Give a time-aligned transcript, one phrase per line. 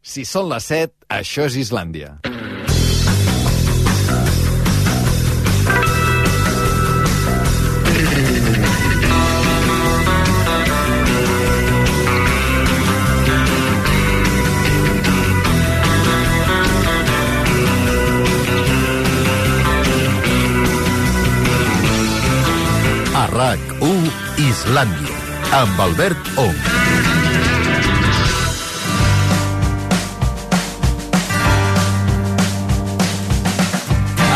[0.00, 2.14] Si són les 7, això és Islàndia.
[23.20, 24.08] A RAC1
[24.48, 25.24] Islàndia,
[25.60, 27.09] amb Albert Ong.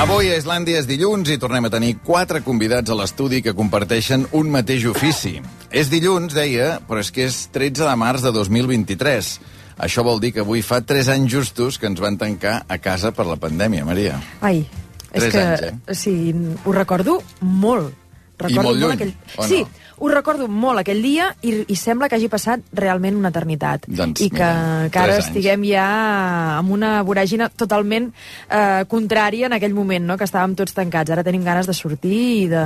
[0.04, 4.27] Avui a Islàndia és dilluns i tornem a tenir quatre convidats a l'estudi que comparteixen
[4.36, 5.38] un mateix ofici.
[5.72, 9.30] És dilluns, deia, però és que és 13 de març de 2023.
[9.88, 13.14] Això vol dir que avui fa 3 anys justos que ens van tancar a casa
[13.16, 14.20] per la pandèmia, Maria.
[14.44, 14.66] Ai,
[15.08, 15.96] és Tres que anys, eh?
[15.96, 16.14] sí,
[16.66, 18.03] ho recordo molt.
[18.38, 19.12] Recordo molt lluny, aquell...
[19.38, 19.83] o Sí, no?
[20.05, 23.84] ho recordo molt aquell dia i, i sembla que hagi passat realment una eternitat.
[23.87, 25.29] Doncs I que, mira, que ara tres anys.
[25.29, 25.84] estiguem ja
[26.59, 28.09] amb una voràgina totalment
[28.51, 30.17] eh, contrària en aquell moment, no?
[30.19, 31.14] que estàvem tots tancats.
[31.14, 32.64] Ara tenim ganes de sortir i de-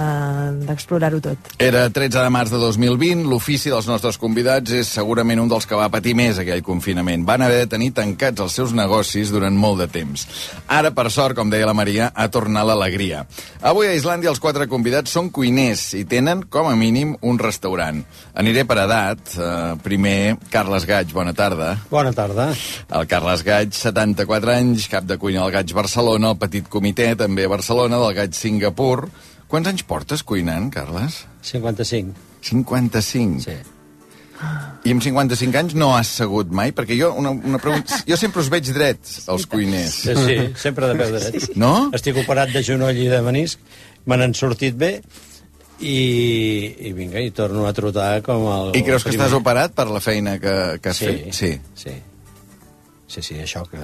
[0.65, 1.53] d'explorar-ho de, tot.
[1.61, 5.77] Era 13 de març de 2020, l'ofici dels nostres convidats és segurament un dels que
[5.77, 7.29] va patir més aquell confinament.
[7.29, 10.25] Van haver de tenir tancats els seus negocis durant molt de temps.
[10.67, 13.27] Ara, per sort, com deia la Maria, ha tornat l'alegria.
[13.61, 15.58] Avui a Islàndia els quatre convidats són cuiners
[15.99, 18.01] i tenen, com a mínim, un restaurant.
[18.39, 19.35] Aniré per edat.
[19.37, 21.75] Uh, primer, Carles Gaig, bona tarda.
[21.91, 22.51] Bona tarda.
[22.89, 27.49] El Carles Gaig, 74 anys, cap de cuina del Gaig Barcelona, el petit comitè també
[27.49, 29.09] a Barcelona, del Gaig Singapur.
[29.49, 31.25] Quants anys portes cuinant, Carles?
[31.49, 32.15] 55.
[32.53, 33.45] 55.
[33.49, 33.59] Sí.
[34.87, 36.71] I amb 55 anys no has segut mai?
[36.77, 37.99] Perquè jo, una, una pregunta...
[38.07, 39.97] Jo sempre us veig drets, els cuiners.
[40.07, 41.49] Sí, sí, sempre de peu dret.
[41.59, 41.73] No?
[41.97, 43.59] Estic operat de genoll i de menisc,
[44.07, 44.93] me n'han sortit bé,
[45.81, 48.71] i, i vinga, i torno a trotar com el...
[48.79, 49.27] I creus que primer.
[49.29, 51.35] estàs operat per la feina que, que has Sí, fet?
[51.35, 51.53] Sí.
[51.75, 51.97] sí.
[53.09, 53.79] Sí, sí, això que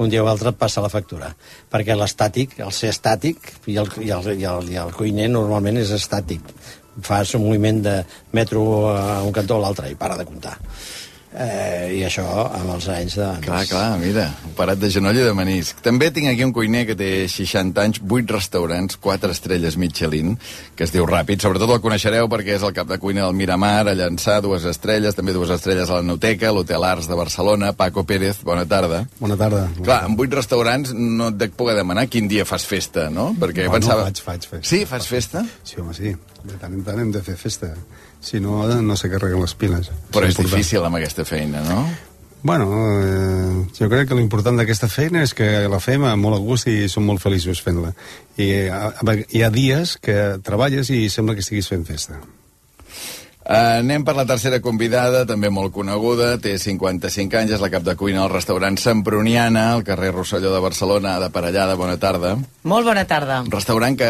[0.00, 1.28] un dia o altre et passa la factura.
[1.70, 3.36] Perquè l'estàtic, el ser estàtic,
[3.68, 6.40] i el, i, el, i, el, i el cuiner normalment és estàtic.
[7.04, 7.98] Fas un moviment de
[8.32, 8.62] metro
[8.94, 10.56] a un cantó a l'altre i para de comptar.
[11.34, 12.22] Eh, I això,
[12.54, 13.26] amb els anys de...
[13.42, 15.80] Clar, clar, mira, operat de genoll i de menisc.
[15.82, 20.36] També tinc aquí un cuiner que té 60 anys, 8 restaurants, 4 estrelles Michelin,
[20.78, 21.42] que es diu Ràpid.
[21.42, 25.18] Sobretot el coneixereu perquè és el cap de cuina del Miramar, a Llançà, dues estrelles,
[25.18, 27.72] també dues estrelles a la Noteca, l'Hotel Arts de Barcelona.
[27.74, 29.02] Paco Pérez, bona tarda.
[29.18, 29.66] Bona tarda.
[29.82, 33.32] Clar, amb 8 restaurants no et dec poder demanar quin dia fas festa, no?
[33.34, 34.06] Perquè Bueno, pensava...
[34.06, 34.70] faig, faig festa.
[34.70, 35.42] Sí, fas festa?
[35.66, 36.14] Sí, home, sí.
[36.44, 37.74] De tant en tant hem de fer festa.
[38.24, 39.92] Si no, no se carreguen les piles.
[40.10, 40.50] Però és important.
[40.56, 41.84] difícil amb aquesta feina, no?
[42.44, 42.66] Bueno,
[43.00, 46.68] eh, jo crec que l'important d'aquesta feina és que la fem amb molt a gust
[46.68, 47.94] i som molt feliços fent-la.
[48.36, 48.90] I a,
[49.32, 52.20] hi ha dies que treballes i sembla que estiguis fent festa.
[53.44, 57.82] Uh, anem per la tercera convidada, també molt coneguda, té 55 anys, és la cap
[57.84, 62.38] de cuina al restaurant Semproniana, al carrer Rosselló de Barcelona, de Parellada, bona tarda.
[62.64, 63.42] Molt bona tarda.
[63.44, 64.08] Un restaurant que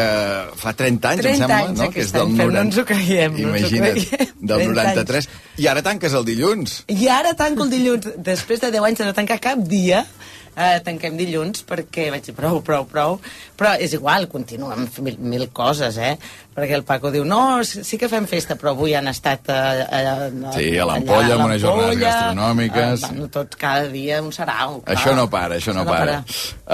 [0.55, 1.89] fa 30 anys, 30 em sembla, anys no?
[1.91, 4.31] que és del any, però no ens ho no ho Imagina't, creiem.
[4.39, 5.29] del 30 93.
[5.59, 6.77] I ara tanques el dilluns.
[6.95, 10.05] I ara tanco el dilluns, després de 10 anys de no tancar cap dia,
[10.55, 13.19] eh, tanquem dilluns perquè vaig dir prou, prou, prou,
[13.57, 16.15] però és igual, continuem fent mil, mil coses, eh?
[16.55, 19.81] Perquè el Paco diu, no, sí sí que fem festa, però avui han estat eh,
[19.83, 23.01] eh, Sí, a l'Ampolla, amb a unes jornades gastronòmiques.
[23.03, 24.77] Eh, bueno, tots cada dia un sarau.
[24.85, 24.95] clar.
[24.95, 26.21] Això no para, això no para.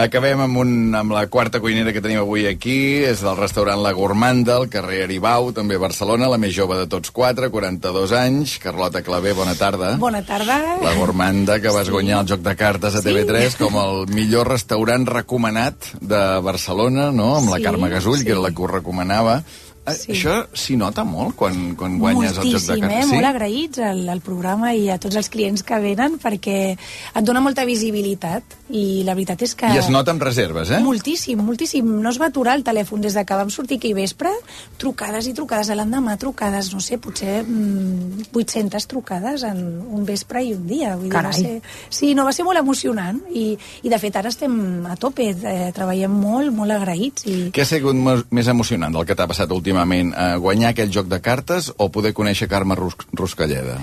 [0.03, 3.91] Acabem amb, un, amb la quarta cuinera que tenim avui aquí, és del restaurant La
[3.97, 8.59] Gourmanda, al carrer Aribau, també a Barcelona, la més jove de tots quatre, 42 anys.
[8.61, 9.95] Carlota Clavé, bona tarda.
[9.97, 10.59] Bona tarda.
[10.83, 13.09] La Gourmanda, que vas guanyar el joc de cartes a Sí.
[13.09, 17.31] TV3 com el millor restaurant recomanat de Barcelona, no?
[17.41, 18.25] Amb la Sí, Carme Gasull, sí.
[18.25, 19.41] que era la que ho recomanava.
[19.81, 20.11] Eh, Sí.
[20.13, 23.05] Això s'hi nota molt quan, quan guanyes el joc de Moltíssim, cartes?
[23.09, 23.15] eh?
[23.15, 27.41] Molt agraïts al, al programa i a tots els clients que venen perquè et dona
[27.41, 29.71] molta visibilitat i la veritat és que...
[29.73, 30.79] I es nota amb reserves, eh?
[30.85, 31.89] Moltíssim, moltíssim.
[32.05, 34.29] No es va aturar el telèfon des de que vam sortir aquí vespre.
[34.77, 40.45] Trucades i trucades a l'endemà, trucades, no sé, potser mm, 800 trucades en un vespre
[40.45, 40.93] i un dia.
[40.95, 41.41] Vull dir, va Carai.
[41.41, 41.57] ser...
[41.89, 45.71] Sí, no, va ser molt emocionant i, i de fet ara estem a tope, eh,
[45.73, 47.37] treballem molt, molt agraïts i...
[47.51, 47.97] Què ha sigut
[48.29, 49.70] més emocionant del que t'ha passat últimament?
[49.71, 53.79] Eh, guanyar aquell joc de cartes o poder conèixer Carme Rus Ruscalleda?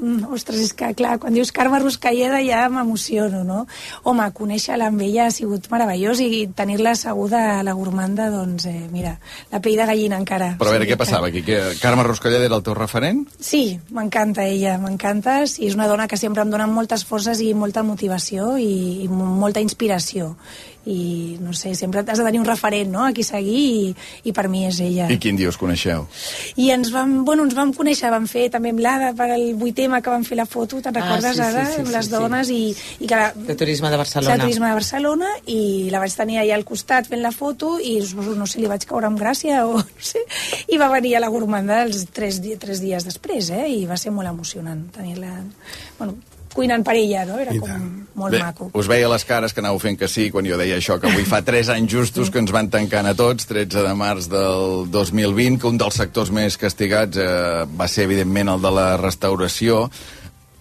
[0.00, 3.66] Mm, ostres, és que clar, quan dius Carme Ruscalleda ja m'emociono, no?
[4.08, 8.86] Home, conèixer-la amb ella ha sigut meravellós i tenir-la asseguda a la gourmanda, doncs, eh,
[8.88, 9.18] mira,
[9.52, 10.54] la pell de gallina encara.
[10.56, 11.42] Però a veure, Sí, què passava aquí?
[11.44, 13.26] Que Carme Ruscalleda era el teu referent?
[13.44, 15.42] Sí, m'encanta ella, m'encanta.
[15.46, 19.08] Sí, és una dona que sempre em dona moltes forces i molta motivació i, i
[19.12, 20.32] mo- molta inspiració.
[20.88, 23.02] I no sé, sempre has de tenir un referent no?
[23.04, 23.94] a qui seguir i,
[24.24, 26.06] i per mi és ella I quin dia us coneixeu?
[26.56, 30.00] i ens vam, bueno, ens vam conèixer, vam fer també amb l'Ada per al vuitema
[30.00, 31.66] que vam fer la foto, te'n Ah, recordes, sí, sí, Ada?
[31.68, 32.12] sí, amb sí, les sí.
[32.14, 32.60] dones i,
[33.04, 34.34] i que la, De turisme de Barcelona.
[34.36, 35.60] de turisme de Barcelona i
[35.92, 39.06] la vaig tenir allà al costat fent la foto i no sé, li vaig caure
[39.10, 40.24] amb gràcia o no sé,
[40.72, 43.66] i va venir a la gourmanda els tres, tres dies després, eh?
[43.68, 45.36] i va ser molt emocionant tenir-la,
[45.98, 46.16] bueno,
[46.54, 47.38] cuinant per ella, no?
[47.38, 47.88] Era com
[48.20, 48.70] molt Bé, maco.
[48.74, 51.24] us veia les cares que anàveu fent que sí quan jo deia això, que avui
[51.24, 55.60] fa 3 anys justos que ens van tancant a tots, 13 de març del 2020,
[55.62, 59.86] que un dels sectors més castigats eh, va ser, evidentment, el de la restauració.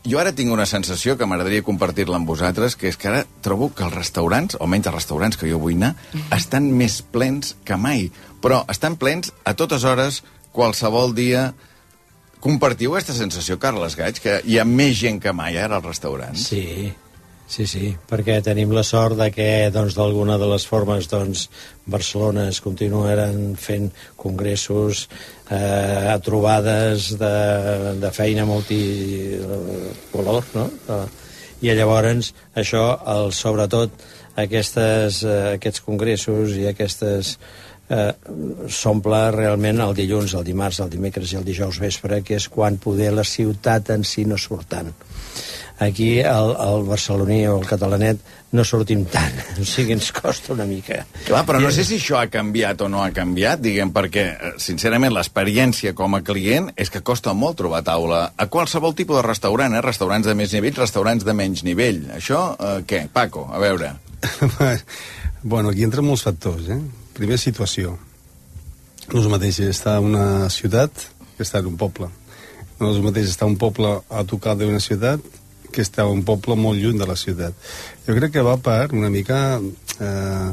[0.09, 3.67] Jo ara tinc una sensació que m'agradaria compartir-la amb vosaltres, que és que ara trobo
[3.75, 5.95] que els restaurants, almenys els restaurants que jo vull anar,
[6.39, 8.07] estan més plens que mai.
[8.39, 10.21] Però estan plens a totes hores,
[10.55, 11.49] qualsevol dia...
[12.39, 16.45] Compartiu aquesta sensació, Carles Gaig, que hi ha més gent que mai ara als restaurants?
[16.47, 16.87] Sí,
[17.51, 21.49] sí, sí, perquè tenim la sort de que doncs, d'alguna de les formes doncs,
[21.83, 25.09] Barcelona es continuaran fent congressos,
[25.51, 27.35] eh, trobades de,
[27.99, 30.69] de feina multicolor, no?
[30.95, 31.05] Eh,
[31.67, 32.85] I llavors això,
[33.17, 33.99] el, sobretot
[34.39, 41.33] aquestes, eh, aquests congressos i aquestes eh, s'omple realment el dilluns, el dimarts, el dimecres
[41.33, 44.93] i el dijous vespre, que és quan poder la ciutat en si no surt tant.
[45.79, 48.19] Aquí el, el barceloní o el catalanet
[48.51, 51.05] no sortim tant, o sigui, ens costa una mica.
[51.23, 54.51] Clar, però no sé si això ha canviat o no ha canviat, diguem, perquè, eh,
[54.61, 59.25] sincerament, l'experiència com a client és que costa molt trobar taula a qualsevol tipus de
[59.29, 59.83] restaurant, eh?
[59.85, 62.03] restaurants de més nivell, restaurants de menys nivell.
[62.19, 63.05] Això, eh, què?
[63.13, 63.95] Paco, a veure.
[65.43, 66.81] bueno, aquí entren molts factors, eh?
[67.19, 67.97] Primer, situació.
[69.09, 71.01] No és el mateix estar en una ciutat
[71.35, 72.07] que estar en un poble.
[72.79, 75.25] No és el mateix estar un poble a tocar d'una ciutat
[75.67, 77.57] que estar un poble molt lluny de la ciutat.
[78.05, 80.47] Jo crec que va per una mica eh,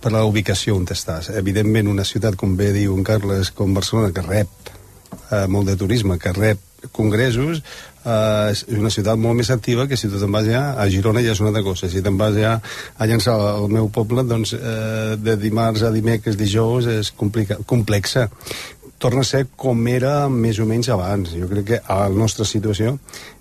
[0.00, 1.28] per la ubicació on estàs.
[1.36, 5.76] Evidentment, una ciutat, com bé diu en Carles, com Barcelona, que rep eh, molt de
[5.76, 7.60] turisme, que rep congressos,
[8.06, 11.24] eh, és una ciutat molt més activa que si tu te'n vas ja a Girona
[11.24, 11.90] ja és una altra cosa.
[11.90, 16.38] Si te'n vas ja a llançar al meu poble, doncs eh, de dimarts a dimecres,
[16.38, 18.28] dijous, és complica, complexa
[18.98, 21.34] torna a ser com era més o menys abans.
[21.36, 22.96] Jo crec que a la nostra situació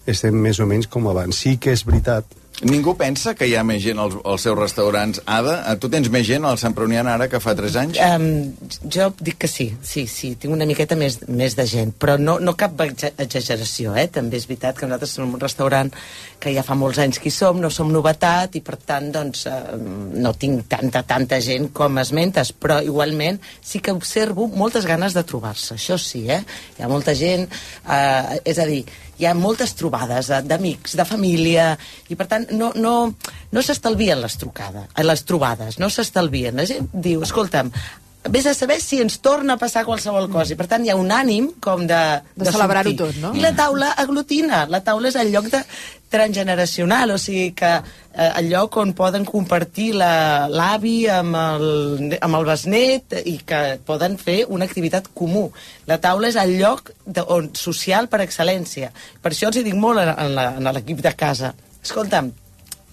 [0.06, 1.38] estem més o menys com abans.
[1.46, 2.28] Sí que és veritat
[2.63, 5.19] Ningú pensa que hi ha més gent als, als seus restaurants.
[5.28, 8.00] Ada, eh, tu tens més gent al Sant Pruniana ara que fa 3 anys?
[8.00, 8.54] Um,
[8.88, 12.38] jo dic que sí, sí, sí, tinc una miqueta més, més de gent, però no,
[12.40, 14.07] no cap exa- exageració, eh?
[14.07, 15.92] També és veritat que nosaltres som un restaurant
[16.40, 19.75] que ja fa molts anys que som, no som novetat i per tant, doncs, uh,
[20.16, 25.25] no tinc tanta, tanta gent com esmentes, però igualment sí que observo moltes ganes de
[25.28, 26.40] trobar-se, això sí, eh?
[26.80, 27.50] Hi ha molta gent,
[27.84, 28.86] uh, és a dir,
[29.20, 31.72] hi ha moltes trobades eh, d'amics, de família,
[32.12, 32.96] i per tant no, no,
[33.52, 36.56] no s'estalvien les trucades, eh, les trobades, no s'estalvien.
[36.58, 37.72] La gent diu, escolta'm,
[38.30, 40.54] vés a saber si ens torna a passar qualsevol cosa.
[40.54, 42.00] I per tant hi ha un ànim com de...
[42.36, 42.98] De celebrar-ho sortir.
[42.98, 43.33] tot, no?
[43.38, 44.66] I la taula aglutina.
[44.69, 45.62] La taula és el lloc de
[46.16, 52.39] transgeneracional, o sigui que eh, el lloc on poden compartir la- l'avi amb, el, amb
[52.39, 55.50] el besnet i que poden fer una activitat comú.
[55.89, 58.92] La taula és el lloc de, on, social per excel·lència.
[59.21, 60.16] Per això els hi dic molt la-
[60.56, 61.54] a l'equip de casa.
[61.83, 62.31] Escolta'm,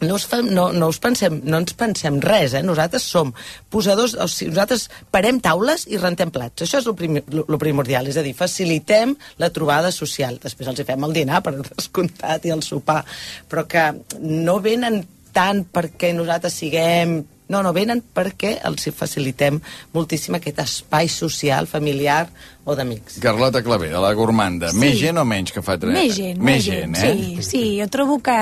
[0.02, 2.62] no, us fem, no, no, us pensem, no ens pensem res, eh?
[2.66, 3.32] Nosaltres som
[3.72, 6.66] posadors, o sigui, nosaltres parem taules i rentem plats.
[6.66, 7.20] Això és el prim,
[7.62, 10.40] primordial, és a dir, facilitem la trobada social.
[10.42, 13.02] Després els hi fem el dinar, per descomptat, i el sopar.
[13.50, 13.88] Però que
[14.22, 17.22] no venen tant perquè nosaltres siguem...
[17.52, 19.58] No, no, venen perquè els facilitem
[19.92, 22.30] moltíssim aquest espai social, familiar
[22.64, 23.18] o d'amics.
[23.18, 24.70] Carlota Clavé, de la Gourmanda.
[24.70, 24.78] Sí.
[24.78, 25.96] Més gent o menys que fa 3?
[25.96, 27.10] Més gent, més gent, eh?
[27.10, 28.36] Sí, sí, jo trobo que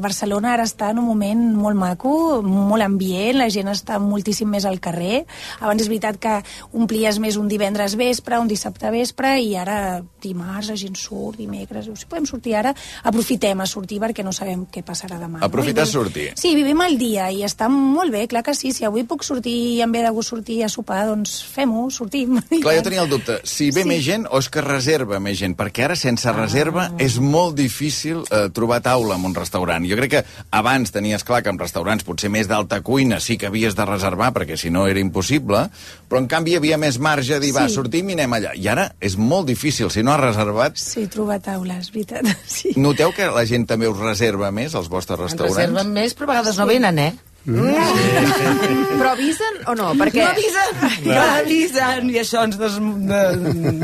[0.00, 4.64] Barcelona ara està en un moment molt maco, molt ambient, la gent està moltíssim més
[4.68, 5.26] al carrer.
[5.60, 6.38] Abans és veritat que
[6.80, 11.90] omplies més un divendres vespre, un dissabte vespre, i ara dimarts la gent surt, dimecres...
[11.98, 12.72] Si podem sortir ara,
[13.10, 15.42] aprofitem a sortir perquè no sabem què passarà demà.
[15.44, 15.90] Aprofitar no?
[15.90, 16.26] I sortir.
[16.38, 18.72] Sí, vivim el dia i està molt bé, clar que sí.
[18.72, 22.38] Si avui puc sortir i em ve de gust sortir a sopar, doncs fem-ho, sortim.
[22.54, 23.88] Clar, jo tenia el dubte, si ve Sí.
[23.90, 28.22] més gent o és que reserva més gent, perquè ara sense reserva és molt difícil
[28.30, 29.84] eh, trobar taula en un restaurant.
[29.88, 30.24] Jo crec que
[30.54, 34.32] abans tenies clar que en restaurants potser més d'alta cuina sí que havies de reservar,
[34.32, 35.66] perquè si no era impossible,
[36.08, 37.74] però en canvi hi havia més marge de dir, va, Sí.
[37.74, 38.54] sortim i anem allà.
[38.54, 40.76] I ara és molt difícil, si no has reservat...
[40.78, 42.24] Sí, trobar taules, veritat.
[42.46, 42.72] Sí.
[42.76, 45.56] Noteu que la gent també us reserva més als vostres En restaurants?
[45.58, 47.14] reserven més, però a vegades no venen, eh?
[47.48, 49.92] Però avisen o no?
[49.98, 50.22] Perquè...
[50.24, 52.76] No avisen, no avisen, i això ens des,
[53.08, 53.22] de,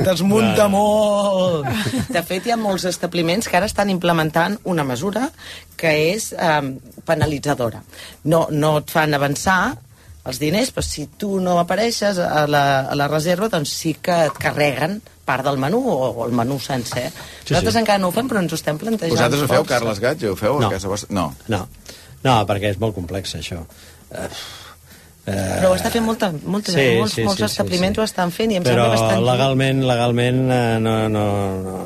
[0.04, 1.68] desmunta molt.
[2.12, 5.30] De fet, hi ha molts establiments que ara estan implementant una mesura
[5.80, 6.60] que és eh,
[7.08, 7.80] penalitzadora.
[8.30, 9.58] No, no et fan avançar,
[10.24, 14.14] els diners, però si tu no apareixes a la, a la reserva, doncs sí que
[14.30, 17.10] et carreguen part del menú o, o el menú sencer.
[17.44, 17.80] Sí, Nosaltres sí.
[17.82, 19.12] encara no ho fem, però ens ho estem plantejant.
[19.16, 19.72] Vosaltres ho feu, força.
[19.74, 20.30] Carles Gatge?
[20.32, 20.68] Ho feu No.
[20.68, 21.12] a casa vostra?
[21.16, 21.26] No.
[21.52, 21.62] No,
[22.24, 23.62] no, perquè és molt complex, això.
[24.10, 24.28] Eh,
[25.26, 28.52] eh, Però ho està fent molta, molta, sí, molts, sí, molts establiments ho estan fent
[28.52, 29.24] i em Però sembla bastant...
[29.30, 31.26] legalment, legalment eh, no, no,
[31.64, 31.76] no,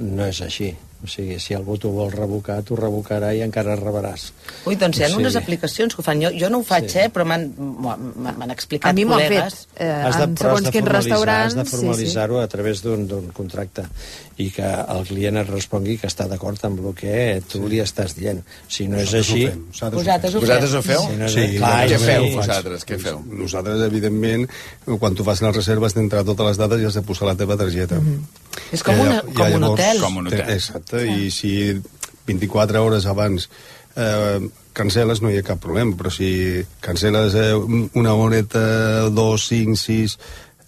[0.00, 0.72] no és així.
[1.04, 4.30] O sigui, si algú t'ho vol revocar, t'ho revocarà i encara rebràs.
[4.66, 6.22] Ui, doncs hi ha O sigui- unes aplicacions que ho fan.
[6.24, 6.98] Jo, jo no ho faig, sí.
[7.04, 9.60] eh, però m'han explicat A mi m'ho han fet.
[9.76, 11.52] Eh, Has de, però segons quins restaurants...
[11.52, 11.76] Has de sí, sí.
[11.76, 13.84] formalitzar-ho a través d'un d'un contracte
[14.42, 17.12] i que el client et respongui que està d'acord amb el que
[17.48, 18.42] tu li estàs dient.
[18.68, 19.46] Si no és així...
[19.48, 21.06] ho Vosaltres ho Vosaltres ho feu?
[21.06, 22.84] Si no Sí, clar, què feu, vosaltres?
[22.88, 23.22] Què feu?
[23.44, 24.44] Nosaltres, evidentment,
[24.98, 27.36] quan tu fas la reserva has d'entrar totes les dades i has de posar la
[27.38, 28.00] teva targeta.
[28.00, 28.72] Mm -hmm.
[28.76, 30.00] És com, una, com un hotel.
[30.00, 30.50] Com un hotel.
[30.50, 31.80] Exacte, i si
[32.26, 33.48] 24 hores abans
[33.96, 34.40] eh,
[34.76, 37.54] cancel·les no hi ha cap problema, però si cancel·les eh,
[37.94, 40.18] una horeta, dos, cinc, sis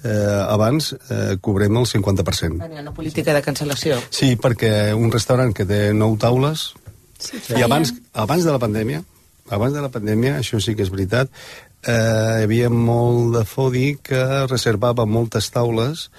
[0.04, 2.58] eh, abans, eh, cobrem el 50%.
[2.58, 3.98] Bueno, hi ha una política de cancel·lació.
[4.10, 6.72] Sí, perquè un restaurant que té nou taules,
[7.18, 9.02] Sí, i abans, abans de la pandèmia,
[9.50, 11.28] abans de la pandèmia, això sí que és veritat,
[11.82, 16.10] eh, hi havia molt de fodi que reservava moltes taules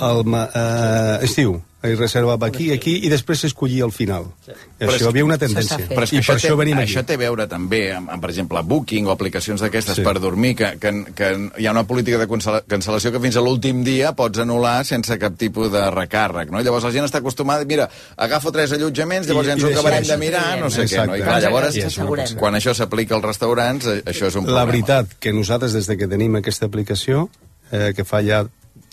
[0.00, 1.60] al ma- eh, estiu.
[1.80, 4.24] I reservava aquí, aquí, i després s'escollia al final.
[4.48, 4.50] I
[4.82, 5.76] Però és això hi que havia una això tendència.
[5.86, 6.90] Però és que I això, per té, això venim aquí.
[6.90, 10.02] això té a veure també amb, amb, per exemple, Booking o aplicacions d'aquestes Sí.
[10.02, 11.28] per dormir, que, que, que
[11.62, 15.16] hi ha una política de cancel·la- cancel·lació que fins a l'últim dia pots anul·lar sense
[15.22, 16.60] cap tipus de recàrrec, no?
[16.60, 20.02] Llavors la gent està acostumada, mira, agafo tres allotjaments, llavors I- ja ens ho acabarem
[20.02, 20.10] això.
[20.10, 21.14] de mirar, no sé què, no?
[21.14, 21.24] I Exacte.
[21.30, 22.34] clar, llavors, assegurem.
[22.36, 24.72] quan això s'aplica als restaurants, eh, això és un La problema.
[24.72, 27.30] veritat que nosaltres, des de que tenim aquesta aplicació,
[27.70, 28.48] eh, que fa ja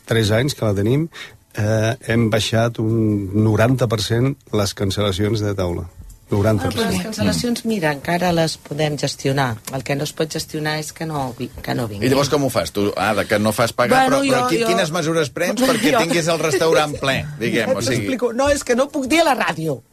[0.05, 1.09] 3 anys que la tenim,
[1.57, 5.85] eh, hem baixat un 90% les cancel·lacions de taula.
[6.25, 6.57] 90%.
[6.65, 9.57] Ah, però les cancel·lacions, mira, encara les podem gestionar.
[9.77, 12.07] El que no es pot gestionar és que no, vi- que no vinguin.
[12.07, 12.71] I llavors com ho fas?
[12.73, 15.29] Tu, ah, de que no fas pagar, Bueno, però, però jo- qui, jo- quines mesures
[15.29, 18.17] prens perquè Jo- tinguis el restaurant ple, diguem, o sigui...
[18.33, 19.83] No, és que no puc dir a la ràdio.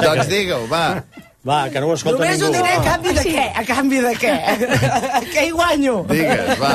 [0.00, 1.02] Doncs digue-ho, va.
[1.46, 2.58] Va, que no ho escolta Només ho ningú.
[2.58, 3.44] diré a canvi de què?
[3.54, 4.32] A canvi de què?
[5.34, 6.00] què hi guanyo?
[6.08, 6.72] Digues, va.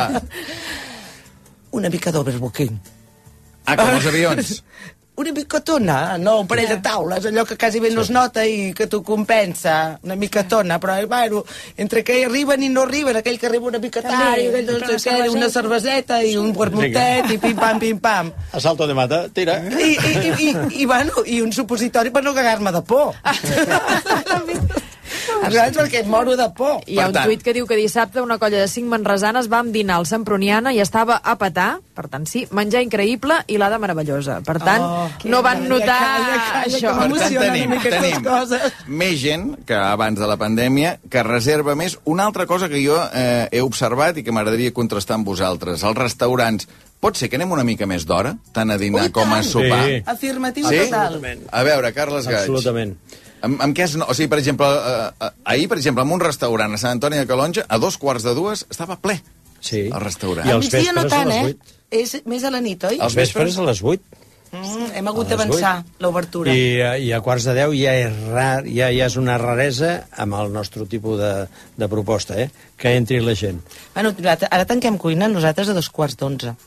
[1.72, 2.74] Una mica d'overbooking.
[3.66, 4.58] Ah, com els avions.
[5.22, 8.72] Una micotona, no un parell de taules, allò que quasi bé no es nota i
[8.74, 11.44] que t'ho compensa, una micotona, però bueno,
[11.78, 15.38] entre que arriben i no arriben, aquell que arriba una mica tard, i aquell no
[15.38, 18.34] una cerveseta i un vermutet i pim-pam, pim-pam.
[18.58, 19.60] Asalto de mata, tira.
[19.70, 23.14] I, i, i, i, i, bueno, i un supositori per no cagar-me de por.
[25.22, 25.76] Saps?
[25.76, 26.80] Perquè em moro de por.
[26.88, 29.72] Hi ha un tant- tuit que diu que dissabte una colla de cinc manresanes vam
[29.74, 34.40] dinar al Semproniana i estava a petar, per tant sí, menjar increïble i l'ada meravellosa.
[34.46, 36.92] Per tant, Oh, no van notar calla, calla, això.
[36.94, 38.74] que Per tant, tenim, tenim coses.
[38.88, 41.98] més gent que abans de la pandèmia que reserva més.
[42.06, 45.84] Una altra cosa que jo eh, he observat i que m'agradaria contrastar amb vosaltres.
[45.84, 46.68] Els restaurants,
[47.02, 49.50] pot ser que anem una mica més d'hora, tant a dinar Ui, com a tant.
[49.50, 49.86] sopar?
[49.88, 50.04] Sí.
[50.06, 50.78] Afirmatiu Sí?
[50.86, 51.20] total.
[51.52, 52.42] A veure, Carles Gaig.
[52.50, 52.98] Absolutament.
[53.42, 56.12] Amb, amb què es, no- o sigui, per exemple, eh, eh, ahir, per exemple, en
[56.12, 59.22] un restaurant a Sant Antoni de Calonja, a dos quarts de dues, estava ple.
[59.60, 59.88] Sí.
[59.94, 60.46] El restaurant.
[60.48, 61.42] I els migdia no vespres a tant, les eh?
[61.42, 61.58] vuit.
[61.92, 63.00] És més a la nit, oi?
[63.02, 64.02] Els vespres a les 8.
[64.52, 66.52] Mm, hem hagut d'avançar l'obertura.
[66.52, 69.94] I, eh, I a quarts de 10 ja és, rar, ja, ja és una raresa
[70.20, 71.32] amb el nostre tipus de,
[71.80, 72.50] de proposta, eh?
[72.78, 73.62] que entri la gent.
[73.96, 74.12] Bueno,
[74.50, 76.58] ara tanquem cuina nosaltres a dos quarts d'onze.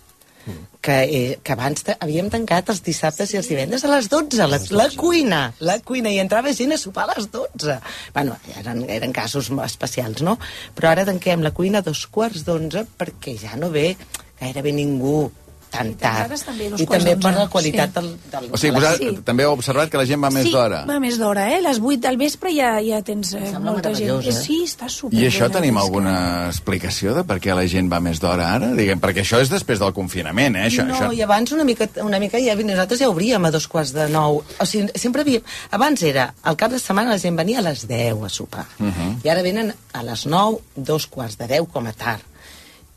[0.85, 4.59] Que, eh, que abans havíem tancat els dissabtes i els divendres a les 12, la,
[4.77, 7.79] la cuina, la cuina, i entrava gent a sopar a les 12.
[8.13, 10.37] Bueno, eren, eren casos especials, no?
[10.77, 13.95] Però ara tanquem la cuina a dos quarts d'onze perquè ja no ve
[14.41, 15.31] gairebé ningú
[15.75, 16.35] tan I tard.
[16.47, 17.95] també I també per la qualitat sí.
[17.99, 18.49] del, del...
[18.53, 19.23] O sigui, de la- vosaltres Sí.
[19.27, 20.85] també heu observat que la gent va més sí, d'hora.
[20.89, 21.61] va més d'hora, eh?
[21.65, 24.23] Les 8 del vespre ja, ja tens eh, molta gent.
[24.27, 24.33] eh?
[24.33, 28.21] Sí, està super I això tenim alguna explicació de per què la gent va més
[28.23, 28.71] d'hora ara?
[28.75, 30.67] Diguem, perquè això és després del confinament, eh?
[30.71, 31.13] Això, no, això...
[31.13, 34.43] i abans una mica, una mica ja, nosaltres ja obríem a dos quarts de nou.
[34.61, 35.43] O sigui, sempre havíem...
[35.71, 38.67] Abans era, al cap de setmana la gent venia a les 10 a sopar.
[38.79, 38.93] Uh Mhm.
[38.95, 39.25] -huh.
[39.25, 42.23] I ara venen a les 9, dos quarts de 10 com a tard.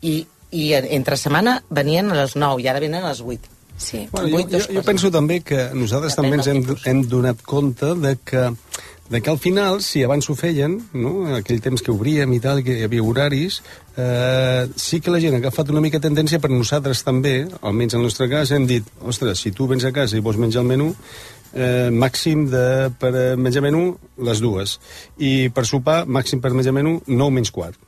[0.02, 3.54] I, i entre setmana venien a les 9 i ara venen a les 8.
[3.78, 4.08] Sí.
[4.10, 4.86] Bueno, jo, Vuit, dos jo, jo quarts.
[4.86, 6.86] penso també que nosaltres Depèn també ens hem, tipus.
[6.86, 8.48] hem donat compte de que,
[9.08, 11.12] de que al final, si abans ho feien, no?
[11.36, 13.60] aquell temps que obríem i tal, que hi havia horaris,
[13.96, 18.02] eh, sí que la gent ha agafat una mica tendència, però nosaltres també, almenys en
[18.02, 20.72] el nostre cas, hem dit, ostres, si tu vens a casa i vols menjar el
[20.74, 20.90] menú,
[21.54, 23.92] eh, màxim de, per eh, menjar menú
[24.26, 24.78] les dues
[25.18, 27.78] i per sopar màxim per menjar menú 9 menys quart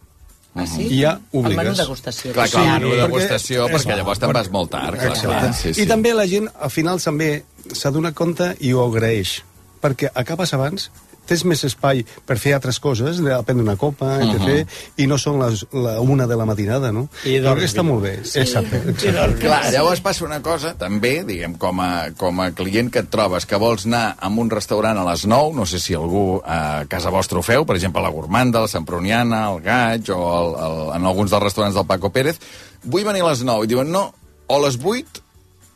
[0.54, 0.82] Ah, sí?
[0.90, 1.78] I ja El menú obligues.
[1.78, 2.32] degustació.
[2.32, 3.96] Clar, clar, Sí, menú perquè- degustació, perquè, Exacte.
[3.96, 4.98] llavors te'n vas molt tard.
[4.98, 5.82] Clar, clar, sí, sí.
[5.82, 9.42] I també la gent, al final, també s'ha donat compte i ho agraeix.
[9.80, 10.90] Perquè acabes abans,
[11.30, 14.40] tens més espai per fer altres coses, de prendre una copa, etc.
[14.40, 14.66] Uh -huh.
[14.96, 17.08] i no són les, la una de la matinada, no?
[17.24, 18.14] I que està molt bé.
[18.18, 19.38] Exacte, exacte.
[19.38, 23.46] Clar, llavors passa una cosa, també, diguem, com a, com a client que et trobes,
[23.46, 27.10] que vols anar a un restaurant a les 9, no sé si algú a casa
[27.10, 31.06] vostra ho feu, per exemple, la Gourmanda, la Semproniana, el Gaig, o el, el, en
[31.06, 32.38] alguns dels restaurants del Paco Pérez,
[32.82, 34.12] vull venir a les 9, i diuen, no,
[34.46, 35.22] o a les 8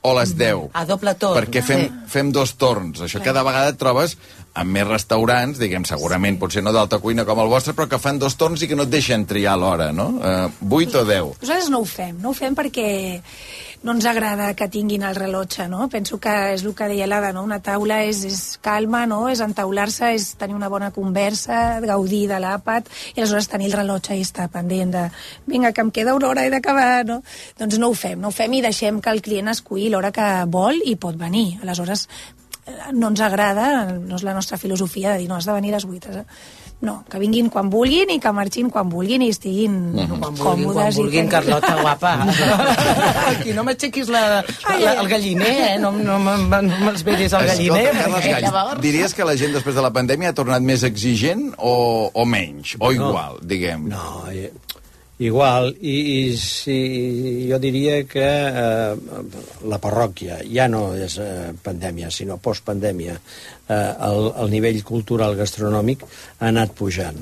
[0.05, 0.71] o a les 10.
[0.75, 1.39] A doble torn.
[1.39, 1.91] Perquè fem, Sí.
[2.13, 3.01] fem dos torns.
[3.01, 4.19] Això cada vegada et trobes
[4.55, 8.21] amb més restaurants, diguem, segurament, potser no d'alta cuina com el vostre, però que fan
[8.23, 10.09] dos torns i que no et deixen triar l'hora, no?
[10.21, 11.43] Uh, 8 o 10.
[11.43, 12.89] Nosaltres no ho fem, no ho fem perquè
[13.85, 15.91] no ens agrada que tinguin el rellotge, no?
[15.93, 17.43] Penso que és el que deia l'Ada, no?
[17.45, 19.27] Una taula és, és calma, no?
[19.29, 24.17] És entaular-se, és tenir una bona conversa, gaudir de l'àpat, i aleshores tenir el rellotge
[24.17, 25.03] i estar pendent de
[25.51, 27.21] vinga, que em queda una hora, he d'acabar, no?
[27.61, 30.31] Doncs no ho fem, no ho fem i deixem que el client esculli l'hora que
[30.49, 31.59] vol i pot venir.
[31.61, 32.44] Aleshores, eh,
[32.95, 35.77] no ens agrada, no és la nostra filosofia de dir no, has de venir a
[35.77, 36.13] les 8.
[36.21, 36.25] eh?
[36.85, 40.75] No, que vinguin quan vulguin i que marxin quan vulguin i estiguin Quan vulguin, còmodes.
[40.75, 42.11] quan i vulguin, que- Carlota, guapa.
[43.31, 45.79] Aquí no m'aixequis la, la, el galliner, eh?
[45.81, 47.87] No, no, me- no me'ls veris el galliner.
[47.87, 50.63] Escolta, Carles perquè Gall, llavors- diries que la gent després de la pandèmia ha tornat
[50.67, 52.77] més exigent o, o menys?
[52.81, 52.93] O No.
[52.93, 53.89] igual, diguem?
[53.89, 54.51] No, i-
[55.19, 56.79] igual, i, i si
[57.51, 58.95] jo diria que eh,
[59.71, 63.15] la parròquia ja no és eh, pandèmia, sinó postpandèmia,
[63.69, 67.21] eh, el, el nivell cultural gastronòmic ha anat pujant.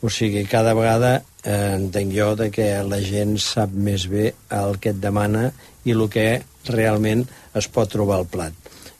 [0.00, 4.78] O sigui, cada vegada eh, entenc jo de que la gent sap més bé el
[4.80, 5.50] que et demana
[5.84, 6.30] i el que
[6.70, 7.26] realment
[7.58, 8.57] es pot trobar al plat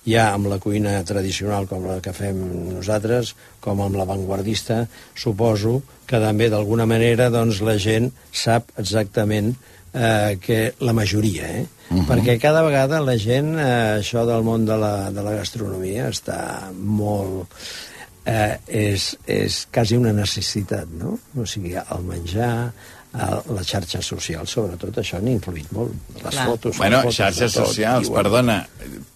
[0.08, 2.38] ja amb la cuina tradicional com la que fem
[2.74, 9.54] nosaltres, com amb l'avantguardista, suposo que també d'alguna manera doncs, la gent sap exactament
[9.92, 11.66] eh, que la majoria, eh?
[11.90, 12.06] Uh -huh.
[12.06, 16.72] Perquè cada vegada la gent, eh, això del món de la, de la gastronomia està
[16.72, 17.48] molt...
[18.28, 21.18] Eh, és, és quasi una necessitat, no?
[21.40, 22.72] O sigui, el menjar,
[23.56, 25.94] les xarxes socials, sobretot, això n'ha influït molt.
[26.18, 26.46] Les Clar.
[26.50, 26.74] fotos...
[26.74, 28.22] les Bueno, fotos de xarxes tot, socials, diuen.
[28.22, 28.56] perdona,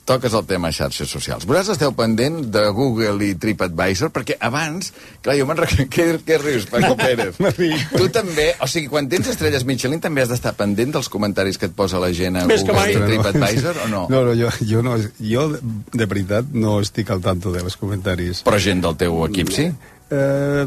[0.08, 1.44] toques el tema xarxes socials.
[1.46, 4.90] Vosaltres esteu pendent de Google i TripAdvisor, perquè abans,
[5.22, 5.86] clar, jo me'n recordo...
[5.94, 7.36] Què, què rius, Paco Pérez?
[7.98, 11.68] tu també, o sigui, quan tens estrelles Michelin també has d'estar pendent dels comentaris que
[11.70, 13.10] et posa la gent a Més que Google i.
[13.12, 14.06] TripAdvisor, o no?
[14.10, 18.42] No, no, jo, jo, no, jo de veritat no estic al tanto de els comentaris.
[18.48, 19.68] Però gent del teu equip, sí?
[20.12, 20.64] Eh,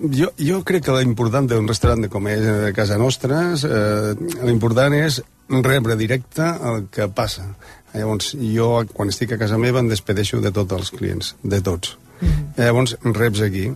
[0.00, 4.14] jo, jo crec que l'important d'un restaurant de com és a casa nostra, eh,
[4.46, 5.20] l'important és
[5.64, 7.46] rebre directe el que passa.
[7.94, 11.96] Llavors, jo, quan estic a casa meva, em despedeixo de tots els clients, de tots.
[12.20, 12.64] Mm -hmm.
[12.64, 13.72] Llavors, reps aquí.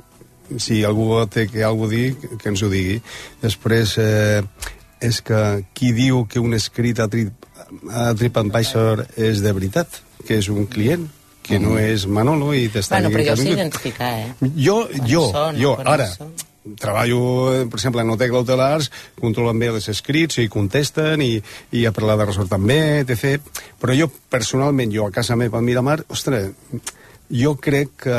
[0.58, 3.00] Si algú té que algú dir, que ens ho digui.
[3.40, 4.42] Després, eh,
[5.00, 7.32] és que qui diu que un escrit a, Trip,
[7.90, 9.88] a TripAdvisor és de veritat,
[10.26, 11.08] que és un client,
[11.42, 14.32] que no és Manolo i t'està Bueno, però jo sé identificar, eh?
[14.56, 16.32] Jo, Quan jo, són, jo, ara, són.
[16.78, 17.20] treballo,
[17.52, 21.34] eh, per exemple, en hotel hotelars, controlen bé els escrits i contesten i,
[21.74, 23.42] i a parlar de resort també, etc.
[23.82, 26.52] Però jo, personalment, jo a casa meva a Miramar, ostres,
[27.32, 28.16] jo crec que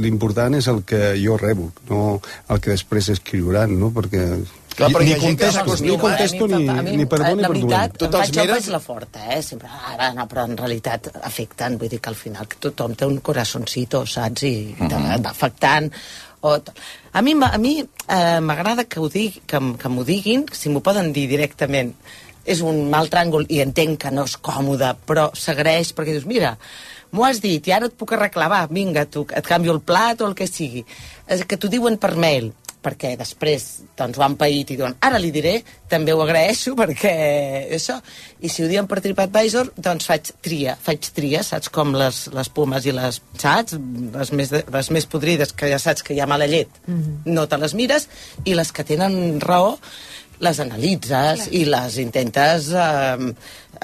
[0.00, 3.92] l'important és el que jo rebo, no el que després escriuran, no?
[3.94, 4.24] Perquè
[4.76, 7.54] Clar, però ni que contesto, ni contesto ni, mi, ni per bon ni la per
[7.56, 7.96] veritat, dolent.
[7.96, 8.66] Tu em te'ls faig, jo mires?
[8.74, 9.38] la forta, eh?
[9.42, 13.08] Sempre, ara, no, però en realitat afecten, vull dir que al final que tothom té
[13.08, 14.42] un corazoncito, saps?
[14.44, 14.92] I uh Mhm.
[14.92, 15.24] -huh.
[15.24, 15.92] va afectant.
[16.42, 16.58] O
[17.12, 20.80] a mi, a mi eh, m'agrada que, ho dig, que, que m'ho diguin, si m'ho
[20.80, 21.94] poden dir directament.
[22.44, 26.56] És un mal tràngol i entenc que no és còmode, però s'agraeix perquè dius, mira,
[27.10, 30.20] m'ho has dit i ara et puc arreglar, va, vinga, tu, et canvio el plat
[30.20, 30.84] o el que sigui.
[31.26, 32.52] És que t'ho diuen per mail
[32.86, 33.66] perquè després
[33.98, 35.56] doncs, ho han paït i diuen ara li diré,
[35.90, 37.14] també ho agraeixo perquè
[37.76, 37.98] això,
[38.40, 42.52] i si ho diuen per TripAdvisor doncs faig tria, faig tria saps com les, les
[42.54, 43.78] pomes i les saps,
[44.16, 47.00] les més, de, les més podrides que ja saps que hi ha mala llet mm
[47.00, 47.32] -hmm.
[47.34, 48.08] no te les mires,
[48.44, 49.78] i les que tenen raó
[50.38, 53.32] les analitzes i les intentes eh,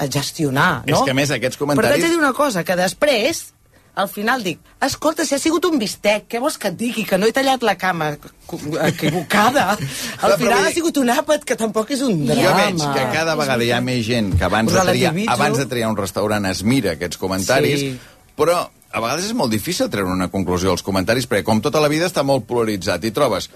[0.09, 0.97] gestionar, no?
[0.97, 3.53] És que, a més, aquests Però comentaris- t'haig de dir una cosa, que després
[3.95, 7.03] al final dic, escolta, si ha sigut un bistec, què vols que et digui?
[7.05, 8.11] Que no he tallat la cama
[8.87, 9.77] equivocada.
[10.25, 12.41] Al final ha sigut un àpat que tampoc és un drama.
[12.41, 15.67] Jo veig que cada vegada hi ha més gent que abans de, triar, abans de
[15.69, 17.91] triar un restaurant es mira aquests comentaris, Sí.
[18.37, 21.89] però a vegades és molt difícil treure una conclusió als comentaris, perquè com tota la
[21.89, 23.49] vida està molt polaritzat, i trobes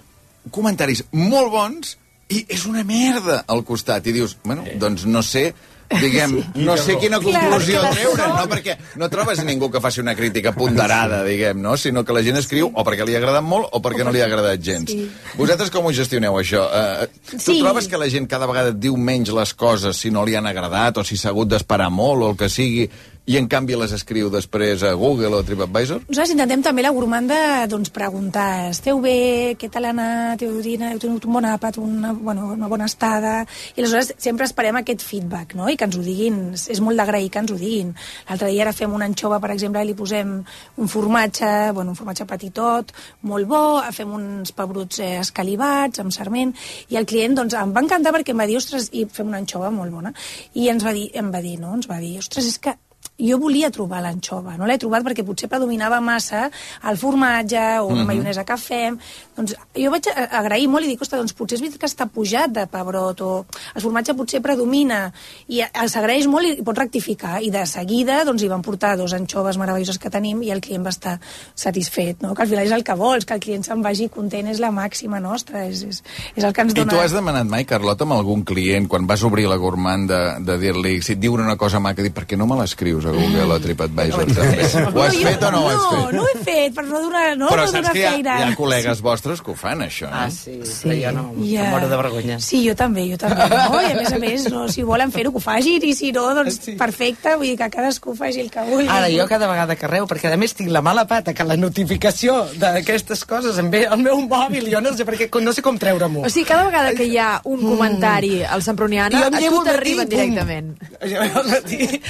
[0.51, 1.97] comentaris molt bons
[2.29, 5.53] i és una merda al costat, i dius, bueno, doncs no sé
[6.01, 6.33] diguem,
[6.67, 8.29] no sé quina conclusió Clar, treure, clar.
[8.41, 8.47] no?
[8.51, 11.77] Perquè no trobes ningú que faci una crítica ponderada, diguem, no?
[11.79, 14.21] Sinó que la gent escriu o perquè li ha agradat molt o perquè no li
[14.21, 14.91] ha agradat gens.
[14.91, 15.07] Sí.
[15.39, 16.65] Vosaltres com ho gestioneu, això?
[16.67, 17.59] Uh, tu Sí.
[17.61, 20.45] trobes que la gent cada vegada et diu menys les coses si no li han
[20.47, 22.89] agradat o si s'ha hagut d'esperar molt o el que sigui
[23.27, 26.05] i en canvi les escriu després a Google o a TripAdvisor?
[26.07, 30.93] Nosaltres intentem també la gourmanda doncs, preguntar esteu bé, què tal ha anat, heu, dinat,
[30.95, 33.41] heu tingut un bon àpat, una, bueno, una bona estada...
[33.75, 35.67] I aleshores sempre esperem aquest feedback, no?
[35.67, 37.91] I que ens ho diguin, és molt d'agrair que ens ho diguin.
[38.29, 41.99] L'altre dia ara fem una anxova, per exemple, i li posem un formatge, bueno, un
[41.99, 42.95] formatge petitot,
[43.27, 43.61] molt bo,
[43.91, 46.55] fem uns pebrots eh, escalivats, amb sarment,
[46.95, 49.43] i el client doncs, em va encantar perquè em va dir, ostres, i fem una
[49.43, 50.15] anxova molt bona.
[50.55, 51.75] I ens va dir, em va dir, no?
[51.75, 52.79] Ens va dir, ostres, és que
[53.17, 56.51] jo volia trobar l'anxova, no l'he trobat perquè potser predominava massa
[56.89, 58.05] el formatge o la Mhm.
[58.05, 58.97] maionesa que fem.
[59.35, 62.51] Doncs jo vaig agrair molt i dic, ostres, doncs potser és veritat que està pujat
[62.51, 65.11] de pebrot o el formatge potser predomina
[65.47, 67.41] i s'agraeix molt i pot rectificar.
[67.41, 70.85] I de seguida doncs, hi van portar dos anxoves meravelloses que tenim i el client
[70.85, 71.19] va estar
[71.55, 72.35] satisfet, no?
[72.35, 74.71] que al final és el que vols, que el client se'n vagi content és la
[74.71, 76.03] màxima nostra, és, és,
[76.35, 76.93] és el que ens I dona...
[76.93, 80.57] tu has demanat mai, Carlota, amb algun client, quan vas obrir la gourmand, de, de
[80.61, 83.45] dir-li, si et diuen una cosa maca, dir, per què no me l'escrius a Google
[83.47, 84.25] o a TripAdvisor?
[84.33, 84.67] també?
[84.93, 86.15] Ho has fet o no ho has no, fet?
[86.17, 88.11] No, ho he fet, per no donar, no, Però no saps donar que hi ha,
[88.17, 88.35] feina.
[88.39, 90.21] hi ha col·legues vostres que ho fan, això, no?
[90.25, 90.87] Ah, sí, sí.
[90.87, 91.65] però jo no, Ja.
[91.65, 92.39] em moro de vergonya.
[92.43, 93.47] Sí, jo també, jo també.
[93.49, 93.81] No?
[93.81, 96.27] I a més a més, no, si volen fer-ho, que ho facin, i si no,
[96.35, 96.75] doncs Sí.
[96.79, 98.87] perfecte, vull dir que cadascú faci el que vulgui.
[98.89, 101.57] Ara, jo cada vegada que reu, perquè a més tinc la mala pata que la
[101.57, 105.77] notificació d'aquestes coses em ve al meu mòbil, jo no sé, perquè no sé com
[105.77, 106.25] treure-m'ho.
[106.25, 110.73] O sigui, cada vegada que hi ha un comentari al Semproniana, a tu t'arriben directament.
[111.07, 112.01] Jo al matí,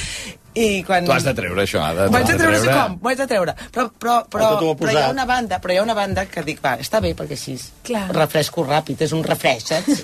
[0.57, 1.05] I quan...
[1.05, 2.07] Tu has de treure això, Ada.
[2.09, 3.53] Ho haig de treure, sé com, ho haig de treure.
[3.75, 6.41] Però, però, però, Ah, però hi ha una banda, però hi ha una banda que
[6.45, 8.07] dic, va, està bé, perquè així Clar.
[8.15, 10.01] refresco ràpid, és un refresc, saps?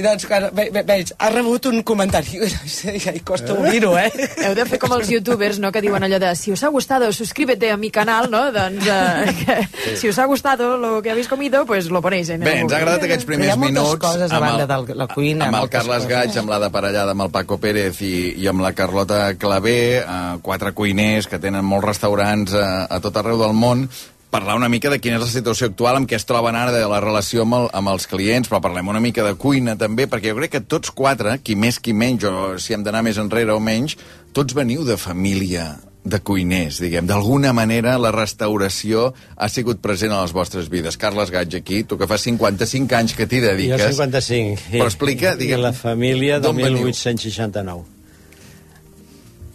[0.00, 4.10] I doncs, quan ve, ve, veig, ha rebut un comentari, i costa obrir-ho, eh?
[4.46, 7.10] Heu de fer com els youtubers, no?, que diuen allò de si os ha gustado,
[7.12, 8.46] suscríbete a mi canal, no?
[8.54, 12.42] Doncs, eh, que, si os ha gustado lo que habéis comido, pues lo ponéis en
[12.42, 14.46] el Bé, ens ha agradat aquests primers Però hi ha moltes minuts coses a amb
[14.46, 16.10] banda de la cuina, amb el Carles coses.
[16.10, 19.80] Gaig, amb la de parellada amb el Paco Pérez i, i amb la Carlota Clavé,
[19.98, 23.86] eh, quatre cuiners que tenen molts restaurants a, a tot arreu del món,
[24.30, 26.84] parlar una mica de quina és la situació actual, amb què es troben ara de
[26.88, 30.30] la relació amb, el, amb els clients, però parlem una mica de cuina també, perquè
[30.30, 33.56] jo crec que tots quatre, qui més qui menys, o si hem d'anar més enrere
[33.56, 33.98] o menys,
[34.36, 35.72] tots veniu de família
[36.04, 37.04] de cuiners, diguem.
[37.10, 40.96] D'alguna manera la restauració ha sigut present a les vostres vides.
[40.96, 43.86] Carles Gaig aquí, tu que fa 55 anys que t'hi Jo dediques...
[43.98, 44.70] 55.
[44.78, 47.90] Però explica, I diguem, la família de d'on veniu?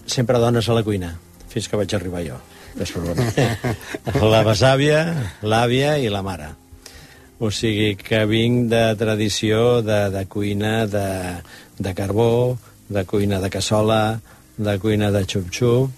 [0.05, 0.11] 1869.
[0.11, 1.15] Sempre dones a la cuina,
[1.49, 2.37] fins que vaig arribar jo.
[4.35, 4.99] La besàvia,
[5.41, 6.49] l'àvia i la mare.
[7.39, 11.07] O sigui que vinc de tradició de, de cuina de,
[11.79, 14.19] de carbó, de cuina de cassola,
[14.57, 15.89] de cuina de xup-xup,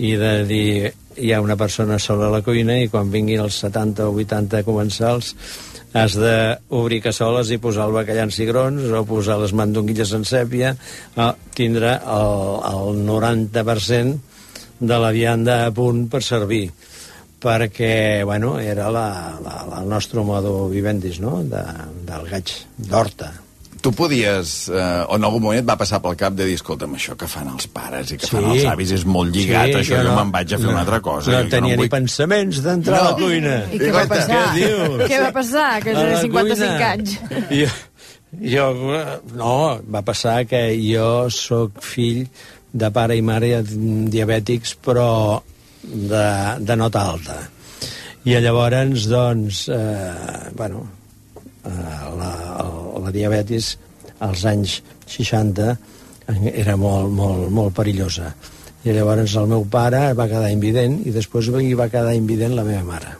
[0.00, 3.58] i de dir hi ha una persona sola a la cuina i quan vinguin els
[3.64, 5.34] 70 o 80 comensals
[5.92, 10.76] has d'obrir cassoles i posar el bacallà en cigrons o posar les mandonguilles en sèpia
[11.16, 12.38] o tindre el,
[12.70, 14.18] el 90%
[14.80, 16.68] de la vianda a punt per servir
[17.40, 21.62] perquè, bueno, era la, la, la, el nostre modo vivendis, no?, de,
[22.04, 23.32] del gaig d'horta.
[23.80, 26.92] Tu podies, eh, o en algun moment et va passar pel cap de dir, escolta'm,
[26.98, 30.12] això que fan els pares i que fan els avis és molt lligat, això jo,
[30.18, 31.30] me'n vaig a fer una altra cosa.
[31.32, 33.16] No jo, tenia jo ni pensaments d'entrar a la No.
[33.24, 33.54] cuina.
[33.72, 34.40] I què va passar?
[34.42, 35.08] què dius?
[35.08, 35.68] Què va passar?
[35.82, 36.90] Que A jo la 55 cuina.
[36.92, 37.18] anys.
[37.50, 37.70] Jo,
[38.52, 38.66] jo,
[39.34, 39.54] no,
[39.90, 42.26] va passar que jo sóc fill
[42.72, 45.40] de pare i mare diabètics, però
[45.82, 46.26] de,
[46.60, 47.40] de nota alta.
[48.28, 50.84] I llavors, doncs, eh, bueno,
[51.64, 52.32] la,
[53.04, 53.74] la diabetis
[54.20, 55.76] als anys 60
[56.54, 58.30] era molt, molt, molt perillosa.
[58.84, 62.64] I llavors el meu pare va quedar invident i després hi va quedar invident la
[62.64, 63.16] meva mare.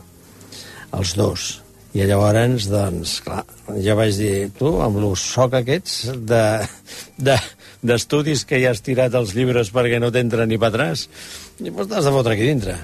[0.97, 1.49] Els dos.
[1.93, 3.43] I llavors, doncs, clar,
[3.83, 6.43] jo vaig dir, tu, amb el soc aquests de,
[7.19, 7.35] de,
[7.83, 11.09] d'estudis que ja has tirat els llibres perquè no t'entra ni per atràs,
[11.59, 12.77] doncs t'has de fotre aquí dintre.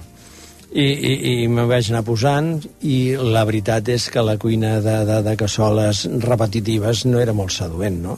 [0.67, 4.97] I, i, i me vaig anar posant i la veritat és que la cuina de,
[5.07, 8.17] de, de cassoles repetitives no era molt seduent, no?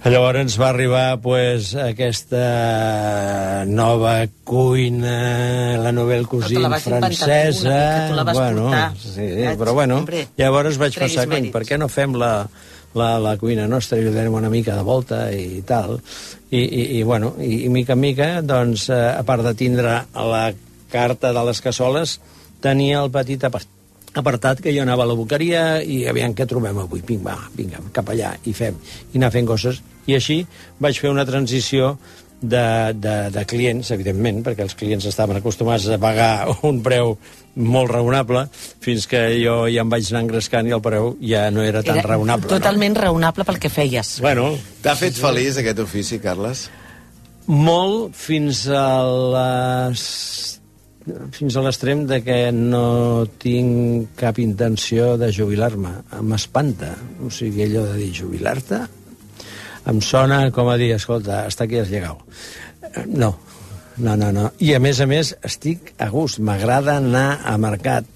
[0.00, 4.14] Llavors va arribar pues, aquesta nova
[4.48, 5.90] cuina, la
[6.56, 7.74] inventar tu francesa...
[7.74, 8.96] mica, tu la vas bueno, portar.
[8.96, 9.28] sí,
[9.60, 11.52] però bueno, Hombre, llavors vaig pensar, cony, mèrits.
[11.52, 12.32] per què no fem la,
[12.96, 15.98] la, la cuina nostra i li donem una mica de volta i tal.
[16.48, 20.00] I, i, i bueno, i, i mica en mica, doncs, eh, a part de tindre
[20.16, 20.44] la
[20.92, 22.18] carta de les cassoles,
[22.60, 23.68] tenia el petit apart
[24.14, 27.78] apartat que jo anava a la boqueria i aviam què trobem avui, vinga, va, vinga,
[27.94, 28.74] cap allà, i fem,
[29.12, 29.78] i anar fent coses.
[30.10, 30.40] I així
[30.82, 31.92] vaig fer una transició
[32.40, 37.16] de, de, de clients, evidentment, perquè els clients estaven acostumats a pagar un preu
[37.60, 38.46] molt raonable,
[38.82, 42.00] fins que jo ja em vaig anar engrescant i el preu ja no era tan
[42.02, 42.50] raonable.
[42.50, 44.18] Totalment raonable pel que feies.
[44.18, 44.26] No?
[44.26, 44.46] Bueno,
[44.82, 46.68] T'ha fet feliç aquest ofici, Carles?
[47.50, 49.02] Molt fins a
[49.34, 50.59] les
[51.34, 55.92] fins a l'extrem de que no tinc cap intenció de jubilar-me.
[56.22, 56.94] M'espanta.
[57.24, 58.84] O sigui, allò de dir jubilar-te
[59.90, 62.18] em sona com a dir, escolta, hasta aquí has llegat.
[63.06, 63.36] No,
[63.96, 64.50] no, no, no.
[64.58, 68.06] I a més a més estic a gust, m'agrada anar a mercat.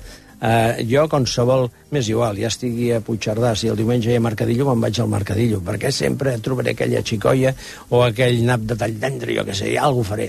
[0.44, 4.66] Uh, jo, qualsevol, m'és igual, ja estigui a Puigcerdà, si el diumenge hi ha Mercadillo,
[4.68, 7.54] me'n vaig al Mercadillo, perquè sempre trobaré aquella xicoia
[7.88, 10.28] o aquell nap de tall d'endre, jo què sé, alguna faré.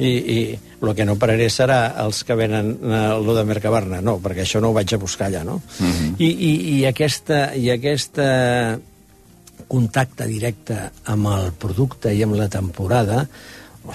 [0.00, 0.36] I, i
[0.80, 4.62] el que no pararé serà els que venen a lo de Mercabarna, no, perquè això
[4.64, 5.58] no ho vaig a buscar allà, no?
[6.16, 8.28] I, i, i, aquesta, I aquesta
[9.70, 10.78] contacte directe
[11.12, 13.26] amb el producte i amb la temporada,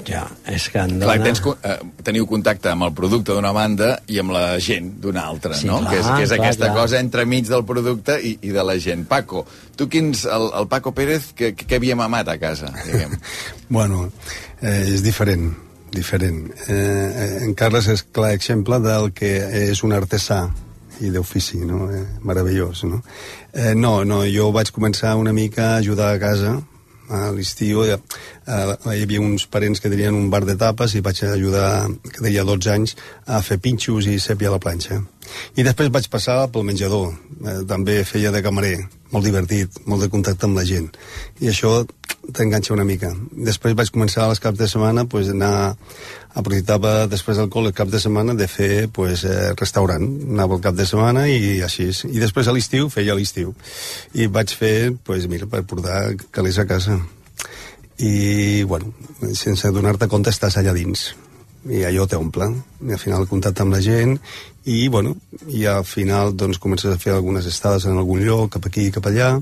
[0.05, 1.25] ja, és que en Clar, dona...
[1.27, 5.55] tens, eh, teniu contacte amb el producte d'una banda i amb la gent d'una altra,
[5.57, 5.79] Sí, no?
[5.83, 6.77] clar, que és, que és clar, aquesta clar.
[6.81, 9.05] cosa entremig del producte i, i de la gent.
[9.09, 9.45] Paco,
[9.77, 10.25] tu quins...
[10.25, 13.17] El, el Paco Pérez, que, que havia mamat a casa, diguem?
[13.75, 14.09] Bueno,
[14.61, 15.53] eh, és diferent,
[15.93, 16.51] diferent.
[16.67, 19.31] Eh, en Carles és clar exemple del que
[19.69, 20.45] és un artesà
[21.01, 21.89] i d'ofici, no?
[21.91, 23.01] Eh, meravellós, no?
[23.53, 26.55] Eh, no, no, jo vaig començar una mica a ajudar a casa,
[27.09, 27.97] a l'estiu, eh,
[28.47, 32.21] eh, hi havia uns parents que tenien un bar de tapes i vaig ajudar, que
[32.21, 32.95] tenia 12 anys,
[33.27, 35.03] a fer pinxos i sèpia a la planxa.
[35.55, 37.13] I després vaig passar pel menjador,
[37.45, 38.77] eh, també feia de camarer,
[39.11, 40.89] molt divertit, molt de contacte amb la gent.
[41.41, 41.83] I això
[42.33, 43.11] t'enganxa una mica.
[43.31, 45.75] Després vaig començar als caps de setmana pues, anar
[46.35, 50.05] aprofitava després del col·le el cap de setmana de fer pues, eh, restaurant.
[50.29, 51.89] Anava el cap de setmana i així.
[52.09, 53.53] I després a l'estiu feia l'estiu.
[54.13, 56.99] I vaig fer, pues, mira, per portar calés a casa.
[57.97, 58.91] I, bueno,
[59.33, 61.13] sense donar-te compte estàs allà dins
[61.65, 62.45] i allò t'omple
[62.85, 64.19] i al final contacte amb la gent
[64.65, 65.15] i, bueno,
[65.47, 69.05] i al final doncs comences a fer algunes estades en algun lloc cap aquí, cap
[69.05, 69.35] allà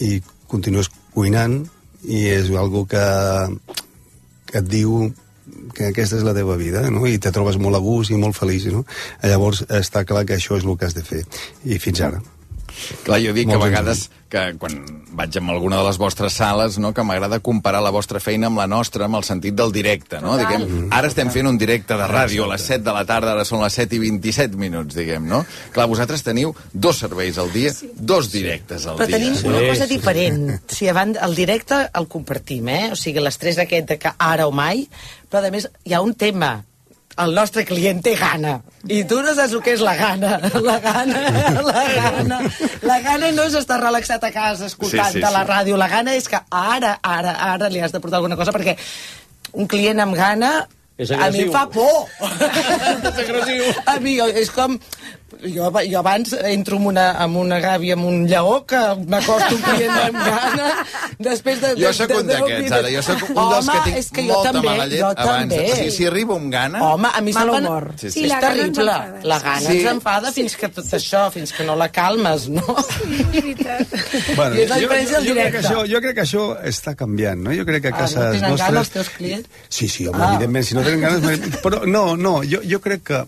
[0.00, 1.60] i continues cuinant
[2.06, 3.04] i és algo que,
[4.48, 5.10] que et diu
[5.76, 7.04] que aquesta és la teva vida, no?
[7.06, 8.86] I te trobes molt a gust i molt feliç, no?
[9.22, 11.22] Llavors està clar que això és el que has de fer.
[11.64, 12.22] I fins ara.
[13.06, 14.74] Clar, jo dic que a vegades, que quan
[15.16, 18.60] vaig amb alguna de les vostres sales, no, que m'agrada comparar la vostra feina amb
[18.60, 20.36] la nostra, amb el sentit del directe, no?
[20.38, 23.46] Diguem, ara estem fent un directe de ràdio a les 7 de la tarda, ara
[23.48, 25.44] són les 7 i 27 minuts, diguem, no?
[25.72, 29.18] Clar, vosaltres teniu dos serveis al dia, dos directes al Però dia.
[29.18, 30.56] tenim una cosa diferent.
[30.68, 32.84] Si abans, el directe el compartim, eh?
[32.92, 34.86] O sigui, l'estrès aquest de que ara o mai,
[35.30, 36.58] però a més hi ha un tema
[37.24, 38.58] el nostre client té gana.
[38.92, 40.36] I tu no saps el que és la gana.
[40.60, 41.22] La gana,
[41.64, 42.40] la gana.
[42.84, 45.50] La gana no és estar relaxat a casa escoltant Sí, sí, de la sí.
[45.50, 45.78] ràdio.
[45.80, 48.76] La gana és que ara, ara, ara li has de portar alguna cosa perquè
[49.56, 50.66] un client amb gana
[50.98, 51.46] És a mi agressiu.
[51.46, 52.08] em fa por.
[53.16, 53.72] és agressiu.
[53.86, 54.78] A mi és com...
[55.42, 58.78] Jo, jo abans entro amb una, amb una gàbia, amb un lleó, que
[59.10, 60.68] m'acosto un client amb gana,
[61.18, 61.72] després de...
[61.80, 62.92] Jo sóc de, un d'aquests, ara.
[62.94, 65.26] Jo sóc un dels que tinc que jo molta també, mala llet jo abans.
[65.50, 65.58] també.
[65.66, 66.80] O sigui, si arribo amb gana...
[66.92, 67.88] Home, a mi Mal se'm fan- humor.
[67.98, 68.12] Sí, sí.
[68.20, 68.94] Sí, és la gana ens terrible.
[68.94, 69.28] enfada.
[69.32, 69.76] La gana Sí.
[69.80, 72.64] ens enfada fins que tot això, fins que no la calmes, no?
[72.78, 73.96] És veritat.
[73.98, 77.52] I és diferència del jo, crec que això, jo crec que això està canviant, no?
[77.58, 78.66] Jo crec que a Ah, no cases tenen nostres...
[78.70, 79.50] gana els teus clients?
[79.68, 80.30] Sí, sí, home, Ah.
[80.36, 81.50] evidentment, si no tenen ganes...
[81.66, 83.24] Però no, no, jo, jo crec que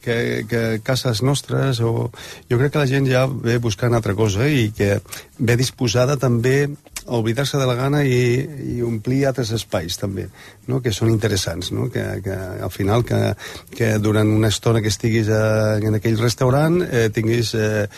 [0.00, 2.10] que, que cases nostres o
[2.50, 5.00] jo crec que la gent ja ve buscant altra cosa i que
[5.38, 6.70] ve disposada també
[7.02, 10.28] a oblidar-se de la gana i, i omplir altres espais també,
[10.70, 10.80] no?
[10.80, 11.88] que són interessants no?
[11.90, 13.34] que, que al final que,
[13.74, 17.88] que durant una estona que estiguis a, en aquell restaurant eh, tinguis eh,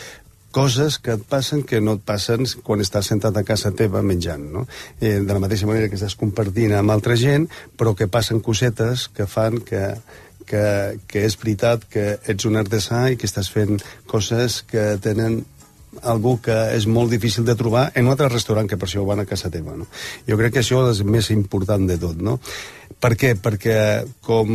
[0.55, 4.45] coses que et passen que no et passen quan estàs sentat a casa teva menjant,
[4.53, 4.63] no?
[5.01, 9.09] Eh, de la mateixa manera que estàs compartint amb altra gent, però que passen cosetes
[9.11, 9.89] que fan que,
[10.45, 15.43] que, que és veritat que ets un artesà i que estàs fent coses que tenen
[16.03, 19.21] algú que és molt difícil de trobar en un altre restaurant que per això van
[19.21, 19.85] a casa teva, no?
[20.27, 22.33] Jo crec que això és el més important de tot, no?
[22.99, 23.29] Per què?
[23.39, 23.77] Perquè
[24.21, 24.49] com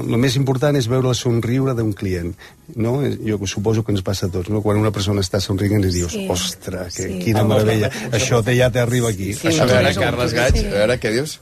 [0.00, 2.32] el més important és veure el somriure d'un client,
[2.74, 2.96] no?
[3.26, 4.58] Jo suposo que ens passa a tots, no?
[4.62, 6.26] Quan una persona està somrient i dius, Sí.
[6.28, 7.18] ostres, que, Sí.
[7.24, 9.32] quina meravella, això te, ja t'arriba aquí.
[9.34, 11.38] Sí, A això veure, és un- Carles Gaig, a veure, què dius?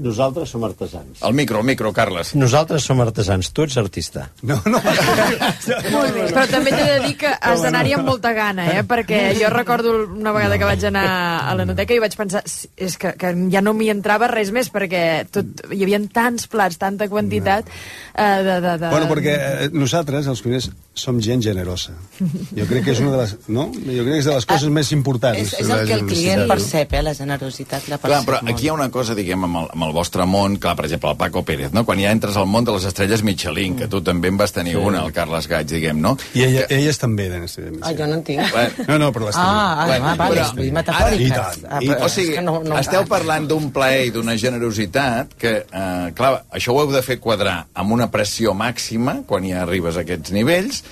[0.00, 1.20] Nosaltres som artesans.
[1.26, 2.32] El micro, el micro, Carles.
[2.38, 4.30] Nosaltres som artesans, tu ets artista.
[4.42, 4.80] No, no.
[4.80, 6.26] Molt bé.
[6.32, 8.84] Però també t'he de dir que has d'anar-hi amb molta gana, eh?
[8.88, 11.04] Perquè jo recordo una vegada que vaig anar
[11.50, 14.50] a la noteca i vaig pensar "Sí, és que, que ja no m'hi entrava res
[14.56, 18.88] més perquè tot, hi havia tants plats, tanta quantitat eh, de, de, de...
[18.90, 21.94] Bueno, perquè eh, nosaltres, els cuiners, som gent generosa.
[22.20, 23.34] Jo crec que és una de les...
[23.48, 23.66] No?
[23.72, 25.40] Jo crec que és de les coses més importants.
[25.40, 27.02] És, és el que el client percep, eh?
[27.06, 28.52] la generositat la percep Clar, però molt.
[28.54, 31.10] aquí hi ha una cosa, diguem, amb el, amb el vostre món, clar, per exemple,
[31.14, 31.84] el Paco Pérez, no?
[31.88, 34.76] Quan ja entres al món de les estrelles Michelin, que tu també en vas tenir
[34.76, 34.82] sí.
[34.90, 36.16] una, el Carles Gaig, diguem, no?
[36.36, 37.72] I ella, elles també, de Nestlé.
[37.82, 38.44] Ah, jo no en tinc.
[38.52, 39.50] Bueno, No, no, però les tenim.
[39.50, 41.26] Ah, ah, Bueno, ah, vale, però- vull dir, metafòriques.
[41.26, 42.04] I tant, Ah, però.
[42.04, 46.44] O sigui, que no, no, esteu parlant d'un plaer i d'una generositat que, eh, clar,
[46.52, 50.32] això ho heu de fer quadrar amb una pressió màxima quan ja arribes a aquests
[50.34, 50.82] nivells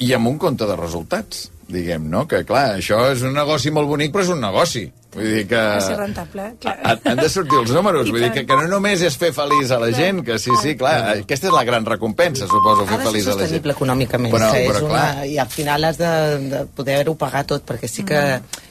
[0.00, 2.24] i amb un compte de resultats, diguem, no?
[2.26, 4.86] Que, clar, això és un negoci molt bonic, però és un negoci.
[5.14, 5.58] Vull dir que...
[5.58, 6.76] Ha de ser rentable, clar.
[6.86, 8.48] Ha- Han de sortir els números, I vull dir que, tant.
[8.48, 11.54] que no només és fer feliç a la gent, que sí, sí, clar, aquesta és
[11.54, 13.42] la gran recompensa, suposo, fer ha de ser feliç a la gent.
[13.48, 14.34] sostenible econòmicament.
[14.34, 16.12] Però, que és però, una, clar, I al final has de,
[16.54, 18.22] de poder-ho pagar tot, perquè sí que,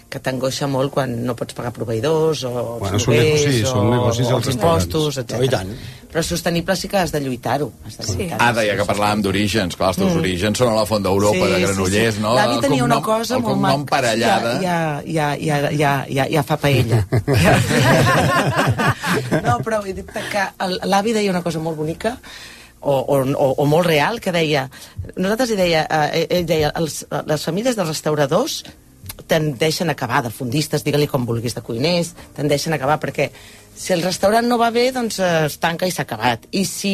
[0.10, 3.66] que t'angoixa molt quan no pots pagar proveïdors o els Bueno, són lloguers negocis, o,
[3.76, 5.18] són negocis o als els impostos.
[5.18, 5.50] Oh, etc.
[5.54, 5.70] tant.
[6.10, 7.68] Però sostenible sí que has de lluitar-ho.
[7.86, 8.16] De Sí.
[8.18, 11.46] lluitar Ara, ja que parlàvem d'orígens, clar, els teus orígens són a la Font d'Europa,
[11.54, 12.34] de Granollers, no?
[12.34, 13.90] L'avi El tenia una cognom- cosa el molt cognom maca.
[13.96, 14.56] Parellada.
[14.64, 17.06] Ja, ja, ja, ja, ja, ja, ja fa paella.
[19.46, 22.18] no, però he dit que el- l'avi deia una cosa molt bonica,
[22.82, 24.70] o, o, o, o molt real, que deia...
[25.18, 25.82] Nosaltres hi deia,
[26.14, 28.62] eh, ell deia, els, les famílies dels restauradors
[29.28, 33.30] tendeixen a acabar, de fundistes, digue-li com vulguis, de cuiners, tendeixen a acabar, perquè
[33.80, 36.50] si el restaurant no va bé, doncs eh, es tanca i s'ha acabat.
[36.52, 36.92] I si,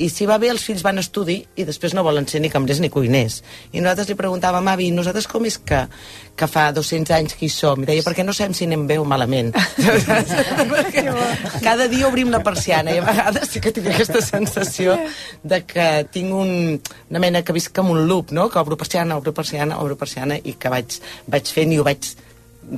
[0.00, 2.48] I si va bé, els fills van a estudi i després no volen ser ni
[2.48, 3.42] cambrers ni cuiners.
[3.76, 5.82] I nosaltres li preguntàvem, avi, nosaltres com és que,
[6.32, 7.84] que fa 200 anys que hi som?
[7.84, 9.52] I deia, perquè no sabem si anem bé o malament.
[11.68, 14.96] Cada dia obrim la persiana i a vegades sí que tinc aquesta sensació
[15.44, 18.48] de que tinc un, una mena que visc com un loop, no?
[18.48, 20.96] que obro persiana, obro persiana, obro persiana i que vaig,
[21.28, 22.16] vaig fent i ho vaig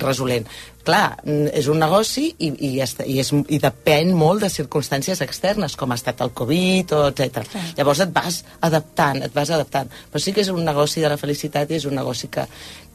[0.00, 0.48] resolent.
[0.84, 1.18] Clar,
[1.52, 5.98] és un negoci i, i, i, és, i depèn molt de circumstàncies externes, com ha
[6.00, 7.44] estat el Covid, o etc.
[7.76, 9.92] Llavors et vas adaptant, et vas adaptant.
[10.10, 12.46] Però sí que és un negoci de la felicitat i és un negoci que,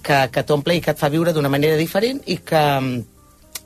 [0.04, 2.64] que, que t'omple i que et fa viure d'una manera diferent i que,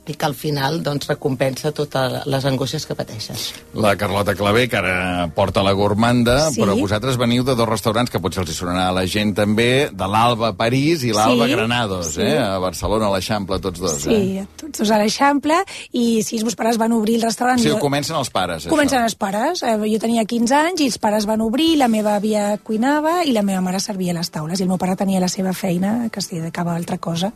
[0.08, 3.52] i que al final doncs, recompensa totes les angoixes que pateixes.
[3.74, 6.60] La Carlota Clavé, que ara porta la gourmanda, Sí.
[6.62, 9.90] però vosaltres veniu de dos restaurants que potser els hi sonarà a la gent també,
[9.92, 12.22] de l'Alba París i l'Alba Sí, Granados, sí.
[12.22, 12.38] eh?
[12.38, 14.46] A Barcelona, a l'Eixample, tots dos, Sí, eh?
[14.56, 17.58] tots dos a l'Eixample, i sí, els meus pares van obrir el restaurant.
[17.60, 18.70] Sí, Jo- comencen els pares, això.
[18.70, 19.62] Comencen els pares.
[19.62, 23.32] Eh, Jo tenia 15 anys i els pares van obrir, la meva àvia cuinava i
[23.32, 24.58] la meva mare servia les taules.
[24.60, 27.32] I el meu pare tenia la seva feina, que es dedicava a altra cosa.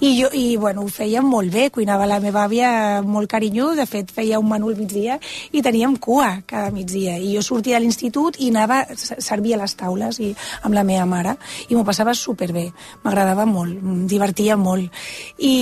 [0.00, 1.70] I, jo, i bueno, ho feia molt bé.
[1.70, 3.72] Cuinava la meva àvia molt carinyo.
[3.78, 5.18] De fet, feia un menú al migdia
[5.52, 7.16] i teníem cua cada migdia.
[7.18, 10.84] I jo sortia de l'institut i anava a servir a les taules i, amb la
[10.84, 11.36] meva mare.
[11.68, 12.66] I m'ho passava superbé.
[13.04, 13.78] M'agradava molt,
[14.10, 14.90] divertia molt.
[15.38, 15.54] I,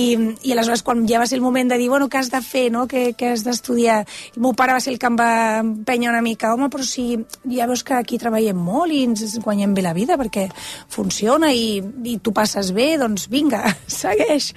[0.43, 2.69] I aleshores, quan ja va ser el moment de dir, bueno, què has de fer,
[2.73, 2.85] no?
[2.89, 4.03] què, què has d'estudiar?
[4.35, 5.31] El meu pare va ser el que em va
[5.63, 6.53] empènyer una mica.
[6.53, 7.17] Home, però si
[7.49, 10.47] ja veus que aquí treballem molt i ens guanyem bé la vida perquè
[10.91, 13.65] funciona i, i tu passes bé, doncs vinga,
[14.01, 14.53] segueix.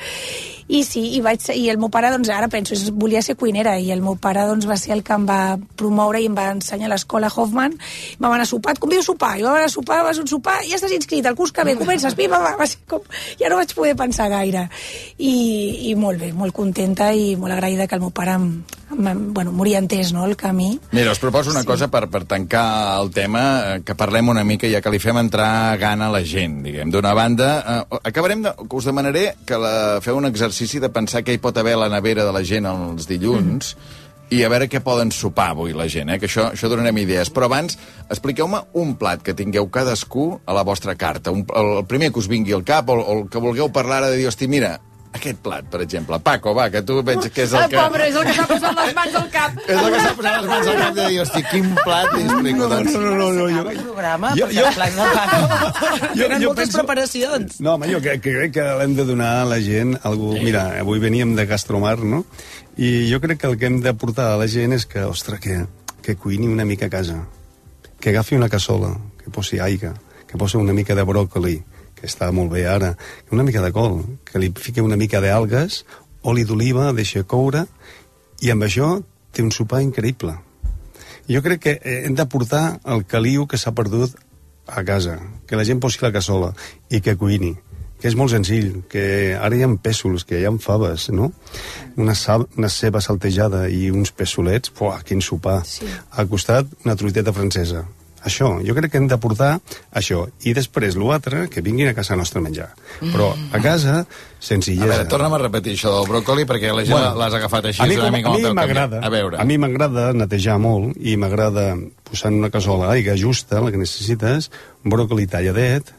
[0.69, 3.37] I sí, i, vaig, ser- i el meu pare, doncs ara penso, és- volia ser
[3.37, 6.35] cuinera i el meu pare doncs, va ser el que em va promoure i em
[6.35, 7.77] va ensenyar a l'escola Hoffman.
[8.19, 10.25] Vam anar a sopar, et convido a sopar, i vam anar a sopar, vas a
[10.25, 13.01] un sopar, ja estàs inscrit, el curs que ve, comences, pim, va, va ser com...
[13.39, 14.69] Ja no vaig poder pensar gaire.
[15.19, 18.49] I, i molt bé, molt contenta i molt agraïda que el meu pare em,
[18.91, 20.81] em, bueno, m'hauria entès no, el camí.
[20.91, 21.67] Mira, us proposo una sí.
[21.71, 23.45] cosa per, per tancar el tema,
[23.77, 26.91] eh, que parlem una mica, ja que li fem entrar gana a la gent, diguem.
[26.91, 27.51] D'una banda,
[27.87, 31.57] eh, acabarem, de, us demanaré que la, feu un exercici de pensar què hi pot
[31.59, 33.75] haver a la nevera de la gent els dilluns,
[34.31, 36.19] i a veure què poden sopar avui la gent, eh?
[36.19, 37.31] que això, això donarem idees.
[37.31, 37.79] Però abans,
[38.11, 41.31] expliqueu-me un plat que tingueu cadascú a la vostra carta.
[41.31, 44.01] Un, el, el primer que us vingui al cap, o, o el que vulgueu parlar
[44.01, 44.81] ara de dir, hosti, mira,
[45.17, 46.19] aquest plat, per exemple.
[46.23, 47.77] Paco, va, que tu veig que és el Ah, que...
[47.77, 49.57] pobre, és el que s'ha posat les mans al cap.
[49.67, 52.25] És el que s'ha posat les mans al cap de dir, hosti, quin plat, i
[52.27, 52.93] explico, No, doncs.
[52.93, 55.25] no, no, no, no, jo, el programa, Jo- jo- plat no va.
[56.15, 57.61] Tenen moltes penso- preparacions.
[57.61, 60.35] No, home, jo crec, que crec que l'hem de donar a la gent algú...
[60.39, 62.25] Mira, avui veníem de Gastromar, no?
[62.77, 65.41] I jo crec que el que hem de portar a la gent és que, ostres,
[65.41, 65.63] que,
[66.03, 67.23] que cuini una mica a casa.
[68.01, 68.91] Que agafi una cassola,
[69.23, 69.95] que posi aigua,
[70.29, 71.57] que posi una mica de bròcoli,
[71.97, 72.95] que està molt bé ara,
[73.33, 75.85] una mica de col, que li fiqui una mica d'algues,
[76.29, 77.65] oli d'oliva, deixa coure,
[78.45, 78.97] i amb això
[79.33, 80.37] té un sopar increïble.
[81.27, 84.15] Jo crec que eh, hem de portar el caliu que s'ha perdut
[84.67, 86.53] a casa, que la gent posi la cassola
[86.91, 87.55] i que cuini,
[88.01, 91.31] que és molt senzill, que ara hi ha pèsols, que hi ha faves, no?
[91.97, 95.63] Una, sa una ceba saltejada i uns pèsolets, fuà, quin sopar.
[95.67, 95.89] Sí.
[96.13, 97.87] Al costat, una truiteta francesa.
[98.27, 98.49] Això.
[98.67, 99.61] Jo crec que hem de portar
[99.95, 100.27] això.
[100.45, 102.69] I després, l'altre, que vinguin a casa nostra a menjar.
[103.01, 104.07] Però a casa, A
[104.41, 104.87] senzillesa.
[104.93, 107.87] veure, torna'm a repetir això del bròcoli, perquè la gent Bueno, l'has agafat així a
[107.87, 109.01] mi, una com- mica a mi m'agrada.
[109.03, 113.61] A veure, a mi m'agrada netejar molt i m'agrada posar en una cassola aigua justa,
[113.61, 114.51] la que necessites,
[114.85, 115.93] bròcoli talladet,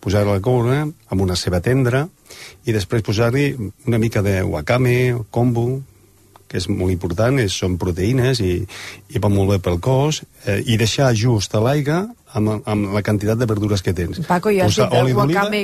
[0.00, 2.04] posar a la coure amb una ceba tendra
[2.66, 3.48] i després posar-hi
[3.86, 5.82] una mica de wakame, kombu,
[6.48, 8.54] que és molt important, és, són proteïnes i,
[9.12, 12.06] i va molt bé pel cos, eh, i deixar just a l'aigua
[12.38, 14.20] amb, amb la quantitat de verdures que tens.
[14.28, 15.62] Paco, ja has dit eh, oli wakame,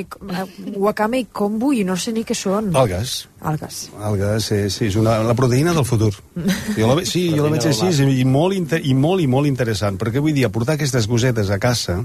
[0.81, 2.71] wakame i kombu i no sé ni què són.
[2.77, 3.15] Algues.
[3.41, 3.81] Algues.
[4.01, 6.13] Algues, sí, sí, és una, la proteïna del futur.
[6.79, 9.97] Jo la, sí, jo la veig així, i molt, inter, i molt i molt interessant,
[10.01, 12.01] perquè vull dir, aportar aquestes gosetes a casa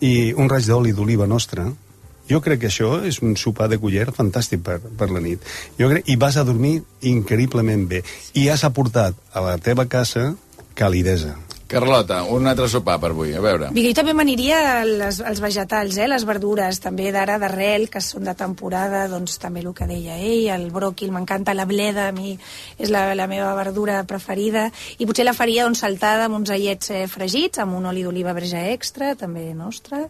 [0.00, 1.66] i un raig d'oli d'oliva nostra,
[2.30, 5.44] jo crec que això és un sopar de culler fantàstic per, per la nit.
[5.78, 6.78] Jo crec, I vas a dormir
[7.10, 8.04] increïblement bé.
[8.38, 10.30] I has aportat a la teva casa
[10.78, 11.34] calidesa.
[11.70, 13.68] Carlota, un altre sopar per avui, a veure.
[13.70, 16.08] Jo també m'aniria als vegetals, eh?
[16.10, 20.48] les verdures, també d'ara d'arrel, que són de temporada, doncs també el que deia ell,
[20.50, 22.32] el bròquil, m'encanta la bleda, a mi
[22.74, 24.64] és la, la meva verdura preferida,
[24.98, 28.34] i potser la faria doncs, saltada amb uns aiets eh, fregits, amb un oli d'oliva
[28.34, 30.08] verge extra, també nostre,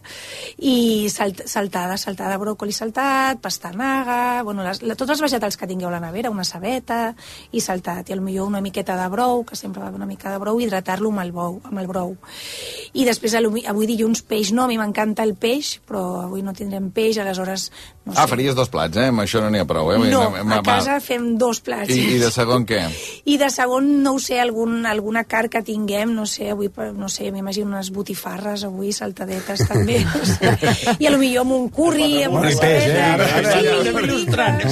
[0.57, 5.91] i salt, saltada, saltada, bròcoli saltat, pastanaga, bueno, les, la, tots els vegetals que tingueu
[5.91, 7.13] a la nevera, una cebeta,
[7.53, 10.57] i saltat, i potser una miqueta de brou, que sempre va una mica de brou,
[10.57, 12.09] hidratar-lo amb el bou, amb el brou.
[12.93, 16.85] I després, avui, dilluns, peix no, a mi m'encanta el peix, però avui no tindrem
[16.95, 17.61] peix, aleshores...
[18.01, 18.29] No Ah, sé.
[18.31, 19.11] faries dos plats, eh?
[19.11, 19.97] Amb això no n'hi ha prou, eh?
[20.09, 21.91] No, a casa fem dos plats.
[21.93, 22.79] I, I de segon què?
[23.29, 27.09] I de segon, no ho sé, algun, alguna carn que tinguem, no sé, avui, no
[27.13, 30.49] sé, m'imagino unes botifarres avui, saltadetes també, no sé.
[30.97, 32.57] I a lo millor amb un curri, amb una eh?
[32.57, 32.61] Sí,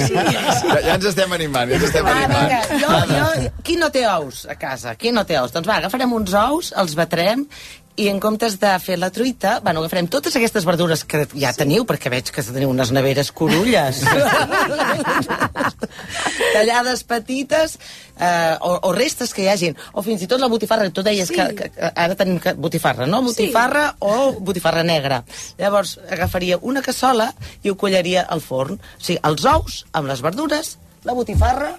[0.00, 0.14] sí,
[0.60, 0.66] sí.
[0.66, 2.50] Ja, ja ens estem animant, ja ens estem Va, animant.
[2.50, 3.26] vinga, jo, jo,
[3.66, 4.94] qui no té ous a casa?
[4.98, 5.52] Qui no té ous?
[5.54, 7.46] Doncs va, agafarem uns ous, els batrem,
[8.00, 11.82] i en comptes de fer la truita, bueno, agafarem totes aquestes verdures que ja teniu,
[11.84, 13.98] perquè veig que teniu unes neveres corulles.
[16.54, 17.76] Tallades petites,
[18.18, 21.28] eh, o, o restes que hi hagin, o fins i tot la botifarra, tu deies
[21.28, 21.36] Sí.
[21.36, 23.20] que, que, ara tenim que, botifarra, no?
[23.26, 25.22] Botifarra o botifarra negra.
[25.58, 28.80] Llavors, agafaria una cassola i ho collaria al forn.
[28.80, 31.74] O sigui, els ous amb les verdures, la botifarra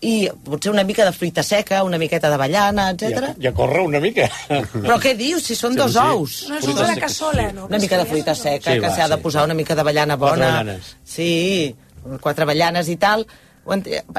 [0.00, 3.18] i potser una mica de fruita seca, una miqueta d'avellana, etc.
[3.20, 4.28] Ja, ja corre una mica.
[4.48, 6.46] Però què dius, si són dos ous?
[6.48, 7.66] No és una cassola, no?
[7.68, 9.22] Una mica de fruita seca, Sí, que s'ha de sí.
[9.22, 10.48] posar una mica d'avellana Quatre bona.
[10.60, 10.94] avellanes.
[11.04, 11.76] Sí,
[12.24, 13.26] quatre avellanes i tal.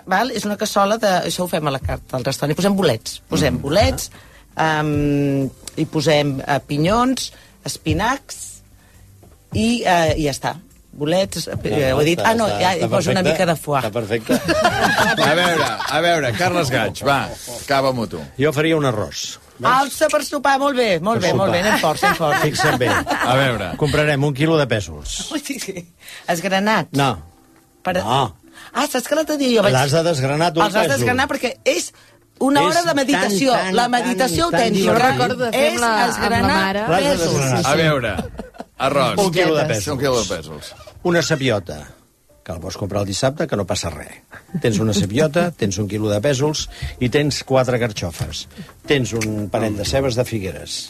[0.06, 0.30] Val?
[0.38, 1.10] És una cassola de...
[1.32, 2.54] Això ho fem a la carta del restaurant.
[2.54, 3.18] Hi posem bolets.
[3.28, 3.62] Posem Mm.
[3.66, 4.12] bolets,
[4.56, 5.50] um,
[5.82, 7.32] hi posem uh, pinyons,
[7.66, 8.38] espinacs
[9.54, 10.54] i, uh, i ja està.
[10.92, 12.20] Bolets, uh, ho he dit...
[12.20, 13.80] Ah, no, ja hi poso una mica de foie.
[13.80, 14.36] Està perfecte.
[15.30, 17.22] A veure, a veure, Carles Gaig, va,
[17.62, 18.20] acaba-m'ho tu.
[18.40, 19.22] Jo faria un arròs.
[19.62, 21.70] Alça per sopar, molt bé, molt Per bé, molt bé, sopar.
[21.72, 22.42] anem forts, anem forts.
[22.48, 22.90] Fixa't bé.
[22.92, 23.72] A veure.
[23.80, 25.18] Comprarem un quilo de pèsols.
[26.36, 26.98] Esgranats.
[26.98, 27.12] No.
[27.86, 27.96] Per...
[28.02, 28.22] No.
[28.74, 29.74] Ah, saps que l'altre dia jo vaig...
[29.76, 30.98] L'has de desgranar tu el Els has pèsol.
[30.98, 31.92] desgranar perquè és
[32.42, 33.52] una És hora de meditació.
[33.56, 34.88] tan, tan, la meditació tan, tan autèntica.
[34.88, 36.86] Jo recordo de fer és amb la, mare.
[36.90, 37.38] L'has de pèsols.
[37.38, 37.66] desgranar.
[37.66, 38.14] A veure,
[38.88, 39.18] arròs.
[39.22, 39.96] Un quilo de Pèsols.
[39.96, 40.72] Un quilo de pèsols.
[41.12, 41.80] Una sabiota,
[42.42, 44.22] que el vols comprar el dissabte, que no passa res.
[44.64, 46.68] Tens una sabiota, tens un quilo de pèsols
[47.00, 48.48] i tens quatre carxofes.
[48.90, 50.82] Tens un parell de cebes de figueres.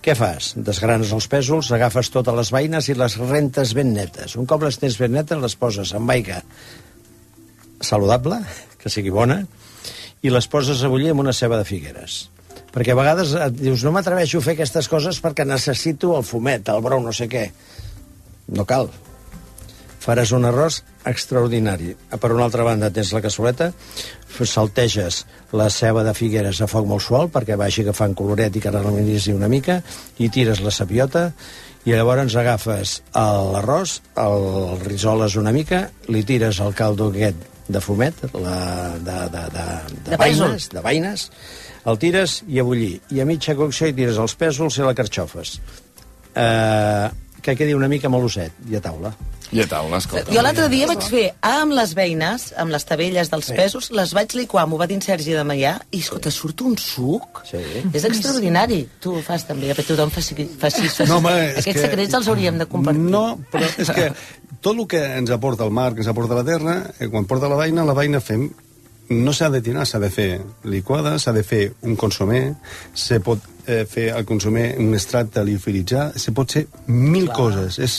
[0.00, 0.54] Què fas?
[0.56, 4.36] Desgranes els pèsols, agafes totes les veïnes i les rentes ben netes.
[4.40, 6.40] Un cop les tens ben netes, les poses amb aigua
[7.84, 8.40] saludable,
[8.80, 9.42] que sigui bona,
[10.24, 12.28] i les poses a bullir amb una ceba de figueres.
[12.70, 16.68] Perquè a vegades et dius, no m'atreveixo a fer aquestes coses perquè necessito el fumet,
[16.70, 17.48] el brou, no sé què.
[18.54, 18.90] No cal.
[20.00, 21.92] Faràs un arròs extraordinari.
[22.08, 23.72] Per una altra banda, tens la cassoleta,
[24.48, 29.36] salteges la ceba de figueres a foc molt suau perquè vagi agafant coloret i caramelitzin
[29.36, 29.82] una mica,
[30.16, 31.30] i tires la sabiota,
[31.84, 37.36] i llavors agafes l'arròs, el risoles una mica, li tires el caldo aquest
[37.70, 38.56] de fumet, la,
[38.98, 40.70] de, de, de, de, De pèsols.
[40.72, 41.28] de veïnes,
[41.86, 43.00] el tires i a bullir.
[43.10, 45.60] I a mitja cocció hi tires els pèsols i les carxofes.
[46.34, 47.10] Eh,
[47.40, 49.14] que quedi una mica meloset, i a taula.
[49.50, 50.30] I a taula, escolta.
[50.30, 54.34] Jo l'altre dia vaig fer amb les veïnes, amb les tabelles dels pèsols, les vaig
[54.38, 57.40] liquar, m'ho va dir en Sergi de Maià, i escolta, surt un suc.
[57.48, 57.58] Sí.
[57.96, 58.84] És extraordinari.
[59.00, 61.08] Tu ho fas també, que tothom faci, faci, faci.
[61.10, 63.02] No, home, Aquests que- secrets els hauríem de compartir.
[63.02, 64.12] No, però és que
[64.60, 67.48] tot el que ens aporta el mar, que ens aporta la terra, eh, quan porta
[67.48, 68.50] la veïna, la veïna fem
[69.10, 72.54] no s'ha de tirar, s'ha de fer liquada, s'ha de fer un consomé,
[72.94, 77.36] se pot eh, fer el consomé un extracte liofilitzar, se pot ser mil Clar.
[77.36, 77.96] coses, és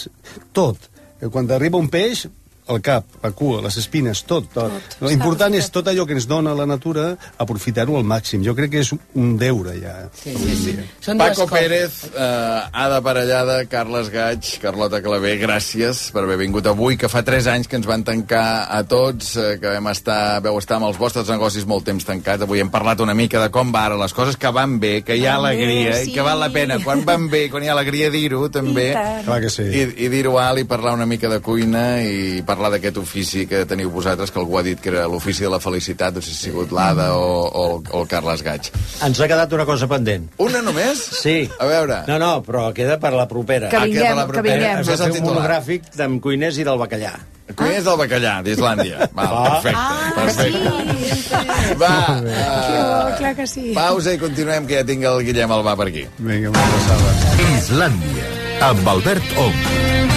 [0.55, 0.89] tot.
[1.19, 2.27] Eh, Quan arriba un peix,
[2.69, 4.47] el cap, la cua, les espines, tot.
[4.53, 4.97] tot.
[5.03, 8.43] L'important és tot allò que ens dona la natura, aprofitar-ho al màxim.
[8.45, 9.95] Jo crec que és un deure, ja.
[10.17, 10.75] Sí, sí, sí.
[11.03, 11.47] Són Paco.
[11.51, 17.23] Pérez, eh, Ada Parellada, Carles Gaig, Carlota Clavé, gràcies per haver vingut avui, que fa
[17.27, 20.87] 3 anys que ens van tancar a tots, eh, que vam estar, veu estar amb
[20.91, 22.45] els vostres negocis molt temps tancats.
[22.47, 25.17] Avui hem parlat una mica de com va ara les coses, que van bé, que
[25.17, 26.11] hi ha bé, alegria, sí.
[26.11, 26.79] i que val la pena.
[26.83, 28.91] Quan van bé, quan hi ha alegria, dir-ho, també.
[28.91, 29.25] I.
[29.25, 29.67] Clar que sí.
[29.67, 33.63] I, i dir-ho alt i parlar una mica de cuina i parlar d'aquest ofici que
[33.65, 36.37] teniu vosaltres, que algú ha dit que era l'ofici de la felicitat, no sé si
[36.37, 38.69] ha sigut l'Ada o, o, el- o el Carles Gaig.
[39.07, 40.29] Ens ha quedat una cosa pendent.
[40.37, 41.01] Una només?
[41.21, 41.49] Sí.
[41.59, 42.03] A veure.
[42.11, 43.69] No, no, però queda per la propera.
[43.71, 44.55] Que Ah, vinguem, queda la que propera.
[44.57, 44.77] vinguem.
[44.81, 47.13] Hem de és el fer un monogràfic d'en cuiners i del bacallà.
[47.55, 49.09] Cuiners del bacallà, d'Islàndia.
[49.17, 49.61] Va, Ah.
[49.61, 51.75] perfecte, perfecte.
[51.81, 53.71] Va, Que bo, uh, clar que sí.
[53.75, 56.05] pausa i continuem, que ja tinc el Guillem Albà per aquí.
[56.19, 57.11] Vinga, una passada.
[57.57, 58.25] Islàndia,
[58.71, 60.10] amb Albert Ong.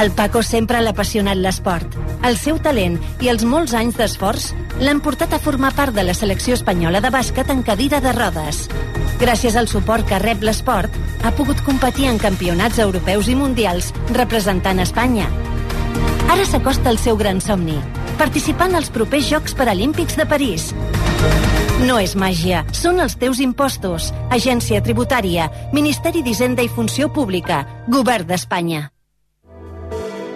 [0.00, 1.92] El Paco sempre l'ha apassionat l'esport.
[2.24, 4.46] El seu talent i els molts anys d'esforç
[4.80, 8.62] l'han portat a formar part de la selecció espanyola de bàsquet en cadira de rodes.
[9.20, 14.80] Gràcies al suport que rep l'esport, ha pogut competir en campionats europeus i mundials representant
[14.80, 15.26] Espanya.
[16.32, 17.76] Ara s'acosta el seu gran somni,
[18.16, 20.70] participant als propers Jocs Paralímpics de París.
[21.84, 24.14] No és màgia, són els teus impostos.
[24.30, 28.86] Agència Tributària, Ministeri d'Hisenda i Funció Pública, Govern d'Espanya.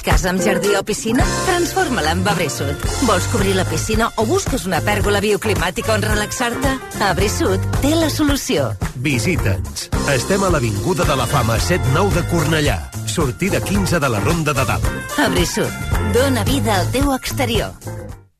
[0.00, 1.24] Tens casa amb jardí o piscina?
[1.44, 2.84] Transforma-la en Abrisud.
[3.04, 6.70] Vols cobrir la piscina o busques una pèrgola bioclimàtica on relaxar-te?
[7.04, 8.70] Abrisud té la solució.
[9.04, 9.90] Visita'ns.
[10.08, 12.78] Estem a l'Avinguda de la Fama 7-9 de Cornellà.
[13.04, 14.86] Sortida 15 de la Ronda de Dalt.
[15.20, 15.68] Abrisud.
[16.14, 17.74] Dóna vida al teu exterior.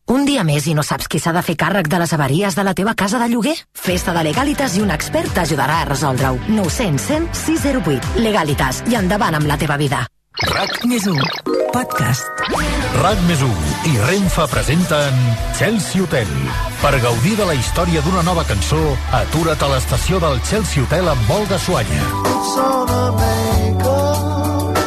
[0.08, 2.64] Un dia més i no saps qui s'ha de fer càrrec de les avaries de
[2.64, 3.58] la teva casa de lloguer?
[3.74, 6.40] Festa de Legalitas i un expert t'ajudarà a resoldre-ho.
[6.48, 8.16] 900 106 08.
[8.24, 8.80] Legalitas.
[8.88, 10.06] I endavant amb la teva vida.
[10.48, 11.18] RAC Més un.
[11.70, 12.24] Podcast.
[13.02, 13.50] RAC més 1
[13.90, 15.18] i Renfa presenten
[15.58, 16.30] Chelsea Hotel.
[16.80, 18.80] Per gaudir de la història d'una nova cançó,
[19.20, 22.00] atura't a l'estació del Chelsea Hotel amb vol de Suanya.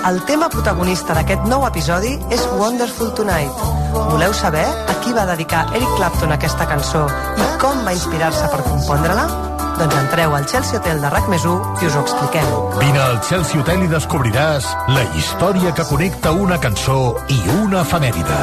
[0.10, 3.64] El tema protagonista d'aquest nou episodi és Wonderful Tonight.
[3.94, 7.06] Voleu saber a qui va dedicar Eric Clapton aquesta cançó
[7.38, 9.53] i com va inspirar-se per compondre-la?
[9.80, 12.52] Doncs entreu al Chelsea Hotel de RAC més 1 i us ho expliquem.
[12.80, 17.00] Vine al Chelsea Hotel i descobriràs la història que connecta una cançó
[17.34, 18.40] i una efemèride.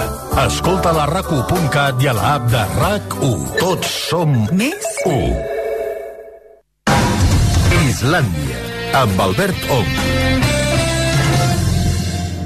[0.46, 3.48] Escolta la rac1.cat i a l'app de RAC1.
[3.62, 5.60] Tots som Més 1.
[7.90, 8.60] Islàndia,
[9.04, 10.39] amb Albert Ong.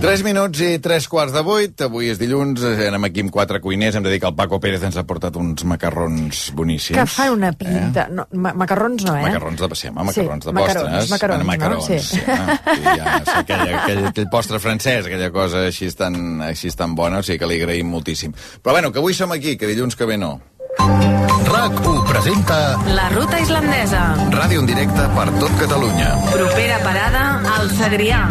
[0.05, 1.87] 3 minuts i 3 quarts de 8.
[1.87, 3.97] Avui és dilluns, eh, anem aquí amb quatre cuiners.
[3.97, 6.99] Hem de dir que el Paco Pérez ens ha portat uns macarrons boníssims.
[6.99, 8.07] Que fan una pinta.
[8.13, 9.23] No, ma macarrons no, eh?
[9.23, 11.11] Macarrons de, sí, home, macarrons Sí, de macarons, postres.
[11.11, 11.97] macarons, Bueno, macarons, no?
[11.97, 11.99] Sí.
[12.01, 12.19] sí.
[12.21, 17.19] sí, ja, sí, aquell, aquell, aquell postre francès, aquella cosa així tan, així tan bona,
[17.19, 18.35] o sigui que li agraïm moltíssim.
[18.63, 20.35] Però bueno, que avui som aquí, que dilluns que ve no.
[20.79, 24.03] RAC1 presenta La ruta islandesa.
[24.35, 26.13] Ràdio en directe per tot Catalunya.
[26.33, 28.29] Propera parada al Segrià.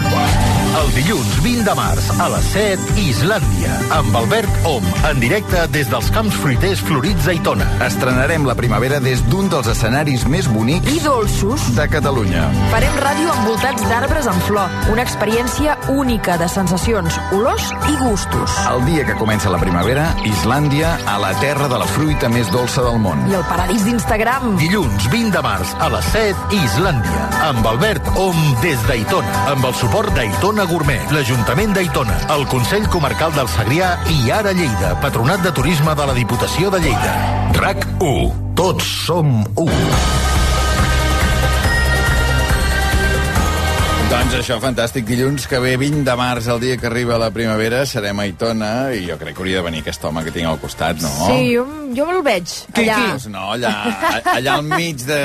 [0.74, 5.90] El dilluns 20 de març a les 7 Islàndia, amb Albert Om, en directe des
[5.92, 7.68] dels Camps Fruiters Florits a Itona.
[7.86, 11.68] Estrenarem la primavera des d'un dels escenaris més bonics I dolços.
[11.78, 12.48] de Catalunya.
[12.72, 14.70] Farem ràdio envoltats d'arbres en flor.
[14.92, 18.58] Una experiència única de sensacions, olors i gustos.
[18.72, 22.82] El dia que comença la primavera, Islàndia, a la terra de la fruita més dolça
[22.82, 23.22] del món.
[23.30, 24.56] I el paradís d'Instagram.
[24.58, 29.76] Dilluns 20 de març a les 7 Islàndia, amb Albert Om des d'Aitona, amb el
[29.78, 35.52] suport d'Aitona Gourmet, l'Ajuntament d'Aitona, el Consell Comarcal del Segrià i Ara Lleida, Patronat de
[35.56, 37.16] Turisme de la Diputació de Lleida.
[37.60, 38.30] RAC 1.
[38.60, 40.33] Tots som 1.
[44.12, 45.06] Doncs això, fantàstic.
[45.08, 48.72] Dilluns que ve, 20 de març, el dia que arriba la primavera, serem a Aitona,
[48.94, 51.12] i jo crec que hauria de venir aquest home que tinc al costat, no?
[51.28, 51.64] Sí, jo,
[51.96, 52.98] jo me'l veig, allà.
[53.14, 53.72] Doncs no, allà,
[54.34, 55.20] allà al mig de...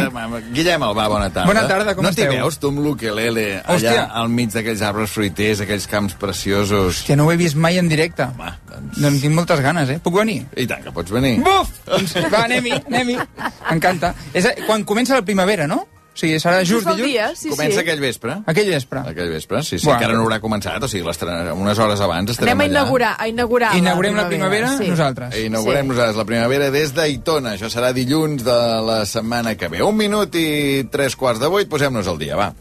[0.54, 1.48] Guillem Albà, bona tarda.
[1.50, 2.30] Bona tarda, com no esteu?
[2.30, 7.02] No t'hi veus, tu amb l'ukelele, allà al mig d'aquells arbres fruiters, aquells camps preciosos.
[7.08, 8.30] Que no ho he vist mai en directe.
[8.30, 9.02] Home, doncs...
[9.04, 10.00] Doncs tinc moltes ganes, eh?
[10.04, 10.40] Puc venir?
[10.56, 11.36] I tant que pots venir.
[11.44, 11.76] Buf!
[11.88, 13.20] Doncs va, anem-hi, anem-hi.
[13.68, 14.14] M'encanta.
[14.32, 15.84] És quan comença la primavera, no?
[16.18, 17.06] O sigui, serà just Just dilluns?
[17.12, 17.78] dia, sí, Comença sí.
[17.84, 18.32] aquell vespre.
[18.44, 18.98] Aquell vespre.
[19.06, 20.00] Aquell vespre, sí, sí, Bueno.
[20.00, 22.72] encara no haurà començat, o sigui, l'estrena- unes hores abans estarem Anem a allà.
[22.80, 24.88] inaugurar, a inaugurar Inaugurem la primavera sí.
[24.88, 25.36] nosaltres.
[25.36, 25.88] I inaugurem Sí.
[25.90, 27.54] nosaltres la primavera des d'Aitona.
[27.54, 28.50] Això serà dilluns de
[28.82, 29.80] la setmana que ve.
[29.80, 32.52] Un minut i tres quarts de vuit, posem-nos al dia, va.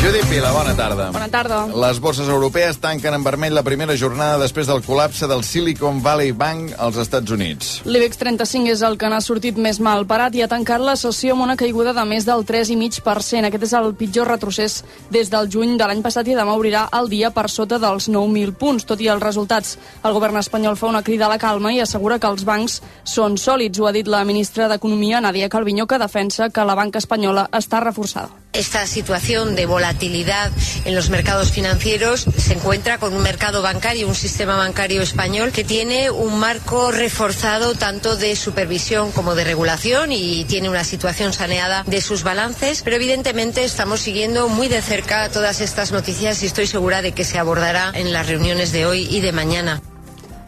[0.00, 1.10] Judit Vila, bona tarda.
[1.12, 1.58] Bona tarda.
[1.76, 6.32] Les borses europees tanquen en vermell la primera jornada després del col·lapse del Silicon Valley
[6.32, 7.74] Bank als Estats Units.
[7.84, 11.36] L'IBEX 35 és el que n'ha sortit més mal parat i ha tancat la sessió
[11.36, 13.50] amb una caiguda de més del 3,5%.
[13.50, 14.80] Aquest és el pitjor retrocés
[15.12, 18.56] des del juny de l'any passat i demà obrirà el dia per sota dels 9.000
[18.56, 18.88] punts.
[18.88, 22.16] Tot i els resultats, el govern espanyol fa una crida a la calma i assegura
[22.16, 23.76] que els bancs són sòlids.
[23.76, 27.84] Ho ha dit la ministra d'Economia, Nadia Calviño, que defensa que la banca espanyola està
[27.84, 28.32] reforçada.
[28.52, 30.50] Esta situación de volatilidad
[30.84, 35.62] en los mercados financieros se encuentra con un mercado bancario, un sistema bancario español que
[35.62, 41.84] tiene un marco reforzado tanto de supervisión como de regulación y tiene una situación saneada
[41.86, 46.66] de sus balances, pero evidentemente estamos siguiendo muy de cerca todas estas noticias y estoy
[46.66, 49.80] segura de que se abordará en las reuniones de hoy y de mañana.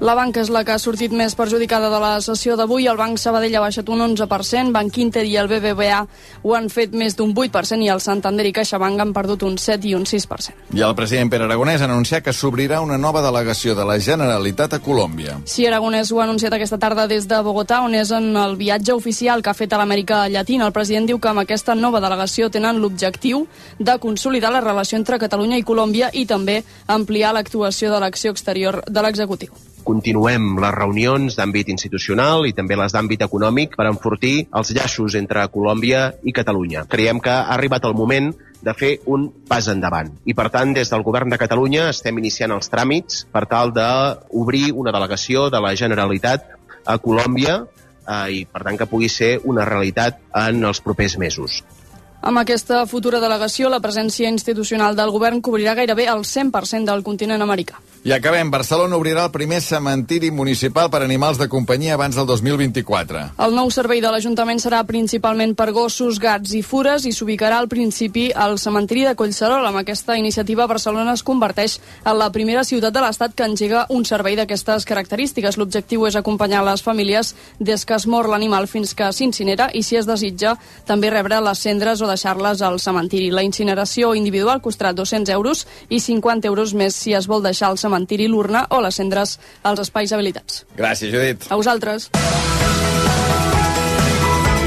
[0.03, 2.89] La banca és la que ha sortit més perjudicada de la sessió d'avui.
[2.91, 6.01] El Banc Sabadell ha baixat un 11%, Banc Inter i el BBVA
[6.43, 9.87] ho han fet més d'un 8% i el Santander i CaixaBank han perdut un 7
[9.87, 10.75] i un 6%.
[10.75, 14.75] I el president Pere Aragonès ha anunciat que s'obrirà una nova delegació de la Generalitat
[14.75, 15.39] a Colòmbia.
[15.47, 18.99] Sí, Aragonès ho ha anunciat aquesta tarda des de Bogotà, on és en el viatge
[18.99, 20.67] oficial que ha fet a l'Amèrica Llatina.
[20.67, 23.47] El president diu que amb aquesta nova delegació tenen l'objectiu
[23.79, 28.83] de consolidar la relació entre Catalunya i Colòmbia i també ampliar l'actuació de l'acció exterior
[28.91, 29.55] de l'executiu.
[29.83, 35.45] Continuem les reunions d'àmbit institucional i també les d'àmbit econòmic per enfortir els llaços entre
[35.51, 36.87] Colòmbia i Catalunya.
[36.89, 38.31] Creiem que ha arribat el moment
[38.63, 40.13] de fer un pas endavant.
[40.25, 44.71] I, per tant, des del govern de Catalunya estem iniciant els tràmits per tal d'obrir
[44.73, 46.47] una delegació de la Generalitat
[46.87, 51.63] a Colòmbia eh, i, per tant, que pugui ser una realitat en els propers mesos.
[52.23, 57.43] Amb aquesta futura delegació, la presència institucional del govern cobrirà gairebé el 100% del continent
[57.43, 57.81] americà.
[58.03, 58.49] I acabem.
[58.51, 63.21] Barcelona obrirà el primer cementiri municipal per animals de companyia abans del 2024.
[63.43, 67.69] El nou servei de l'Ajuntament serà principalment per gossos, gats i fures i s'ubicarà al
[67.71, 69.67] principi al cementiri de Collserol.
[69.67, 74.07] Amb aquesta iniciativa, Barcelona es converteix en la primera ciutat de l'Estat que engega un
[74.07, 75.59] servei d'aquestes característiques.
[75.59, 79.99] L'objectiu és acompanyar les famílies des que es mor l'animal fins que s'incinera i, si
[79.99, 80.57] es desitja,
[80.87, 83.31] també rebre les cendres o deixar-les al cementiri.
[83.35, 87.81] La incineració individual costarà 200 euros i 50 euros més si es vol deixar al
[87.81, 90.65] cementiri l'urna o les cendres als espais habilitats.
[90.79, 91.49] Gràcies, Judit.
[91.51, 92.11] A vosaltres.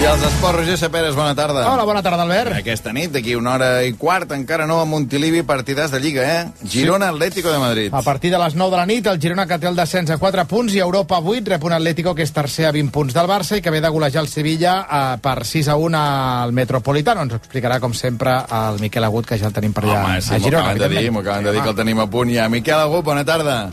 [0.06, 1.64] I els esports, Roger Saperes, bona tarda.
[1.66, 2.54] Hola, bona tarda, Albert.
[2.60, 6.68] Aquesta nit, d'aquí una hora i quart, encara no a Montilivi, partidàs de Lliga, eh?
[6.70, 7.90] Girona, Atlético de Madrid.
[7.90, 10.20] A partir de les 9 de la nit, el Girona que té el descens a
[10.22, 13.26] 4 punts i Europa 8 rep un Atlético que és tercer a 20 punts del
[13.26, 17.26] Barça i que ve de golejar el Sevilla eh, per 6 a 1 al Metropolitano.
[17.26, 20.20] Ens ho explicarà, com sempre, el Miquel Agut, que ja el tenim per allà Home,
[20.22, 20.68] sí, a m'ho Girona.
[20.70, 22.46] acaben de dir, m'ho acaben de dir que el tenim a punt ja.
[22.48, 23.72] Miquel Agut, bona tarda.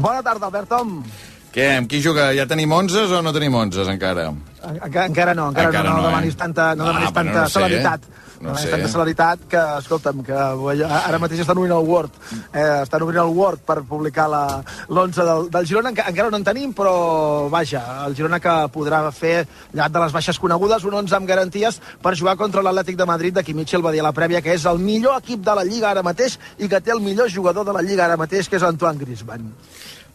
[0.00, 1.02] Bona tarda, Albert Tom.
[1.50, 2.28] Què, amb qui juga?
[2.36, 4.28] Ja tenim 11 o no tenim 11 encara?
[4.60, 6.10] Encara, encara no, encara, Encara no, no, no, eh?
[6.12, 8.00] demanis tanta, no Ah, demanis però tanta no sé, celeritat.
[8.40, 8.70] no demanis sé.
[8.70, 12.10] tanta celeritat que, escolta'm, que ara mateix estan obrint el Word.
[12.52, 15.90] Eh, estan obrint el Word per publicar la- l'11 del, del Girona.
[15.90, 20.12] Enca, encara no en tenim, però vaja, el Girona que podrà fer, llevat de les
[20.12, 23.82] baixes conegudes, un 11 amb garanties per jugar contra l'Atlètic de Madrid, de qui Mitchell
[23.82, 26.38] va dir a la prèvia que és el millor equip de la Lliga ara mateix
[26.58, 29.50] i que té el millor jugador de la Lliga ara mateix, que és Antoine Griezmann.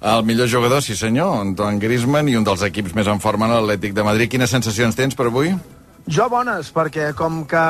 [0.02, 3.96] El millor jugador, sí senyor, Antoine Griezmann, i un dels equips més en forma, l'Atlètic
[3.96, 4.30] de Madrid.
[4.30, 5.56] Quines sensacions tens per avui?
[6.06, 7.62] Jo bones, perquè com que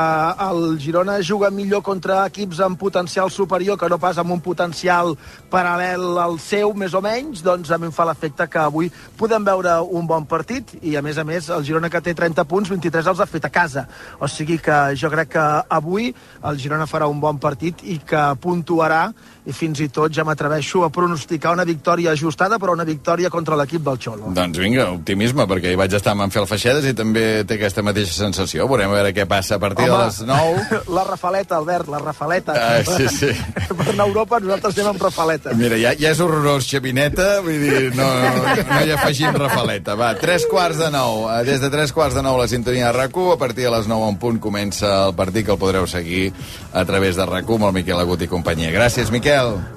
[0.44, 5.14] el Girona juga millor contra equips amb potencial superior que no pas amb un potencial
[5.48, 9.48] paral·lel al seu, més o menys, doncs a mi em fa l'efecte que avui podem
[9.48, 12.74] veure un bon partit i, a més a més, el Girona que té 30 punts,
[12.76, 13.86] 23 els ha fet a casa.
[14.20, 15.46] O sigui que jo crec que
[15.80, 16.12] avui
[16.44, 19.06] el Girona farà un bon partit i que puntuarà
[19.46, 23.58] i fins i tot ja m'atreveixo a pronosticar una victòria ajustada, però una victòria contra
[23.60, 24.32] l'equip del Xolo.
[24.34, 28.16] Doncs vinga, optimisme, perquè hi vaig estar amb Anfel Feixedes i també té aquesta mateixa
[28.18, 28.66] sensació.
[28.72, 30.82] Veurem a veure què passa a partir de les 9.
[30.96, 32.56] La rafaleta, Albert, la rafaleta.
[32.56, 33.30] Ah, sí, sí.
[33.78, 35.54] Per anar a Europa nosaltres anem amb rafaleta.
[35.60, 39.98] Mira, ja, ja és horrorós, Xavineta, vull dir, no, no hi afegim rafaleta.
[40.00, 41.26] Va, tres quarts de nou.
[41.34, 43.86] Eh, Des de tres quarts de nou la sintonia de rac a partir de les
[43.88, 46.32] 9 en punt comença el partit que el podreu seguir
[46.74, 48.74] a través de rac amb el Miquel Agut i companyia.
[48.74, 49.35] Gràcies, Miquel.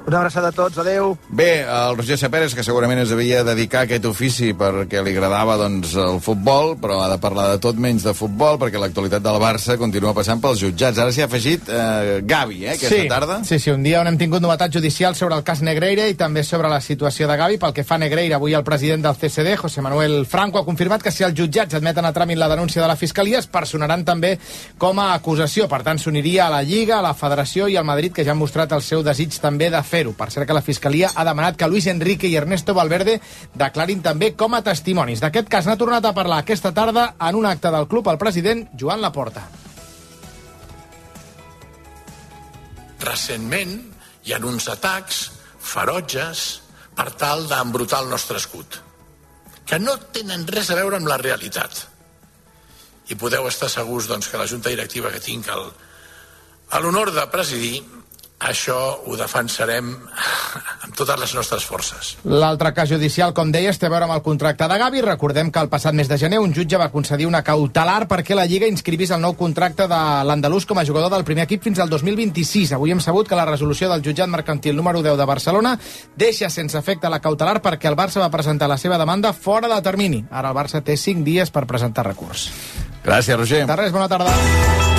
[0.08, 1.10] Una abraçada a tots, adeu.
[1.28, 5.58] Bé, el Roger Saperes, que segurament es devia dedicar a aquest ofici perquè li agradava
[5.60, 9.36] doncs, el futbol, però ha de parlar de tot menys de futbol, perquè l'actualitat del
[9.42, 11.00] Barça continua passant pels jutjats.
[11.02, 13.40] Ara s'hi ha afegit eh, Gavi, eh, aquesta sí, tarda.
[13.44, 16.44] Sí, sí, un dia on hem tingut novetats judicials sobre el cas Negreira i també
[16.46, 17.60] sobre la situació de Gavi.
[17.60, 21.04] Pel que fa a Negreira, avui el president del CSD, José Manuel Franco, ha confirmat
[21.04, 24.38] que si els jutjats admeten a tràmit la denúncia de la Fiscalia, es personaran també
[24.78, 25.68] com a acusació.
[25.68, 28.40] Per tant, s'uniria a la Lliga, a la Federació i al Madrid, que ja han
[28.40, 30.12] mostrat el seu desig també de fer-ho.
[30.12, 33.20] Per cert, que la Fiscalia ha demanat que Luis Enrique i Ernesto Valverde
[33.54, 35.22] declarin també com a testimonis.
[35.24, 38.68] D'aquest cas n'ha tornat a parlar aquesta tarda en un acte del club el president
[38.76, 39.46] Joan Laporta.
[43.08, 43.74] recentment
[44.26, 45.20] hi ha uns atacs
[45.70, 46.44] ferotges
[46.98, 48.80] per tal d'embrutar el nostre escut,
[49.64, 51.84] que no tenen res a veure amb la realitat.
[53.08, 57.80] I podeu estar segurs doncs, que la junta directiva que tinc l'honor de presidir,
[58.38, 58.76] això
[59.06, 59.90] ho defensarem
[60.84, 62.12] amb totes les nostres forces.
[62.24, 65.02] L'altre cas judicial, com deies, té a veure amb el contracte de Gavi.
[65.02, 68.46] Recordem que el passat mes de gener un jutge va concedir una cautelar perquè la
[68.46, 71.90] Lliga inscrivís el nou contracte de l'andalús com a jugador del primer equip fins al
[71.90, 72.76] 2026.
[72.76, 75.74] Avui hem sabut que la resolució del jutjat mercantil número 10 de Barcelona
[76.16, 79.82] deixa sense efecte la cautelar perquè el Barça va presentar la seva demanda fora de
[79.82, 80.24] termini.
[80.30, 82.48] Ara el Barça té 5 dies per presentar recurs.
[83.04, 83.66] Gràcies, Roger.
[83.66, 84.97] De res, bona tarda.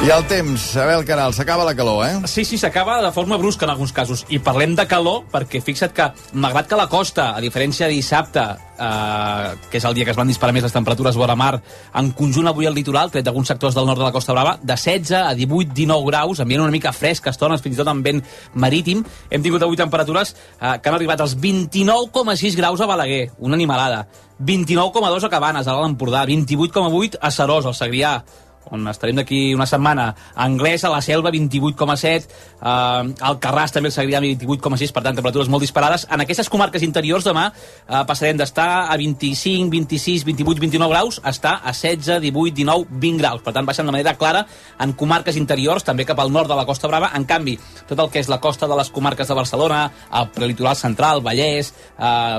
[0.00, 2.12] I el temps, a veure el canal, s'acaba la calor, eh?
[2.24, 4.22] Sí, sí, s'acaba de forma brusca en alguns casos.
[4.32, 6.06] I parlem de calor perquè fixa't que,
[6.40, 8.40] malgrat que la costa, a diferència de dissabte,
[8.80, 11.60] eh, que és el dia que es van disparar més les temperatures vora mar,
[12.00, 14.72] en conjunt avui al litoral, tret d'alguns sectors del nord de la Costa Brava, de
[14.72, 18.24] 16 a 18, 19 graus, ambient una mica fresc estones, fins i tot amb vent
[18.54, 19.04] marítim.
[19.28, 24.06] Hem tingut avui temperatures eh, que han arribat als 29,6 graus a Balaguer, una animalada.
[24.40, 28.22] 29,2 a Cabanes, a l'Alt Empordà, 28,8 a Serós, al Segrià,
[28.70, 30.14] on estarem d'aquí una setmana.
[30.34, 32.28] Anglès, a la Selva, 28,7.
[32.60, 34.94] Uh, al Carràs també el Segrià, 28,6.
[34.94, 36.06] Per tant, temperatures molt disparades.
[36.10, 41.34] En aquestes comarques interiors, demà, uh, passarem d'estar a 25, 26, 28, 29 graus a
[41.34, 43.42] estar a 16, 18, 19, 20 graus.
[43.42, 44.44] Per tant, baixen de manera clara
[44.80, 47.10] en comarques interiors, també cap al nord de la Costa Brava.
[47.16, 47.56] En canvi,
[47.88, 49.82] tot el que és la costa de les comarques de Barcelona,
[50.20, 52.38] el prelitoral central, Vallès, uh,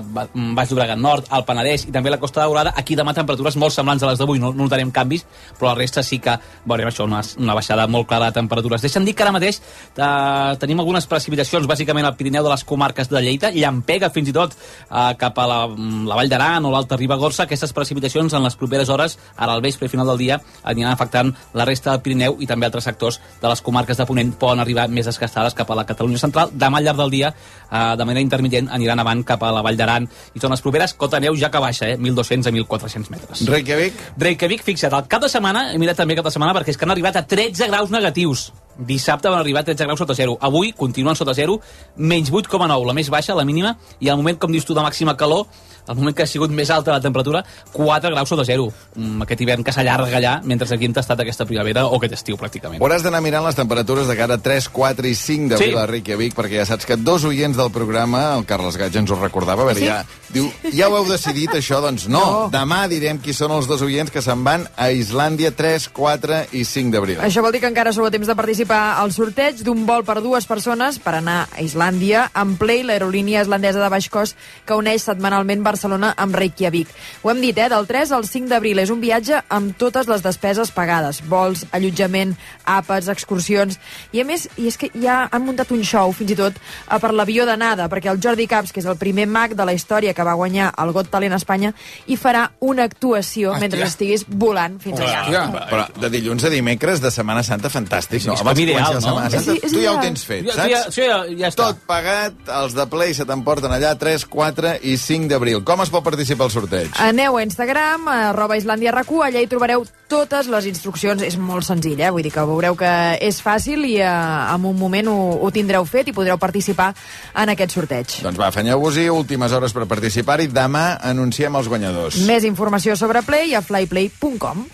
[0.55, 4.03] Baix Llobregat Nord, el Penedès i també la Costa Daurada, aquí demà temperatures molt semblants
[4.03, 4.39] a les d'avui.
[4.39, 5.25] No, no notarem canvis,
[5.59, 8.83] però la resta sí que veurem això, una, una baixada molt clara de temperatures.
[8.85, 13.09] Deixa'm dir que ara mateix eh, tenim algunes precipitacions, bàsicament al Pirineu de les comarques
[13.11, 15.59] de Lleida, llampega fins i tot eh, cap a la,
[16.07, 17.45] la Vall d'Aran o l'Alta Ribagorça.
[17.45, 21.33] Aquestes precipitacions en les properes hores, ara al vespre i final del dia, aniran afectant
[21.57, 24.87] la resta del Pirineu i també altres sectors de les comarques de Ponent poden arribar
[24.91, 26.53] més desgastades cap a la Catalunya central.
[26.53, 29.77] Demà al llarg del dia, eh, de manera intermitent, aniran avant cap a la Vall
[29.77, 30.93] d'Aran i zones properes.
[30.93, 31.97] Cota neu ja que baixa, eh?
[31.97, 33.45] 1.200 a 1.400 metres.
[33.47, 33.93] Reykjavik?
[34.17, 36.87] Reykjavik, fixa't, al cap de setmana, he mirat també cap de setmana perquè és que
[36.87, 38.49] han arribat a 13 graus negatius.
[38.81, 40.37] Dissabte van arribar a 13 graus sota zero.
[40.41, 41.59] Avui continuen sota zero,
[41.97, 45.13] menys 8,9, la més baixa, la mínima, i al moment, com dius tu, de màxima
[45.17, 45.45] calor,
[45.87, 48.67] el moment que ha sigut més alta la temperatura, 4 graus sota zero.
[48.95, 52.37] Mm, aquest hivern que s'allarga allà, mentre aquí hem tastat aquesta primavera o aquest estiu,
[52.37, 52.81] pràcticament.
[52.81, 55.77] Hauràs d'anar mirant les temperatures de cara a 3, 4 i 5 d'abril Sí.
[55.77, 59.15] a Reykjavik, perquè ja saps que dos oients del programa, el Carles Gatja ens ho
[59.19, 59.85] recordava, a veure, Sí?
[59.85, 61.81] ja, diu, ja ho heu decidit, això?
[61.81, 62.49] Doncs no, No.
[62.49, 66.63] demà direm qui són els dos oients que se'n van a Islàndia 3, 4 i
[66.63, 67.19] 5 d'abril.
[67.19, 70.21] Això vol dir que encara sou a temps de participar al sorteig d'un vol per
[70.23, 75.03] dues persones per anar a Islàndia amb Play, l'aerolínia islandesa de baix cost que uneix
[75.03, 76.89] setmanalment Barcelona amb Reykjavik.
[77.23, 77.67] Ho hem dit, eh?
[77.71, 78.79] Del 3 al 5 d'abril.
[78.79, 81.21] És un viatge amb totes les despeses pagades.
[81.27, 83.79] Vols, allotjament, àpats, excursions...
[84.11, 86.99] I a més, i és que ja han muntat un show, fins i tot, eh,
[86.99, 90.13] per l'avió d'anada, perquè el Jordi Caps, que és el primer mag de la història
[90.13, 91.73] que va guanyar el Got Talent a Espanya,
[92.07, 95.45] hi farà una actuació mentre estiguis volant fins allà.
[95.71, 98.35] Però de dilluns a dimecres de Setmana Santa, fantàstic, no?
[98.41, 99.29] Abans com ideal, la Setmana no?
[99.31, 100.69] Santa, Sí, és tu ja ho tens fet, Ja- saps?
[100.69, 101.65] ja- això ja, ja està.
[101.71, 105.63] Tot pagat, els de Play se t'emporten allà 3, 4 i 5 d'abril.
[105.63, 106.89] Com es pot participar al sorteig?
[106.99, 111.21] Aneu a Instagram, arroba Islàndia RQ, allà hi trobareu totes les instruccions.
[111.21, 112.09] És molt senzill, eh?
[112.11, 115.85] Vull dir que veureu que és fàcil i eh, en un moment ho, ho tindreu
[115.85, 116.93] fet i podreu participar
[117.35, 118.21] en aquest sorteig.
[118.21, 120.47] Doncs va, afanyeu-vos-hi, últimes hores per participar-hi.
[120.47, 122.17] Demà anunciem els guanyadors.
[122.27, 124.65] Més informació sobre Play a flyplay.com.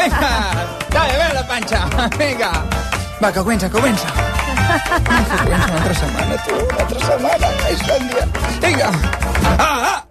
[0.00, 0.32] Vinga!
[0.90, 1.80] Dale, ven la panxa!
[2.16, 2.50] Vinga!
[3.20, 4.08] Va, que comença, comença!
[4.88, 8.28] Que comença una altra setmana, tu, una altra setmana, a Islàndia.
[8.62, 8.92] Vinga!
[9.58, 10.06] Ah, ah!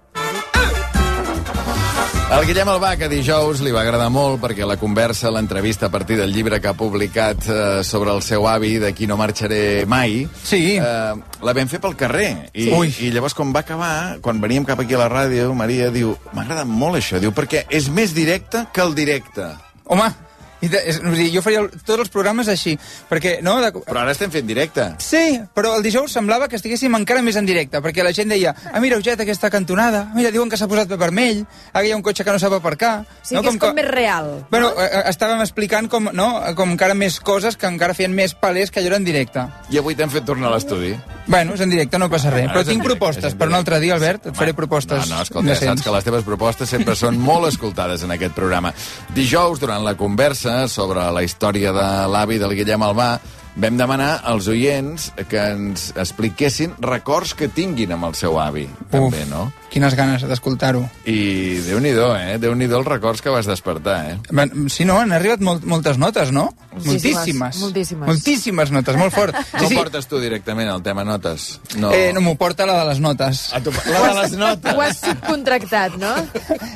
[2.29, 6.19] El Guillem Albà, que dijous li va agradar molt perquè la conversa, l'entrevista a partir
[6.19, 10.75] del llibre que ha publicat eh, sobre el seu avi, d'aquí no marxaré mai, sí.
[10.77, 12.27] eh, la vam fer pel carrer.
[12.53, 12.93] I, Ui.
[13.01, 16.45] I llavors, quan va acabar, quan veníem cap aquí a la ràdio, Maria diu, m'ha
[16.45, 19.49] agradat molt això, diu, perquè és més directe que el directe.
[19.89, 20.13] Home,
[20.61, 22.75] i de, és, o sigui, jo faria el, tots els programes així,
[23.09, 23.57] perquè, no?
[23.63, 24.85] De, Però ara estem fent directe.
[25.03, 28.53] Sí, però el dijous semblava que estiguéssim encara més en directe, perquè la gent deia,
[28.73, 32.03] ah, mira, Uget, aquesta cantonada, mira, diuen que s'ha posat vermell, ara hi ha un
[32.03, 33.05] cotxe que no sap aparcar.
[33.23, 34.31] Sí, no, que és com més real.
[34.51, 36.27] Bueno, eh, eh, estàvem explicant com, no,
[36.59, 39.45] com encara més coses que encara feien més palès que allò era en directe.
[39.71, 40.91] I avui t'hem fet tornar a l'estudi.
[41.29, 42.49] Bueno, és en directe, no passa res.
[42.49, 44.31] Ah, Però tinc directe, propostes per un altre dia, Albert.
[44.31, 47.47] Et faré propostes No, no, escolta, ja saps que les teves propostes sempre són molt
[47.51, 48.73] escoltades en aquest programa.
[49.15, 53.09] Dijous, durant la conversa sobre la història de l'avi del Guillem Albà,
[53.55, 59.25] vam demanar als oients que ens expliquessin records que tinguin amb el seu avi, també,
[59.29, 59.49] no?
[59.69, 60.81] Quines ganes d'escoltar-ho.
[61.05, 62.37] I Déu-n'hi-do, eh?
[62.41, 64.15] Déu-n'hi-do els records que vas despertar, eh?
[64.33, 66.47] Ben, Sí, no, han arribat molt, moltes notes, no?
[66.85, 67.59] Moltíssimes.
[67.61, 68.07] moltíssimes.
[68.07, 69.35] Moltíssimes notes, molt fort.
[69.59, 71.59] No ho portes tu directament, el tema notes?
[71.77, 71.91] No.
[71.93, 73.41] Eh, no m'ho porta la de les notes.
[73.53, 74.73] A tu, la de les notes?
[74.73, 76.15] Ho has subcontractat, no?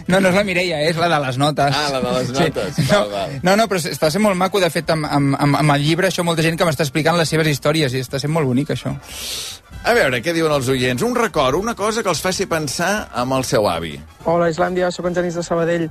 [0.07, 1.73] No, no és la Mireia, és la de les notes.
[1.73, 2.75] Ah, la de les notes.
[2.75, 2.85] Sí.
[2.91, 3.05] No,
[3.41, 6.09] no, no, però està sent molt maco, de fet, amb, amb, amb, amb el llibre,
[6.11, 8.95] això, molta gent que m'està explicant les seves històries, i està sent molt bonic, això.
[9.83, 11.03] A veure, què diuen els oients?
[11.03, 13.97] Un record, una cosa que els faci pensar amb el seu avi.
[14.23, 15.89] Hola, Islàndia, sóc en Genís de Sabadell.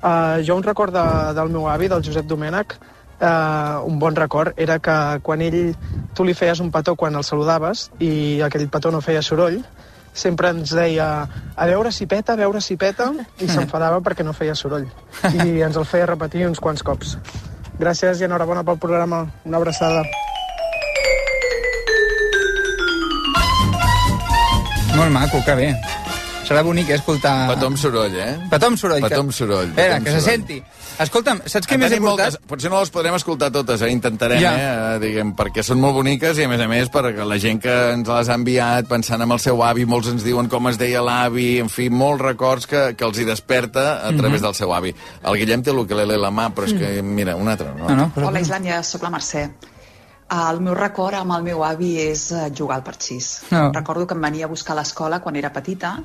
[0.00, 1.04] Uh, jo un record de,
[1.36, 2.76] del meu avi, del Josep Domènech,
[3.20, 5.74] uh, un bon record era que quan ell,
[6.16, 9.60] tu li feies un petó quan el saludaves i aquell petó no feia soroll,
[10.14, 11.08] sempre ens deia
[11.56, 13.10] a veure si peta, a veure si peta,
[13.40, 14.88] i s'enfadava perquè no feia soroll.
[15.32, 17.18] I ens el feia repetir uns quants cops.
[17.78, 19.24] Gràcies i enhorabona pel programa.
[19.44, 20.04] Una abraçada.
[24.94, 25.68] Molt maco, que bé.
[26.46, 27.34] Serà bonic eh, escoltar...
[27.50, 28.34] Petó amb soroll, eh?
[28.52, 29.00] Petó amb soroll.
[29.02, 29.70] Petó que- amb soroll.
[29.72, 30.58] Espera, amb que se senti.
[31.02, 32.34] Escolta'm, saps què En més he portat?
[32.34, 33.88] moltes, potser no les podrem escoltar totes, eh?
[33.90, 34.52] intentarem, Ja.
[34.94, 34.98] eh?
[35.02, 38.06] diguem, perquè són molt boniques i, a més a més, perquè la gent que ens
[38.08, 41.58] les ha enviat pensant en el seu avi, molts ens diuen com es deia l'avi,
[41.58, 44.46] en fi, molts records que, que els hi desperta a través Mhm.
[44.46, 44.94] del seu avi.
[45.24, 47.88] El Guillem té l'ukelele a la mà, però és que, mira, un altre, no?
[47.88, 49.50] No, no, Hola, Islàndia, sóc la Mercè.
[50.30, 53.42] El meu record amb el meu avi és eh, jugar al parxís.
[53.50, 53.70] No.
[53.72, 55.98] Recordo que em venia a buscar a l'escola quan era petita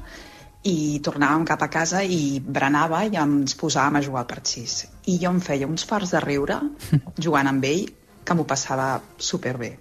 [0.67, 4.85] i tornàvem cap a casa i berenava i ens posàvem a jugar al parxís.
[5.07, 6.59] I jo em feia uns farts de riure
[7.23, 7.87] jugant amb ell
[8.25, 9.77] que m'ho passava superbé.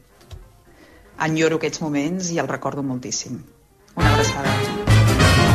[1.26, 3.41] Enyoro aquests moments i el recordo moltíssim.
[3.99, 4.55] Una abraçada.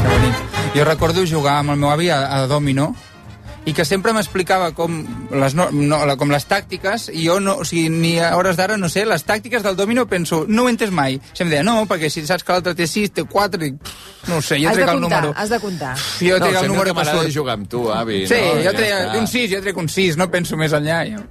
[0.04, 0.44] Que bonic.
[0.76, 2.92] Jo recordo jugar amb el meu avi a, a Domino
[3.66, 4.98] i que sempre m'explicava com,
[5.32, 8.58] les no, no, la- com les tàctiques i jo no, o sigui, ni a hores
[8.60, 11.20] d'ara no sé, les tàctiques del domino penso, no ho he entès mai.
[11.34, 14.28] Si em deia, no, perquè si saps que l'altre té 6, té 4, i, pff,
[14.28, 15.34] no ho sé, jo has trec el comptar, número.
[15.40, 15.94] has de comptar.
[16.20, 18.20] Jo no, trec el número que m'agrada jugar amb tu, avi.
[18.28, 18.58] Sí, no?
[18.58, 19.18] jo Ja trec està.
[19.22, 21.00] un 6, jo trec un 6, no penso més enllà.
[21.14, 21.24] Jo.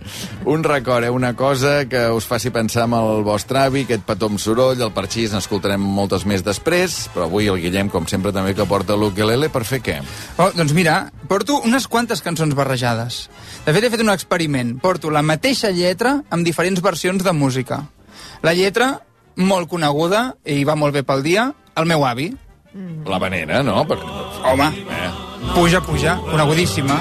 [0.57, 1.11] Un record, eh?
[1.13, 4.93] una cosa que us faci pensar amb el vostre avi, aquest petó amb soroll, el
[4.97, 9.51] parxís n'escoltarem moltes més després, però avui el Guillem, com sempre, també que porta l'ukelele,
[9.53, 9.99] per fer què?
[10.39, 13.29] Oh, doncs mira, porto unes quantes cançons barrejades.
[13.67, 14.77] De fet, he fet un experiment.
[14.83, 17.83] Porto la mateixa lletra amb diferents versions de música.
[18.43, 19.01] La lletra,
[19.37, 22.33] molt coneguda, i va molt bé pel dia, el meu avi.
[23.07, 23.83] La vanera, no?
[23.87, 23.99] Per...
[24.49, 25.11] Home, Eh.
[25.55, 27.01] puja, puja, conegudíssima.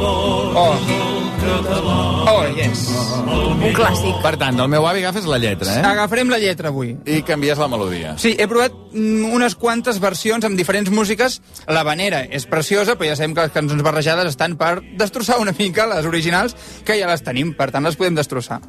[0.00, 1.19] Oh.
[1.40, 2.82] Oh, yes.
[2.90, 4.18] Un clàssic.
[4.24, 5.84] Per tant, del meu avi agafes la lletra, eh?
[5.86, 6.92] Agafarem la lletra avui.
[7.08, 8.14] I canvies la melodia.
[8.20, 11.40] Sí, he provat mm, unes quantes versions amb diferents músiques.
[11.68, 15.54] La vanera és preciosa, però ja sabem que les cançons barrejades estan per destrossar una
[15.56, 18.60] mica les originals, que ja les tenim, per tant les podem destrossar.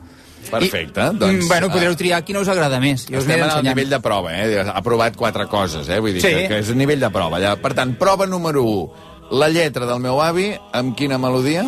[0.52, 1.44] Perfecte, I, doncs...
[1.46, 3.06] mm, bueno, podreu triar quina us agrada més.
[3.08, 3.76] Jo us Estem aniré en el ensenyant.
[3.76, 4.64] nivell de prova, eh?
[4.74, 6.00] Ha provat quatre coses, eh?
[6.02, 6.32] Vull dir Sí.
[6.34, 7.40] que, que és un nivell de prova.
[7.44, 7.56] Ja.
[7.62, 9.10] Per tant, prova número 1.
[9.32, 11.64] La lletra del meu avi, amb quina melodia?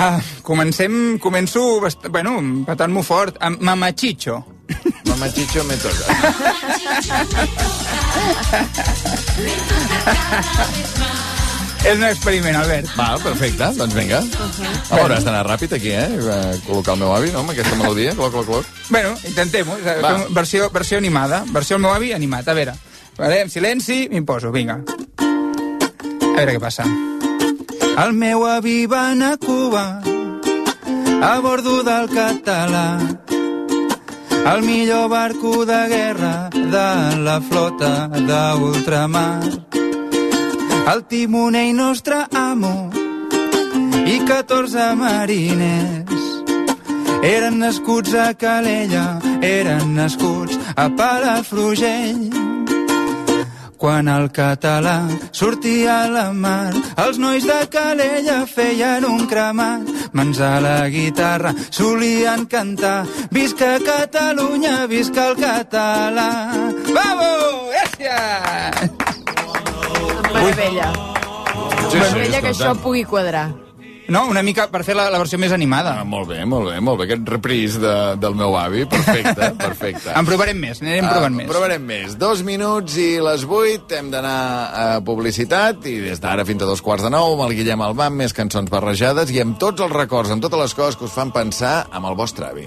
[0.00, 2.06] Ah, comencem, començo, bast...
[2.08, 4.38] bueno, patant-m'ho fort, amb Mamachicho.
[5.04, 6.06] Mamachicho me toca.
[11.84, 12.88] És un experiment, Albert.
[12.96, 14.22] Val, perfecte, doncs vinga.
[14.22, 16.08] A veure, has d'anar ràpid aquí, eh?
[16.32, 18.16] A col·locar el meu avi, no?, amb aquesta melodia.
[18.16, 18.72] Cloc, cloc, cloc.
[18.88, 19.76] Bueno, intentem-ho.
[19.84, 20.14] Va.
[20.14, 21.44] Fem Versió, versió animada.
[21.52, 22.48] Versió el meu avi animat.
[22.48, 22.78] A veure,
[23.20, 24.80] vale, en silenci, m'imposo, vinga.
[24.80, 26.88] A veure què passa.
[27.98, 29.84] El meu avi va anar a Cuba
[31.22, 32.98] a bordo del català.
[34.52, 39.42] El millor barco de guerra de la flota d'ultramar.
[40.92, 42.90] El timoner i nostre amo
[44.06, 46.24] i 14 mariners.
[47.22, 52.59] Eren nascuts a Calella, eren nascuts a Palafrugell.
[53.80, 56.68] Quan el català sortia a la mar,
[57.00, 59.88] els nois de Calella feien un cremat.
[60.12, 66.28] Mans a la guitarra solien cantar Visca Catalunya, visca el català.
[66.92, 67.72] Vamos!
[67.72, 68.90] Gràcies!
[70.28, 70.92] Meravella.
[70.92, 73.48] Sí, sí, Meravella que això pugui quadrar.
[74.10, 75.92] No, una mica per fer la, la versió més animada.
[76.00, 77.06] Ah, molt bé, molt bé, molt bé.
[77.06, 80.10] Aquest repris de, del meu avi, perfecte, perfecte.
[80.18, 81.46] En provarem més, n'anirem provant més.
[81.46, 82.16] Ah, Provarem més.
[82.18, 84.34] Dos minuts i les vuit, hem d'anar
[84.82, 88.10] a publicitat, i des d'ara fins a dos quarts de nou, amb el Guillem Albà,
[88.10, 91.14] amb més cançons barrejades, i amb tots els records, amb totes les coses que us
[91.14, 92.66] fan pensar amb el vostre avi.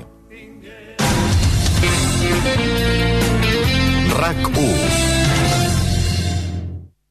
[4.13, 5.12] RAC 1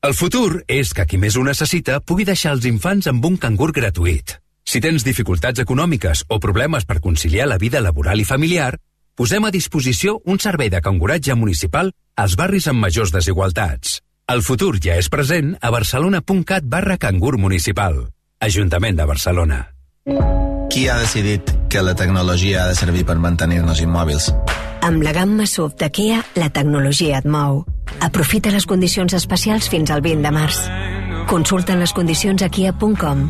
[0.02, 3.68] El futur és que qui més ho necessita pugui deixar els infants amb un cangur
[3.70, 4.32] gratuït.
[4.66, 8.72] Si tens dificultats econòmiques o problemes per conciliar la vida laboral i familiar,
[9.14, 14.00] posem a disposició un servei de canguratge municipal als barris amb majors desigualtats.
[14.26, 18.08] El futur ja és present a barcelona.cat barra cangur municipal.
[18.42, 19.60] Ajuntament de Barcelona.
[20.72, 24.32] Qui ha decidit que la tecnologia ha de servir per mantenir-nos immòbils?
[24.82, 27.60] Amb la gamma SUV de Kia, la tecnologia et mou.
[28.02, 30.58] Aprofita les condicions especials fins al 20 de març.
[31.30, 33.22] Consulta les condicions a kia.com.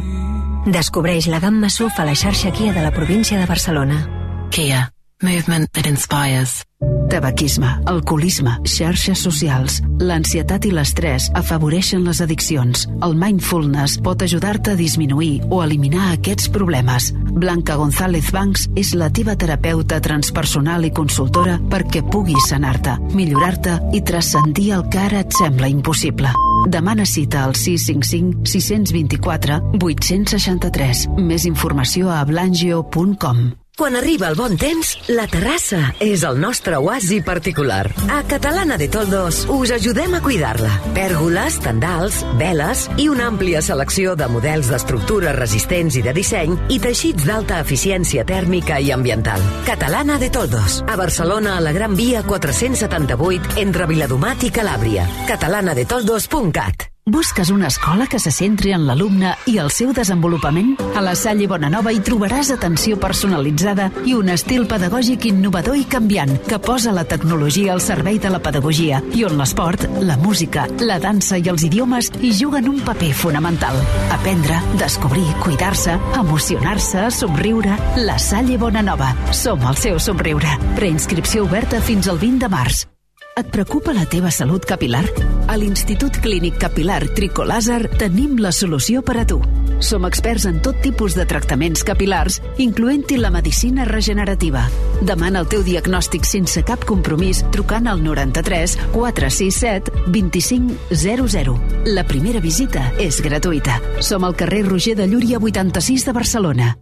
[0.73, 4.01] Descobreix la gamma SUV a la xarxa Kia de la província de Barcelona.
[4.49, 4.87] Kia.
[5.23, 6.65] Movement that inspires.
[7.09, 12.89] Tabaquisme, alcoholisme, xarxes socials, l'ansietat i l'estrès afavoreixen les addiccions.
[13.07, 17.13] El mindfulness pot ajudar-te a disminuir o eliminar aquests problemes.
[17.15, 24.03] Blanca González Banks és la teva terapeuta transpersonal i consultora perquè puguis sanar-te, millorar-te i
[24.03, 26.35] transcendir el que ara et sembla impossible.
[26.67, 31.09] Demana cita al 655 624 863.
[31.23, 33.53] Més informació a blangio.com.
[33.83, 37.89] Quan arriba el bon temps, la terrassa és el nostre oasi particular.
[38.15, 40.71] A Catalana de Toldos us ajudem a cuidar-la.
[40.95, 46.79] Pèrgoles, tendals, veles i una àmplia selecció de models d'estructures resistents i de disseny i
[46.79, 49.43] teixits d'alta eficiència tèrmica i ambiental.
[49.67, 50.79] Catalana de Toldos.
[50.87, 55.11] A Barcelona, a la Gran Via 478, entre Viladomat i Calàbria.
[55.27, 60.77] catalanadetoldos.cat Busques una escola que se centri en l'alumne i el seu desenvolupament?
[60.95, 66.31] A la Salle Bonanova hi trobaràs atenció personalitzada i un estil pedagògic innovador i canviant
[66.47, 71.01] que posa la tecnologia al servei de la pedagogia i on l'esport, la música, la
[71.03, 73.83] dansa i els idiomes hi juguen un paper fonamental.
[74.15, 77.83] Aprendre, descobrir, cuidar-se, emocionar-se, somriure.
[78.07, 79.11] La Salle Bonanova.
[79.35, 80.55] Som el seu somriure.
[80.79, 82.87] Preinscripció oberta fins al 20 de març.
[83.35, 85.07] Et preocupa la teva salut capilar?
[85.49, 89.39] A l'Institut Clínic Capilar Tricolàser tenim la solució per a tu.
[89.81, 94.67] Som experts en tot tipus de tractaments capilars, incloent-hi la medicina regenerativa.
[95.01, 101.57] Demana el teu diagnòstic sense cap compromís trucant al 93 467 2500.
[101.89, 103.81] La primera visita és gratuïta.
[104.05, 106.75] Som al carrer Roger de Llúria 86 de Barcelona.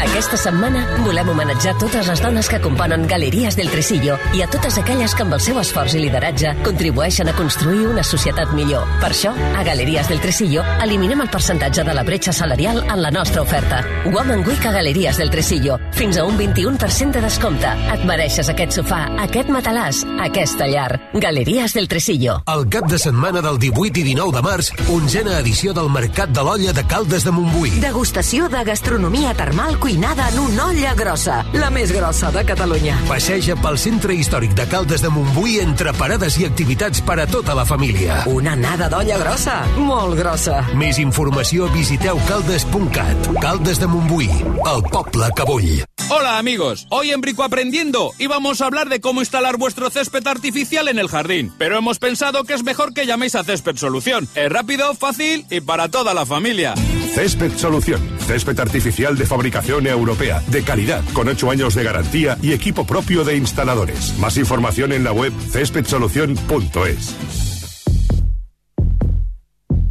[0.00, 4.78] Aquesta setmana volem homenatjar totes les dones que componen Galeries del Tresillo i a totes
[4.80, 8.86] aquelles que amb el seu esforç i lideratge contribueixen a construir una societat millor.
[9.02, 13.10] Per això, a Galeries del Tresillo eliminem el percentatge de la bretxa salarial en la
[13.12, 13.82] nostra oferta.
[14.06, 15.76] Woman Week a Galeries del Tresillo.
[15.92, 17.74] Fins a un 21% de descompte.
[17.92, 20.96] Et mereixes aquest sofà, aquest matalàs, aquesta llar.
[21.12, 22.38] Galeries del Tresillo.
[22.48, 26.46] El cap de setmana del 18 i 19 de març, onzena edició del Mercat de
[26.46, 27.76] l'Olla de Caldes de Montbui.
[27.84, 31.44] Degustació de gastronomia termal cuinada en una olla grossa.
[31.52, 32.94] La més grossa de Catalunya.
[33.08, 37.56] Passeja pel centre històric de Caldes de Montbui entre parades i activitats per a tota
[37.58, 38.20] la família.
[38.30, 39.56] Una nada d'olla grossa.
[39.78, 40.60] Molt grossa.
[40.78, 43.32] Més informació visiteu caldes.cat.
[43.42, 44.30] Caldes de Montbui,
[44.74, 45.74] el poble que vull.
[46.12, 50.88] Hola amigos, hoy en Brico Aprendiendo íbamos a hablar de cómo instalar vuestro césped artificial
[50.88, 54.26] en el jardín, pero hemos pensado que es mejor que llaméis a Césped Solución.
[54.34, 56.74] Es rápido, fácil y para toda la familia.
[57.14, 58.00] Césped Solución.
[58.26, 63.22] Césped artificial de fabricación europea, de calidad, con 8 años de garantía y equipo propio
[63.22, 64.18] de instaladores.
[64.18, 67.14] Más información en la web céspedsolución.es.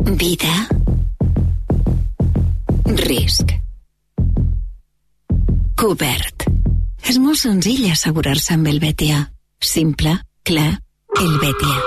[0.04, 0.68] Vida.
[2.88, 3.69] Risc.
[5.80, 6.44] Cobert.
[7.08, 9.22] És molt senzill assegurar-se amb el Betia.
[9.64, 10.12] Simple,
[10.44, 10.74] clar,
[11.16, 11.78] el Betia.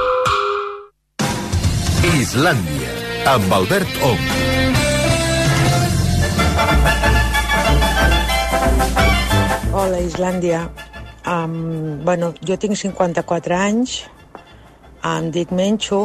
[2.16, 2.94] Islàndia,
[3.34, 4.24] amb Albert Ong.
[9.76, 10.64] Hola, Islàndia.
[11.28, 13.98] Um, bueno, jo tinc 54 anys,
[15.04, 16.00] em dic Menxo,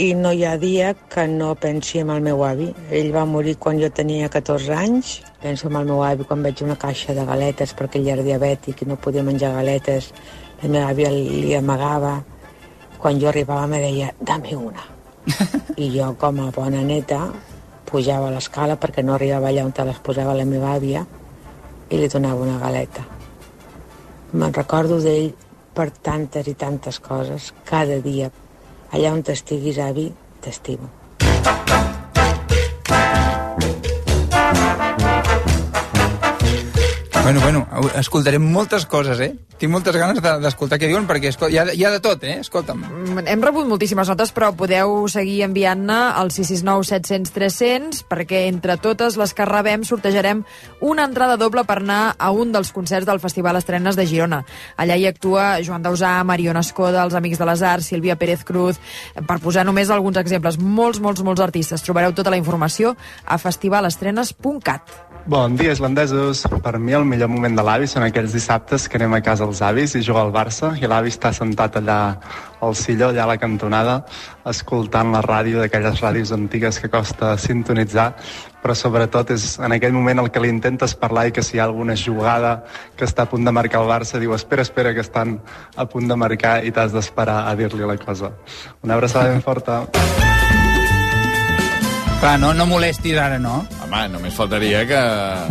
[0.00, 2.70] i no hi ha dia que no pensi en el meu avi.
[2.88, 5.10] Ell va morir quan jo tenia 14 anys.
[5.42, 8.80] Penso en el meu avi quan veig una caixa de galetes perquè ell era diabètic
[8.80, 10.08] i no podia menjar galetes.
[10.62, 12.14] La meva àvia li amagava
[13.00, 14.88] quan jo arribava me deia, dame una.
[15.76, 17.20] I jo, com a bona neta,
[17.90, 21.04] pujava a l'escala perquè no arribava allà on te les posava la meva àvia
[21.90, 23.04] i li donava una galeta.
[24.32, 25.32] Me'n recordo d'ell
[25.74, 28.30] per tantes i tantes coses, cada dia.
[28.90, 30.08] Allà on t'estiguis, avi,
[30.42, 30.90] t'estimo.
[37.22, 37.66] Bueno, bueno,
[38.00, 39.34] escoltarem moltes coses, eh?
[39.60, 42.38] Tinc moltes ganes de- d'escoltar què diuen, perquè hi ha, hi ha de tot, eh?
[42.40, 42.80] Escolta'm.
[42.80, 48.78] Mm, Hem rebut moltíssimes notes, però podeu seguir enviant-ne al 669 700 300 perquè entre
[48.78, 50.44] totes les que rebem sortejarem
[50.80, 54.42] una entrada doble per anar a un dels concerts del Festival Estrenes de Girona.
[54.78, 58.80] Allà hi actua Joan Dausà, Mariona Escoda, els Amics de les Arts, Sílvia Pérez Cruz,
[59.26, 60.58] per posar només alguns exemples.
[60.58, 61.82] Molts, molts, molts artistes.
[61.82, 62.96] Trobareu tota la informació
[63.26, 65.09] a festivalestrenes.cat.
[65.30, 66.42] Bon dia, islandesos.
[66.58, 69.60] Per mi el millor moment de l'avi són aquells dissabtes que anem a casa els
[69.62, 71.98] avis i jugar al Barça i l'avi està sentat allà
[72.58, 73.94] al silló, allà a la cantonada,
[74.50, 78.08] escoltant la ràdio d'aquelles ràdios antigues que costa sintonitzar,
[78.58, 81.62] però sobretot és en aquell moment el que li intentes parlar i que si hi
[81.62, 82.64] ha alguna jugada
[82.98, 85.38] que està a punt de marcar el Barça, diu espera, espera, que estan
[85.76, 88.34] a punt de marcar i t'has d'esperar a dir-li la cosa.
[88.82, 89.84] Una abraçada ben forta.
[92.20, 93.62] Clar, no, no molestis ara, no?
[93.80, 94.98] Home, només faltaria que...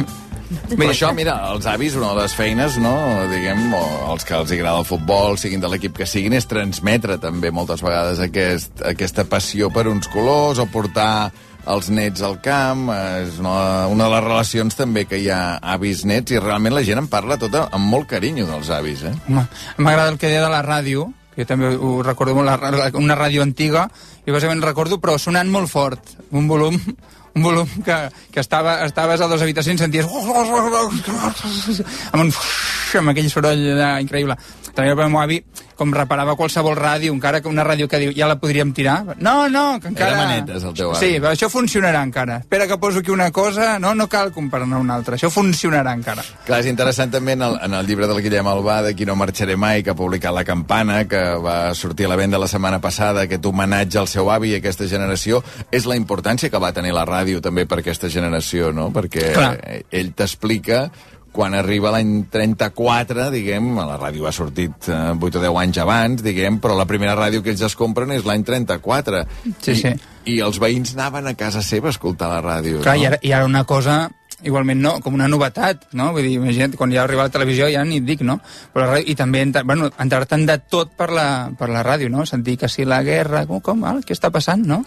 [0.69, 2.93] Però això, mira, els avis, una de les feines, no,
[3.31, 3.81] diguem, o
[4.13, 7.81] els que els agrada el futbol, siguin de l'equip que siguin, és transmetre també moltes
[7.85, 11.31] vegades aquest, aquesta passió per uns colors o portar
[11.73, 12.87] els nets al camp,
[13.25, 17.01] és una, una de les relacions també que hi ha avis-nets i realment la gent
[17.01, 19.15] en parla tota amb molt carinyo dels avis, eh?
[19.29, 21.09] M'agrada el que deia de la ràdio,
[21.39, 22.67] jo també ho recordo molt,
[22.99, 23.87] una ràdio antiga,
[24.27, 26.75] i bàsicament recordo, però sonant molt fort, un volum
[27.39, 27.97] un volum que,
[28.33, 30.05] que estava, estaves a dues habitacions i senties
[32.11, 32.31] amb, un,
[32.99, 33.63] amb aquell soroll
[34.03, 34.35] increïble.
[34.75, 35.39] També el meu avi,
[35.79, 39.15] com reparava qualsevol ràdio, encara que una ràdio que diu ja la podríem tirar.
[39.19, 40.13] No, no, que encara...
[40.13, 40.99] Era manetes, el teu avi.
[40.99, 42.39] Sí, això funcionarà encara.
[42.43, 45.17] Espera que poso aquí una cosa, no, no cal comparar-ne una altra.
[45.19, 46.23] Això funcionarà encara.
[46.47, 49.17] Clar, és interessant també en el, en el llibre del Guillem Albà, de Qui no
[49.19, 52.79] marxaré mai, que ha publicat La Campana, que va sortir a la venda la setmana
[52.79, 55.43] passada, aquest homenatge al seu avi i aquesta generació,
[55.75, 58.89] és la importància que va tenir la ràdio també per aquesta generació, no?
[58.95, 59.53] Perquè Clar.
[59.93, 60.87] ell t'explica
[61.31, 66.23] quan arriba l'any 34, diguem, la ràdio ha sortit eh, 8 o 10 anys abans,
[66.25, 69.21] diguem, però la primera ràdio que ells es compren és l'any 34.
[69.61, 69.93] Sí, I, sí.
[70.33, 72.81] I els veïns anaven a casa seva a escoltar la ràdio.
[72.81, 73.03] Clar, no?
[73.03, 74.07] i ara, i ara una cosa
[74.43, 76.09] igualment no, com una novetat, no?
[76.15, 78.39] Vull dir, imagina't, quan ja arriba a la televisió ja ni et dic, no?
[78.73, 81.27] Però la ràdio, I també, enter- bueno, enterar-te'n de tot per la,
[81.59, 82.25] per la ràdio, no?
[82.25, 84.83] Sentir que si la guerra, com, com ah, què està passant, no?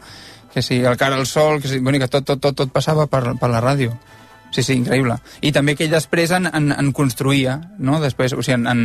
[0.52, 3.06] Que si el cara al sol, que, si, bueno, que tot, tot, tot, tot passava
[3.08, 3.94] per, per la ràdio.
[4.52, 5.16] Sí, sí, increïble.
[5.40, 7.96] I també que ell després en, en, en construïa, no?
[8.02, 8.82] Després, o sigui, en, en,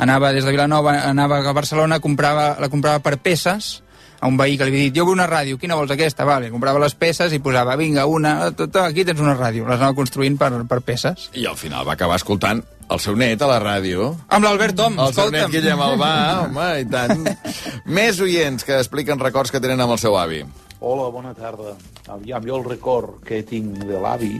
[0.00, 3.82] anava des de Vilanova, anava a Barcelona, comprava, la comprava per peces,
[4.20, 6.24] a un veí que li havia dit, jo vull una ràdio, quina vols aquesta?
[6.28, 9.68] Vale, comprava les peces i posava, vinga, una, tot, aquí tens una ràdio.
[9.68, 11.28] Les anava construint per, per peces.
[11.36, 14.10] I al final va acabar escoltant el seu net a la ràdio.
[14.28, 15.54] Amb l'Albert Tom, El seu net escolta'm.
[15.54, 16.14] Guillem Albà,
[16.46, 17.28] home, i tant.
[18.00, 20.42] Més oients que expliquen records que tenen amb el seu avi.
[20.80, 21.74] Hola, bona tarda.
[22.08, 24.38] Aviam, jo el record que tinc de l'avi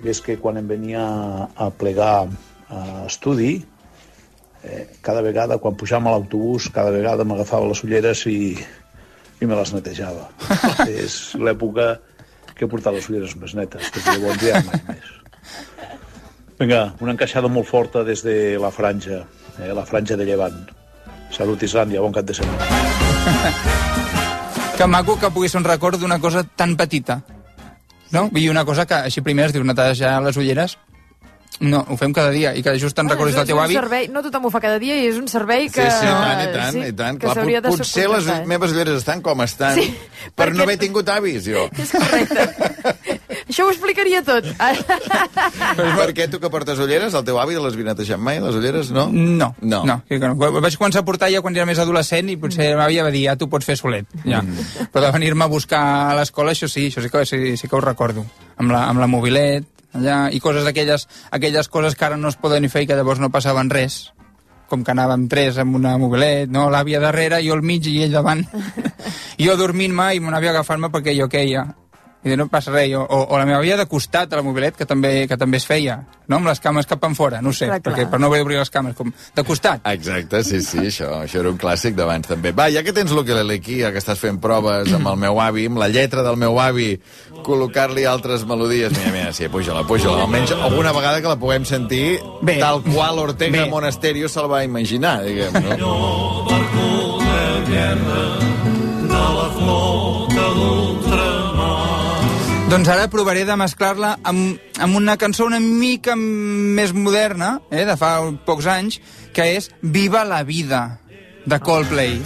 [0.00, 1.02] és que quan em venia
[1.52, 2.24] a plegar
[2.72, 3.58] a estudi,
[4.64, 9.58] eh, cada vegada, quan pujàvem a l'autobús, cada vegada m'agafava les ulleres i, i me
[9.58, 10.30] les netejava.
[10.88, 11.98] és l'època
[12.54, 15.12] que he portat les ulleres més netes, des de llavors ja mai més.
[16.62, 19.20] Vinga, una encaixada molt forta des de la franja,
[19.58, 20.64] eh, la franja de Llevant.
[21.28, 24.16] Salut, Islàndia, bon cap de setmana.
[24.80, 27.18] Que maco que pugui ser un record d'una cosa tan petita.
[28.16, 28.30] No?
[28.32, 30.78] I una cosa que així primer es diu netejar les ulleres,
[31.60, 33.76] no, ho fem cada dia, i que just te'n recordis del teu avi...
[33.76, 35.84] servei, no tothom ho fa cada dia i és un servei que...
[35.84, 37.20] Sí, sí, i tant, i tant, sí, i tant.
[37.20, 38.38] que Clar, de pot, potser les eh?
[38.48, 39.84] meves ulleres estan com estan Sí,
[40.32, 41.66] per perquè- no haver tingut avis, jo.
[41.84, 42.48] És correcte.
[43.50, 44.46] Això ho explicaria tot.
[45.98, 48.92] per què tu que portes ulleres, el teu avi les havia netejat mai, les ulleres,
[48.94, 49.08] no?
[49.10, 49.82] No, No.
[49.88, 49.96] no.
[50.08, 50.36] que no.
[50.38, 52.78] Vaig començar a portar ja quan era més adolescent i potser mm.
[52.78, 54.06] m'havia de dir, ja t'ho pots fer solet.
[54.22, 54.44] Ja.
[54.44, 54.86] Mm.
[54.94, 55.82] Però de venir-me a buscar
[56.12, 58.24] a l'escola, això sí, això sí que, sí, sí que ho recordo.
[58.62, 59.66] Amb la, amb la mobilet,
[59.98, 63.18] allà, i coses d'aquelles aquelles coses que ara no es poden fer i que llavors
[63.18, 64.12] no passaven res
[64.70, 66.68] com que anàvem tres amb una mobilet, no?
[66.70, 68.44] l'àvia darrere, jo al mig i ell davant.
[69.44, 71.64] jo dormint-me i mon àvia agafant-me perquè jo queia.
[72.20, 74.74] I de, no passa res, o, o la meva àvia de costat a la mobilet,
[74.76, 76.36] que també, que també es feia, no?
[76.36, 78.10] amb les cames cap en fora, no ho sé, Clar, perquè clar.
[78.12, 79.80] per no haver d'obrir les cames, com de costat.
[79.88, 82.52] Exacte, sí, sí, això, això era un clàssic d'abans també.
[82.52, 85.64] Va, ja que tens l'ukelele aquí, ja que estàs fent proves amb el meu avi,
[85.72, 86.90] amb la lletra del meu avi,
[87.46, 88.92] col·locar-li altres melodies.
[88.98, 90.26] Mira, mira, sí, puja-la, puja-la.
[90.28, 92.58] Almenys alguna vegada que la puguem sentir Bé.
[92.60, 93.70] tal qual Ortega Bé.
[93.70, 95.96] Monasterio se'l va imaginar, diguem, no?
[97.70, 98.22] tierra
[99.08, 100.29] de la flota d'ultramar.
[102.70, 107.96] Doncs ara provaré de mesclar-la amb, amb una cançó una mica més moderna, eh, de
[107.98, 108.12] fa
[108.46, 109.00] pocs anys,
[109.34, 111.00] que és Viva la vida,
[111.50, 112.20] de Coldplay.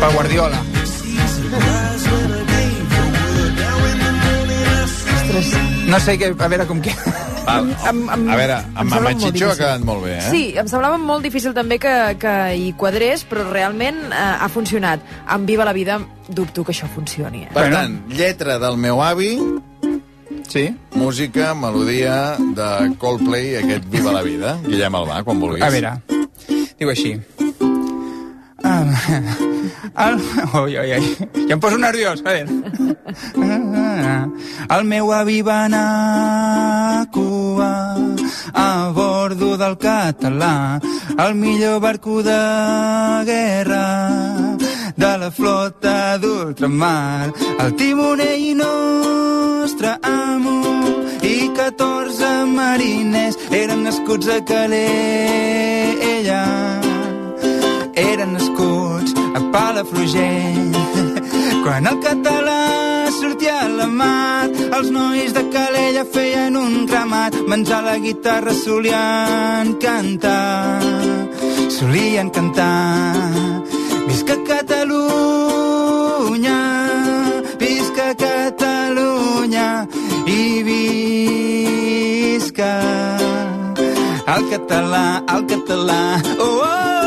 [0.00, 0.58] Per Guardiola.
[5.86, 7.23] No sé, què, a veure com queda.
[7.44, 7.68] Val.
[7.90, 10.22] Amb- amb- a veure, em amb sembla Mama molt Chicho ha quedat molt bé, eh?
[10.30, 15.04] Sí, em semblava molt difícil també que, que hi quadrés, però realment eh, ha funcionat.
[15.26, 15.98] Amb Viva la Vida
[16.28, 17.44] dubto que això funcioni.
[17.44, 17.52] Eh?
[17.54, 19.34] Per tant, lletra del meu avi,
[20.48, 20.70] sí.
[20.94, 24.56] música, melodia de Coldplay, aquest Viva la Vida.
[24.64, 25.62] Guillem Albà, quan vulguis.
[25.64, 25.96] A veure,
[26.78, 27.18] diu així.
[28.64, 30.20] El,
[30.54, 31.16] oi, oi, oi,
[31.48, 32.48] ja em poso nerviós, a veure.
[34.74, 37.96] El meu avi va anar a Cuba
[38.54, 40.80] a bordo del català,
[41.18, 42.40] el millor barco de
[43.28, 44.56] guerra
[44.96, 50.62] de la flota d'ultramar, el timoner i nostre amo
[51.22, 56.40] i 14 mariners eren nascuts a Calella
[57.96, 60.74] eren nascuts a Palafrugell.
[61.64, 67.82] Quan el català sortia a la mar, els nois de Calella feien un cremat, menjar
[67.86, 70.82] la guitarra solien cantar,
[71.78, 73.14] solien cantar.
[74.08, 75.40] Visca Catalunya,
[77.58, 79.86] visca Catalunya
[80.26, 81.34] i visca
[84.34, 86.02] el català, el català.
[86.38, 87.03] Oh, oh,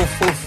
[0.00, 0.40] Uf, uf.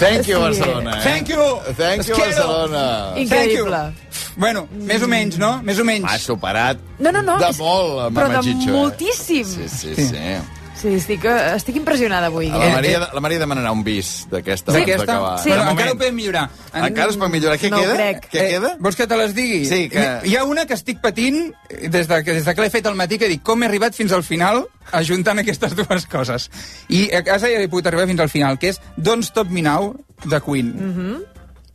[0.00, 0.38] Thank you.
[0.38, 0.96] Barcelona.
[0.96, 1.02] Eh?
[1.02, 1.44] Thank you.
[1.76, 2.16] Thank you.
[2.16, 3.12] Barcelona.
[3.16, 3.70] Increïble.
[3.70, 4.06] Thank you.
[4.40, 5.50] Bueno, més o menys, no?
[5.66, 6.06] Més o menys.
[6.08, 7.34] Ha superat No, no, no.
[7.42, 8.72] de molt, però Mama de Chicho.
[8.72, 9.44] moltíssim.
[9.44, 9.68] Eh?
[9.68, 10.06] Sí, sí, sí.
[10.06, 10.59] sí.
[10.80, 12.48] Sí, estic, eh, estic impressionada avui.
[12.48, 12.70] La.
[12.72, 14.72] Maria, la Maria demanarà un bis d'aquesta.
[14.72, 15.04] D'aquesta?
[15.04, 15.38] d'acabar.
[15.42, 15.50] Sí.
[15.50, 16.44] De Però encara ho podem millorar.
[16.72, 17.58] Encara es pot millorar.
[17.60, 17.94] Què No queda?
[17.94, 18.30] crec.
[18.32, 18.76] Què Eh, queda?
[18.80, 19.64] Vols que te les digui?
[19.66, 22.70] Sí, que- Hi ha una que estic patint des de, que- des de que l'he
[22.70, 26.50] fet al matí, que dic, com he arribat fins al final ajuntant aquestes dues coses.
[26.88, 29.60] I a casa ja he pogut arribar fins al final, que és Don't Stop Me
[29.62, 29.94] Now,
[30.24, 30.74] de Queen.
[30.76, 31.22] Mhm.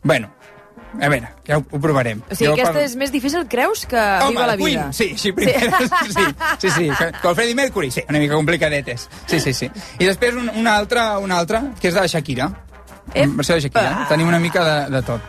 [0.02, 0.30] Bueno,
[1.00, 2.22] a veure, ja ho, ho provarem.
[2.30, 4.90] O sigui, Jo aquesta parlo- és més difícil, creus, que Home, Viva la Vida?
[4.90, 5.78] Queen, sí, sí, primera,
[6.08, 6.24] sí,
[6.58, 6.90] sí, sí,
[7.22, 9.70] que el Freddie Mercury, sí, una mica complicadetes, sí, sí, sí.
[9.98, 12.50] I després un, una altra, una altra, que és de la Shakira,
[13.14, 13.36] Ep.
[13.36, 15.20] versió de Shakira, tenim una mica de, de tot.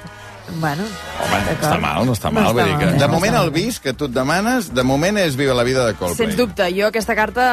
[0.61, 0.83] Bueno,
[1.19, 2.45] Home, no està mal, no està No mal.
[2.47, 4.83] està vull dir que, malament, de no moment el bis que tu et demanes, de
[4.87, 6.15] moment és Viva la vida de Coldplay.
[6.29, 7.43] Sens dubte, jo aquesta carta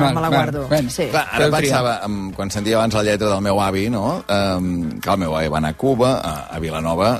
[0.00, 0.62] Val, me la val, guardo.
[0.70, 0.88] bueno.
[0.88, 1.10] sí.
[1.12, 1.98] Clar, ara pensava,
[2.34, 4.24] quan sentia abans la lletra del meu avi, no?
[4.26, 7.18] Um, que el meu avi va anar a Cuba, a, a Vilanova.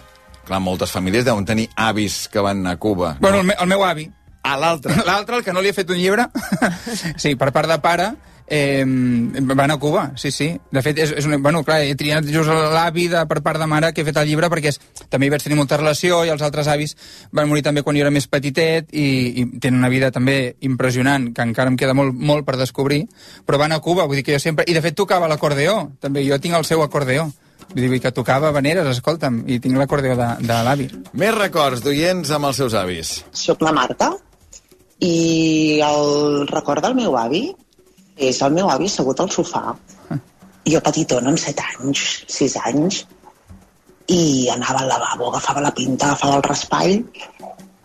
[0.49, 3.19] Clar, moltes famílies deuen tenir avis que van a Cuba.
[3.21, 4.09] Bueno, el, me, el meu avi.
[4.43, 4.97] Ah, l'altre.
[5.09, 6.25] L'altre, el que no li ha fet un llibre,
[7.23, 8.13] sí, per part de pare,
[8.49, 10.49] eh, va anar a Cuba, sí, sí.
[10.73, 13.67] De fet, és, és una, bueno, clar, he triat just l'avi de, per part de
[13.69, 14.81] mare que he fet el llibre perquè és,
[15.13, 16.97] també hi vaig tenir molta relació i els altres avis
[17.33, 19.09] van morir també quan jo era més petitet i,
[19.43, 23.05] i tenen una vida també impressionant, que encara em queda molt, molt per descobrir,
[23.45, 24.65] però van a Cuba, vull dir que jo sempre...
[24.69, 27.29] I de fet tocava l'acordeó, també, jo tinc el seu acordeó.
[27.75, 30.89] Vull dir que tocava veneres, escolta'm, i tinc l'acordeó de, de l'avi.
[31.21, 33.13] Més records d'oients amb els seus avis.
[33.37, 34.13] Soc la Marta
[35.05, 37.45] i el record del meu avi
[38.19, 39.77] és el meu avi assegut al sofà.
[40.69, 42.05] Jo petitona, amb 7 anys,
[42.35, 43.03] 6 anys,
[44.13, 46.97] i anava al lavabo, agafava la pinta, agafava el raspall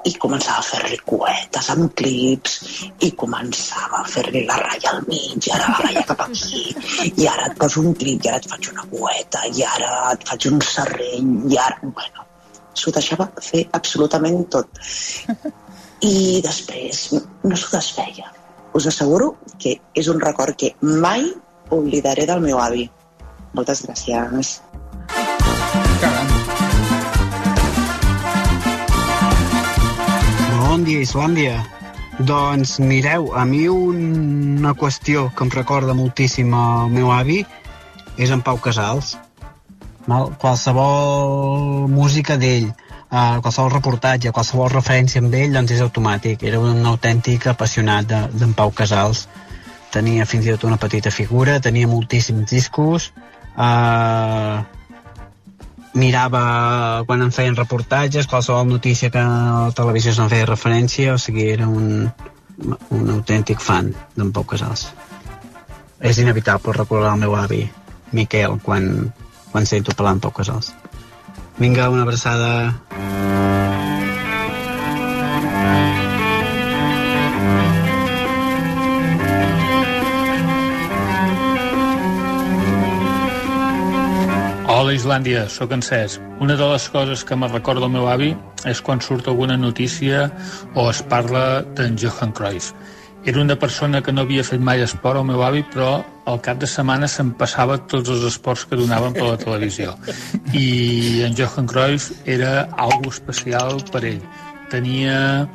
[0.09, 2.57] i començava a fer-li cuetes amb clips
[3.07, 6.63] i començava a fer-li la ratlla al mig i ara la ratlla cap aquí
[7.13, 10.27] i ara et poso un clip i ara et faig una cueta i ara et
[10.29, 11.79] faig un serrell i ara...
[11.83, 12.27] Bueno,
[12.73, 14.81] s'ho deixava fer absolutament tot.
[16.03, 18.31] I després no s'ho desfeia.
[18.73, 21.29] Us asseguro que és un record que mai
[21.77, 22.89] oblidaré del meu avi.
[23.53, 24.57] Moltes gràcies.
[30.73, 31.59] Bon dia, Islàndia.
[32.25, 37.43] Doncs mireu, a mi una qüestió que em recorda moltíssim el meu avi
[38.17, 39.11] és en Pau Casals.
[40.07, 40.31] Val?
[40.41, 46.41] Qualsevol música d'ell, eh, qualsevol reportatge, qualsevol referència amb ell, doncs és automàtic.
[46.41, 49.27] Era un autèntic apassionat de- d'en Pau Casals.
[49.91, 53.11] Tenia fins i tot una petita figura, tenia moltíssims discos,
[53.59, 54.63] eh,
[55.93, 61.21] mirava quan en feien reportatges, qualsevol notícia que a la televisió se'n feia referència, o
[61.21, 62.09] sigui, era un,
[62.89, 64.91] un autèntic fan d'en Pau Casals.
[66.03, 67.63] és inevitable recordar el meu avi,
[68.11, 69.13] Miquel, quan,
[69.51, 70.73] quan sento parlar amb Pau Casals.
[71.57, 72.73] Vinga, una abraçada.
[84.93, 86.21] Hola Islàndia, sóc en Cesc.
[86.37, 88.27] Una de les coses que me recorda el meu avi
[88.69, 90.27] és quan surt alguna notícia
[90.75, 92.75] o es parla d'en Johan Cruyff.
[93.25, 96.61] Era una persona que no havia fet mai esport, el meu avi, però al cap
[96.61, 99.97] de setmana se'n passava tots els esports que donaven per la televisió.
[100.53, 104.21] I en Johan Cruyff era algo especial per ell.
[104.69, 105.49] Tenia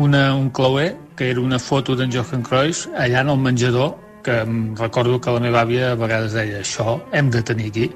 [0.00, 3.98] una, un clauer, que era una foto d'en Johan Cruyff, allà en el menjador,
[4.28, 4.44] que
[4.76, 7.86] recordo que la meva àvia a vegades deia això hem de tenir aquí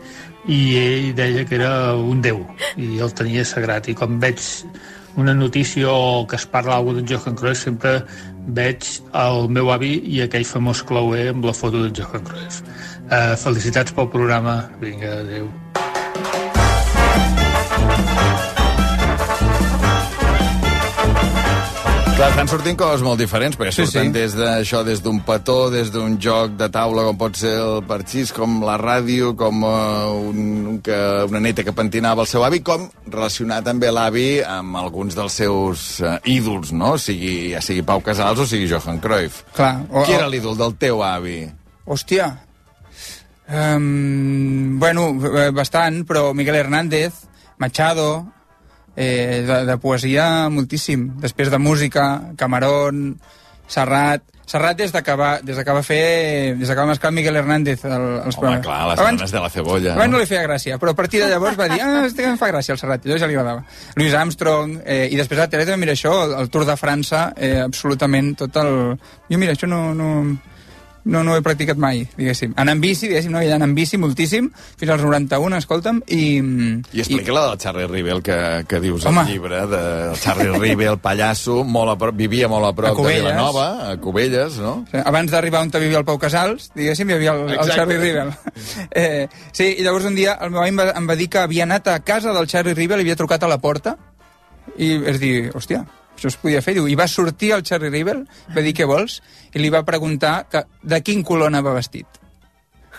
[0.51, 2.43] i ell deia que era un déu
[2.77, 3.89] i el tenia sagrat.
[3.89, 4.43] I quan veig
[5.17, 7.99] una notícia o que es parla alguna d'en Johan Cruyff sempre
[8.47, 12.63] veig el meu avi i aquell famós clauer amb la foto d'en Johan Cruyff.
[13.13, 14.63] Uh, felicitats pel programa.
[14.81, 15.53] Vinga, adeu
[22.29, 24.13] estan sortint coses molt diferents, perquè Sí, surten sí.
[24.15, 28.31] des d'això, des d'un petó, des d'un joc de taula, com pot ser el parxís,
[28.33, 30.39] com la ràdio, com uh, un,
[30.71, 30.97] un que,
[31.29, 36.01] una neta que pentinava el seu avi, com relacionar també l'avi amb alguns dels seus
[36.01, 36.95] uh, ídols, no?
[36.97, 39.43] O sigui, ja sigui Pau Casals o sigui Johan Cruyff.
[39.57, 41.41] Clar, o- Qui era l'ídol del teu avi?
[41.87, 42.31] Hòstia.
[43.53, 45.11] Um, bueno,
[45.53, 47.25] bastant, però Miguel Hernández,
[47.59, 48.25] Machado,
[48.97, 51.09] eh, de, de poesia moltíssim.
[51.23, 53.17] Després de música, Camarón,
[53.69, 54.23] Serrat...
[54.53, 56.57] Serrat des de que va, des de que va fer...
[56.59, 59.49] Des de que va mesclar Miguel Hernández el, els Home, clar, les Abans- de la
[59.49, 59.95] cebolla.
[59.95, 62.37] Abans no li feia gràcia, però a partir de llavors va dir ah, este em
[62.37, 63.63] fa gràcia el Serrat, i llavors ja li agradava.
[63.97, 66.77] Louis Armstrong, eh, i després a la tele també mira això, el, el Tour de
[66.77, 68.75] França, eh, absolutament tot el...
[69.31, 70.11] Jo mira, això no, no,
[71.05, 72.53] no, no ho he practicat mai, diguéssim.
[72.57, 74.49] Anar en bici, diguéssim, no, i anar en bici moltíssim,
[74.79, 76.23] fins als 91, escolta'm, i...
[76.95, 78.37] I explica la del Charlie Rivel que,
[78.69, 79.25] que dius Home.
[79.25, 79.83] al llibre, de
[80.23, 84.61] Charlie Rivel, pallasso, molt a prop, vivia molt a prop A de Vilanova, a Cubelles,
[84.63, 84.77] no?
[85.03, 87.75] Abans d'arribar on vivia el Pau Casals, diguéssim, hi havia el, el.
[87.75, 88.33] Charlie Rivel.
[88.93, 91.41] Eh, sí, i llavors un dia el meu avi em va, em va dir que
[91.41, 93.97] havia anat a casa del Charlie Rivel i havia trucat a la porta
[94.77, 95.83] i és dir, hòstia,
[96.23, 96.77] això es podia fer.
[96.79, 98.23] Diu, I va sortir el Charlie Rivel,
[98.55, 99.19] va dir què vols,
[99.53, 102.21] i li va preguntar que, de quin color anava vestit.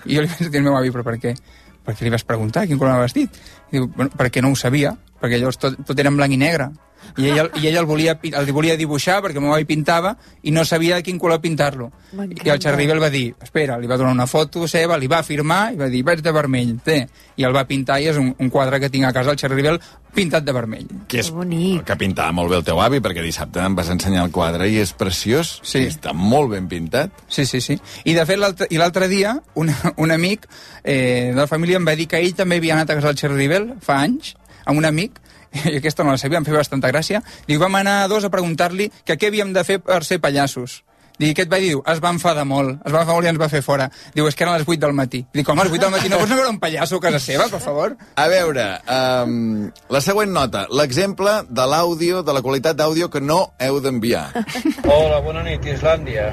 [0.04, 1.36] I jo li vaig dir al meu avi, però per què?
[1.84, 3.40] Per què li vas preguntar quin color anava vestit?
[3.72, 4.92] I diu, bueno, perquè no ho sabia,
[5.22, 6.70] perquè llavors tot, tot era en blanc i negre.
[7.18, 10.52] I ell, i ell el, volia, el volia dibuixar perquè el meu avi pintava i
[10.52, 11.92] no sabia de quin color pintar-lo.
[12.14, 15.24] I el Charlie Rivel va dir, espera, li va donar una foto seva, li va
[15.24, 17.04] firmar i va dir, vaig de vermell, té.
[17.38, 19.62] I el va pintar i és un, un quadre que tinc a casa, el Charlie
[19.62, 19.80] Rivel,
[20.14, 20.88] pintat de vermell.
[21.10, 21.84] Que és bonic.
[21.88, 24.78] que pintava molt bé el teu avi, perquè dissabte em vas ensenyar el quadre i
[24.82, 25.58] és preciós.
[25.66, 25.84] Sí.
[25.84, 27.26] I està molt ben pintat.
[27.28, 27.80] Sí, sí, sí.
[28.06, 29.74] I de fet, l'altre i l'altre dia, un,
[30.04, 30.48] un amic
[30.84, 33.20] eh, de la família em va dir que ell també havia anat a casa del
[33.20, 34.36] Charlie Rivel fa anys,
[34.66, 35.20] amb un amic,
[35.72, 37.22] i aquesta no la sabia, em feia bastanta gràcia.
[37.48, 40.82] Diu, vam anar a dos a preguntar-li que què havíem de fer per ser pallassos.
[41.14, 41.70] Dic, què et va dir?
[41.76, 43.86] Diu, es va enfadar molt, es va enfadar molt i ens va fer fora.
[44.16, 45.22] Diu, és que eren les 8 del matí.
[45.36, 47.04] Dic, home, a les 8 del matí no pots anar a veure un pallasso a
[47.04, 47.94] casa seva, per favor?
[48.18, 48.66] A veure,
[48.96, 54.26] um, la següent nota, l'exemple de l'àudio, de la qualitat d'àudio que no heu d'enviar.
[54.96, 56.32] Hola, bona nit, Islàndia.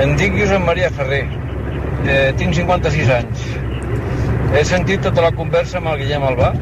[0.00, 1.26] Em dic Josep Maria Ferrer.
[2.08, 3.48] Eh, tinc 56 anys.
[4.56, 6.54] He sentit tota la conversa amb el Guillem Albà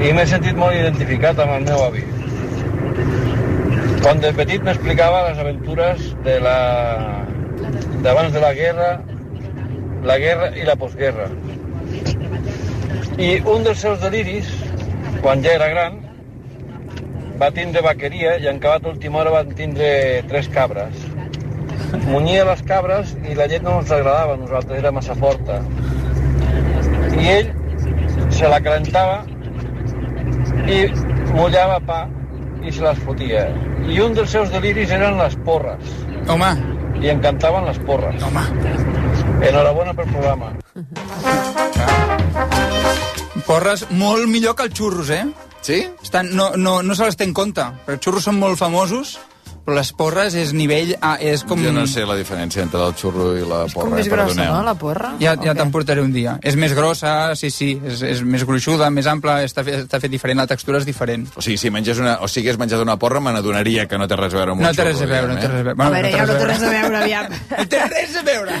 [0.00, 2.02] i m'he sentit molt identificat amb el meu avi.
[4.00, 6.58] Quan de petit m'explicava les aventures de la
[8.04, 8.90] d'abans de la guerra,
[10.08, 11.26] la guerra i la postguerra.
[13.20, 14.48] I un dels seus deliris,
[15.20, 15.98] quan ja era gran,
[17.42, 19.90] va tindre vaqueria i en acabat última hora van tindre
[20.30, 21.04] tres cabres.
[22.06, 25.60] Munyia les cabres i la llet no ens agradava nosaltres, era massa forta.
[27.20, 27.52] I ell
[28.32, 29.20] se la calentava
[30.68, 30.80] i
[31.34, 32.00] mullava pa
[32.64, 33.46] i se les fotia.
[33.88, 35.94] I un dels seus deliris eren les porres.
[36.28, 36.50] Home.
[37.00, 38.22] I encantaven les porres.
[38.26, 38.44] Home.
[39.48, 40.52] Enhorabona pel programa.
[43.46, 45.24] Porres molt millor que els xurros, eh?
[45.64, 45.80] Sí?
[46.02, 49.18] Estan, no, no, no se les té en compte, perquè els xurros són molt famosos,
[49.70, 50.96] però les porres és nivell...
[51.00, 51.60] A, és com...
[51.62, 54.52] Jo no sé la diferència entre el xurro i la porra, Com més grossa, perdoneu.
[54.56, 55.12] no, la porra?
[55.22, 56.34] Ja, ja te'n portaré un dia.
[56.42, 60.10] És més grossa, sí, sí, és, és més gruixuda, més ampla, està fet, està fet
[60.10, 61.28] diferent, la textura és diferent.
[61.38, 64.08] O sigui, si menges una, o si hagués menjat una porra, me n'adonaria que no
[64.10, 65.54] té res a veure amb No un té res a xurro, veure, no té res
[65.54, 65.68] a eh?
[65.70, 65.86] veure.
[65.86, 67.38] A veure, ja no té res a veure, aviam.
[67.60, 68.58] No té res a veure.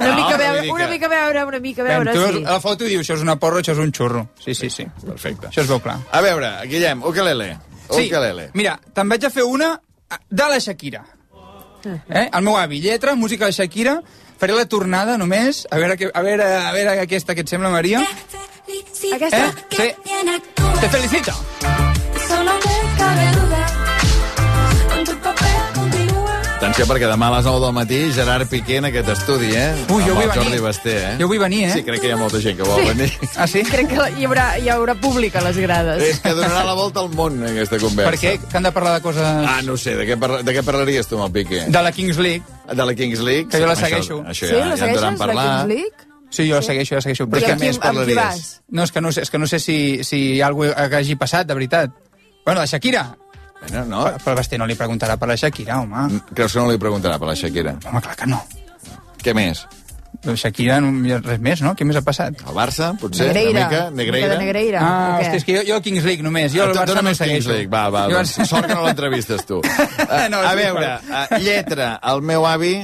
[0.00, 2.26] Una No, mica a però veure, una mica a veure, una mica a Veure, tu
[2.26, 2.42] sí.
[2.44, 4.26] la foto diu, això és una porra, això és un xurro.
[4.42, 4.86] Sí, sí, sí.
[5.06, 5.48] Perfecte.
[5.52, 5.98] Això es veu clar.
[6.10, 7.52] A veure, Guillem, ukelele.
[7.90, 8.50] Sí, Ukelele.
[8.54, 9.72] mira, te'n vaig a fer una
[10.28, 11.04] de la Shakira.
[11.84, 12.28] Eh?
[12.32, 14.00] El meu avi, lletra, música de Shakira,
[14.38, 17.70] faré la tornada només, a veure, que, a veure, a veure aquesta que et sembla,
[17.70, 18.02] Maria.
[19.14, 19.46] Aquesta?
[19.46, 19.52] Eh?
[19.70, 19.88] Sí.
[20.80, 21.32] Te felicito.
[22.28, 23.99] Solo me cabe duda.
[26.60, 29.70] Atenció, perquè demà a les 9 del matí Gerard Piqué en aquest estudi, eh?
[29.88, 30.58] Ui, jo vull el Jordi venir.
[30.60, 31.12] Basté, eh?
[31.16, 31.70] Jo vull venir, eh?
[31.72, 33.06] Sí, crec que hi ha molta gent que vol venir.
[33.40, 33.62] Ah, sí?
[33.64, 36.02] Crec que hi haurà, hi haurà públic a les grades.
[36.04, 38.10] És que donarà la volta al món, aquesta conversa.
[38.12, 38.34] Per què?
[38.44, 39.24] Que han de parlar de coses...
[39.24, 41.62] Ah, no ho sé, de què, parla, de què parlaries tu amb el Piqué?
[41.72, 42.44] De la Kings League.
[42.68, 43.48] De la Kings League?
[43.48, 44.20] Que jo la Això- segueixo.
[44.28, 45.64] Això, ja, ja en devran parlar.
[46.28, 47.24] Sí, jo la segueixo, jo la segueixo.
[47.26, 48.52] Però què és que- més parlaries?
[48.68, 50.90] No, és que no sé, és que no sé si, si hi ha alguna cosa
[50.92, 51.90] que hagi passat, de veritat.
[52.44, 53.08] Bueno, la Shakira.
[53.60, 54.04] Bueno, no.
[54.24, 56.20] Però, Basté no li preguntarà per la Shakira, home.
[56.34, 57.76] Creus que no li preguntarà per la Shakira?
[57.86, 58.40] Home, clar que no.
[59.22, 59.66] Què més?
[60.24, 61.74] La Shakira, no res més, no?
[61.78, 62.40] Què més ha passat?
[62.44, 63.28] El Barça, potser?
[63.30, 63.50] Negreira.
[63.52, 63.82] Una mica?
[63.86, 64.26] Una Negreira?
[64.26, 66.52] mica de Negreira, Ah, hòstia, és que jo, jo Kings League només.
[66.52, 67.52] Jo el Barça no el Kings segueixo.
[67.54, 67.70] League.
[67.72, 69.60] Va, va, Jo doncs, sort que no l'entrevistes tu.
[70.08, 72.74] A, No, a veure, a, lletra, el meu avi,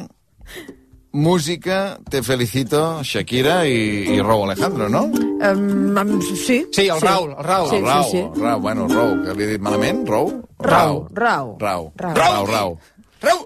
[1.16, 5.06] música, Te Felicito, Shakira i, i Rou Alejandro, no?
[5.06, 6.66] Um, um, sí.
[6.70, 7.70] Sí, el Raül, el Raül.
[7.70, 8.18] Sí, el Rau, sí, sí.
[8.18, 10.30] el Rau, bueno, el Rau, que li he dit malament, Rau?
[10.60, 11.56] Rau, Rau.
[11.58, 12.14] Rau, Rau.
[12.14, 12.78] Rau, Rau.
[13.22, 13.38] Rau!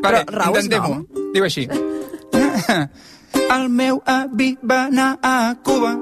[0.00, 0.94] Vale, Rau és intentem-ho.
[0.94, 1.30] nom?
[1.34, 1.68] Diu així.
[3.56, 5.92] El meu avi va anar a Cuba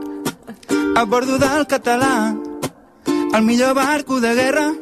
[0.95, 2.35] a bordo del català
[3.35, 4.73] el millor barco de guerra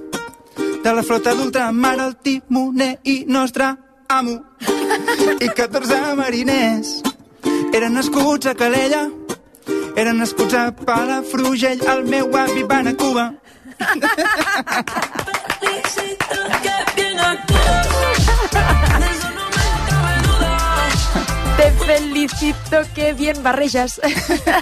[0.84, 3.72] de la flota d'ultramar el timoner i nostre
[4.08, 4.44] amo.
[5.40, 7.02] I 14 mariners
[7.74, 9.10] eren nascuts a Calella
[9.96, 13.34] eren nascuts a Palafrugell el meu avi va anar a Cuba
[21.56, 23.98] Te felicito, que bien barreges.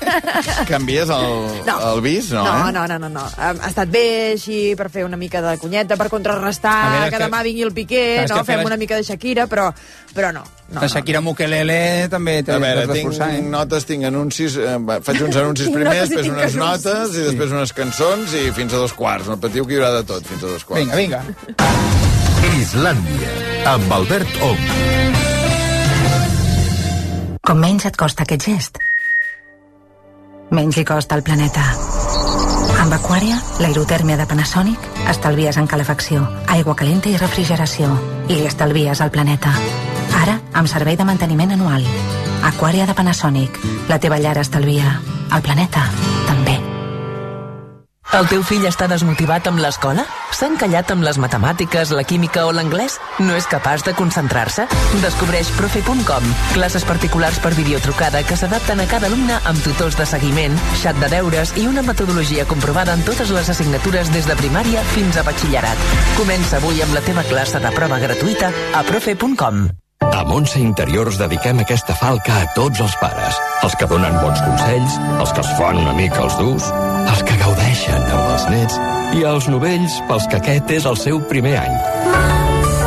[0.69, 1.95] Canvies el, No.
[1.95, 2.73] el vis, no, no, eh?
[2.73, 3.21] no, no, no, no.
[3.37, 4.03] Ha ha estat bé
[4.37, 7.63] així per fer una mica de cunyeta, per A contrarrestar veure, que, que- demà vingui
[7.67, 8.45] el Piqué, Clar, no?
[8.47, 9.73] Fem les- una mica de Shakira, però,
[10.15, 10.45] però no.
[10.71, 13.43] no la Shakira Mukelele també té A veure, tinc forçar, eh?
[13.43, 16.87] notes, tinc anuncis, eh, faig uns anuncis primer, notes després unes anuncis.
[16.95, 19.27] notes i després unes cançons i fins a dos quarts.
[19.27, 20.85] No patiu que hi haurà de tot fins a dos quarts.
[20.95, 21.25] Vinga, vinga.
[22.55, 23.35] Islàndia,
[23.75, 24.69] amb Albert Ong.
[27.45, 28.79] Com menys et costa aquest gest,
[30.57, 31.65] menys li costa al planeta.
[32.81, 37.91] Amb Aquària, l'aerotèrmia de Panasonic, estalvies en calefacció, aigua calenta i refrigeració.
[38.29, 39.53] I li estalvies al planeta.
[40.23, 41.85] Ara, amb servei de manteniment anual.
[42.49, 43.61] Aquària de Panasonic.
[43.89, 45.01] La teva llar estalvia.
[45.33, 45.85] El planeta,
[46.29, 46.44] també.
[48.15, 50.05] El teu fill està desmotivat amb l'escola?
[50.31, 53.01] S'ha encallat amb les matemàtiques, la química o l'anglès?
[53.19, 54.69] No és capaç de concentrar-se?
[55.03, 60.55] Descobreix profe.com, classes particulars per videotrucada que s'adapten a cada alumne amb tutors de seguiment,
[60.79, 65.19] xat de deures i una metodologia comprovada en totes les assignatures des de primària fins
[65.19, 65.87] a batxillerat.
[66.15, 69.67] Comença avui amb la teva classe de prova gratuïta a profe.com.
[70.15, 73.39] A Montse Interiors dediquem aquesta falca a tots els pares.
[73.67, 76.69] Els que donen bons consells, els que els fan una mica els durs,
[77.09, 77.39] els que
[77.75, 78.77] gaudeixen amb els nets
[79.19, 81.75] i els novells pels que aquest és el seu primer any.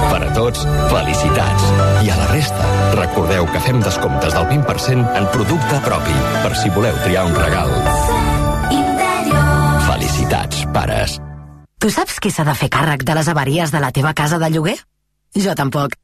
[0.08, 1.66] Per a tots, felicitats.
[2.06, 6.72] I a la resta, recordeu que fem descomptes del 20% en producte propi, per si
[6.72, 7.74] voleu triar un regal.
[9.90, 11.20] Felicitats, pares.
[11.80, 14.50] Tu saps qui s'ha de fer càrrec de les avaries de la teva casa de
[14.54, 14.78] lloguer?
[15.36, 16.00] Jo tampoc.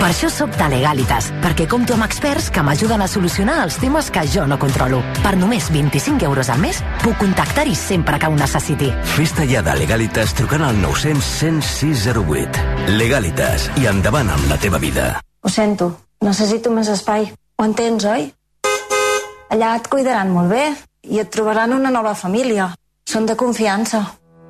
[0.00, 4.10] Per això sóc de Legalitas, perquè compto amb experts que m'ajuden a solucionar els temes
[4.12, 5.00] que jo no controlo.
[5.22, 8.90] Per només 25 euros al mes, puc contactar-hi sempre que ho necessiti.
[9.14, 12.64] Fes-te ja de Legalitas trucant al 900 10608.
[12.98, 15.14] Legalitas, i endavant amb la teva vida.
[15.44, 15.90] Ho sento,
[16.24, 17.30] necessito més espai.
[17.58, 18.28] Ho entens, oi?
[19.54, 20.66] Allà et cuidaran molt bé
[21.08, 22.72] i et trobaran una nova família.
[23.06, 24.02] Són de confiança.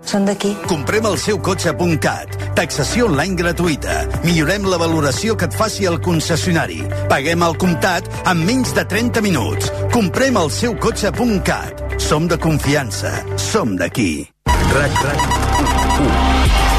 [0.08, 0.52] Són d'aquí.
[0.70, 2.36] Comprem el seu cotxe.cat.
[2.58, 3.96] Taxació online gratuïta.
[4.24, 6.82] Millorem la valoració que et faci el concessionari.
[7.10, 9.72] Paguem al comptat en menys de 30 minuts.
[9.94, 11.84] Comprem el seu cotxe.cat.
[11.98, 13.12] Som de confiança.
[13.40, 14.28] Som d'aquí.
[14.74, 16.34] RAC, RAC,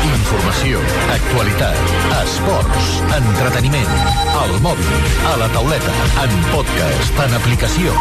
[0.05, 0.79] Informació,
[1.13, 3.93] actualitat, esports, entreteniment,
[4.41, 5.93] al mòbil, a la tauleta,
[6.23, 7.93] en podcast, en aplicació,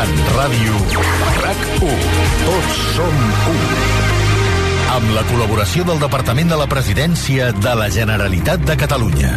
[0.00, 0.82] en ràdio,
[1.42, 2.18] RAC1.
[2.46, 3.24] Tots som
[3.54, 4.13] u.
[4.94, 9.30] Amb la col·laboració del Departament de la Presidència de la Generalitat de Catalunya.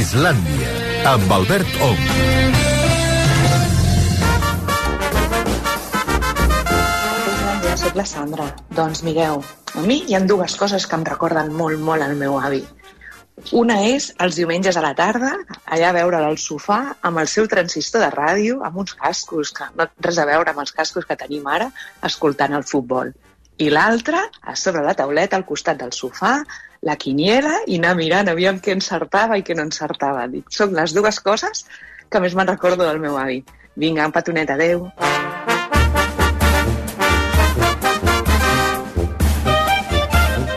[0.00, 0.72] Islàndia,
[1.12, 2.02] amb Albert Ong.
[7.84, 8.48] Soc la Sandra.
[8.80, 9.38] Doncs mireu,
[9.78, 12.64] a mi hi ha dues coses que em recorden molt, molt el meu avi.
[13.34, 15.32] Una és els diumenges a la tarda,
[15.66, 19.66] allà a veure'l al sofà, amb el seu transistor de ràdio, amb uns cascos, que
[19.74, 21.70] no res a veure amb els cascos que tenim ara,
[22.02, 23.12] escoltant el futbol.
[23.56, 26.40] i l'altra a sobre la tauleta al costat del sofà,
[26.82, 30.26] la quiniela i anar mirant aviam què encertava i què no encertava.
[30.26, 31.62] Dic, són les dues coses
[32.10, 33.44] que més me'n recordo del meu avi.
[33.76, 34.88] Vinga, un petonet, adeu.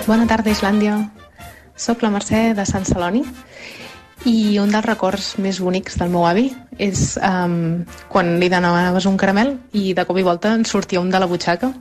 [0.08, 1.27] Bona tarda, Islàndia.
[1.78, 3.24] Soc la Mercè de Sant Celoni
[4.26, 6.49] i un dels records més bonics del meu avi
[6.82, 11.14] és um, quan li demanaves un caramel i de cop i volta en sortia un
[11.14, 11.72] de la butxaca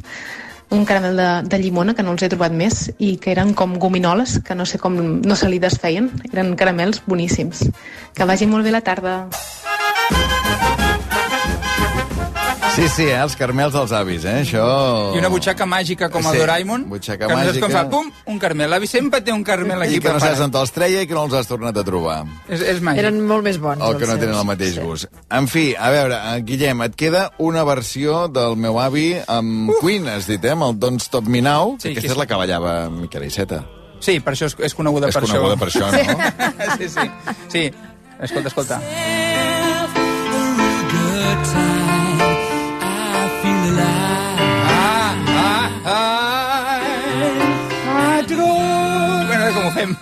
[0.70, 3.78] un caramel de, de llimona que no els he trobat més i que eren com
[3.82, 6.10] gominoles que no sé com no se li desfeien.
[6.32, 7.68] Eren caramels boníssims.
[8.14, 9.20] Que vagi molt bé la tarda
[12.76, 14.42] Sí, sí, eh, els carmels dels avis, eh?
[14.42, 14.64] Això...
[15.16, 16.82] I una butxaca màgica com el Sí, Doraemon.
[16.90, 17.78] butxaca que no saps com màgica.
[17.78, 18.68] fa, pum, un carmel.
[18.68, 21.14] L'avi sempre té un carmel aquí I que no saps on te'ls treia i que
[21.16, 22.18] no els has tornat a trobar.
[22.52, 23.00] És, és màgic.
[23.06, 23.80] Eren molt més bons.
[23.80, 25.08] O que no tenen el mateix gust.
[25.32, 30.06] En fi, a veure, eh, Guillem, et queda una versió del meu avi amb Queen,
[30.12, 30.52] has dit, eh?
[30.52, 33.24] Amb el Don't Stop Me Now, Sí, que aquesta que és la que ballava Miquel
[33.24, 33.64] Iceta.
[34.04, 35.58] Sí, per això és, és coneguda És per coneguda això.
[35.58, 36.76] per això, no?
[36.78, 37.08] sí, sí.
[37.48, 37.64] Sí,
[38.20, 38.82] escolta, escolta.
[38.84, 39.86] Ah,
[49.76, 49.94] fem.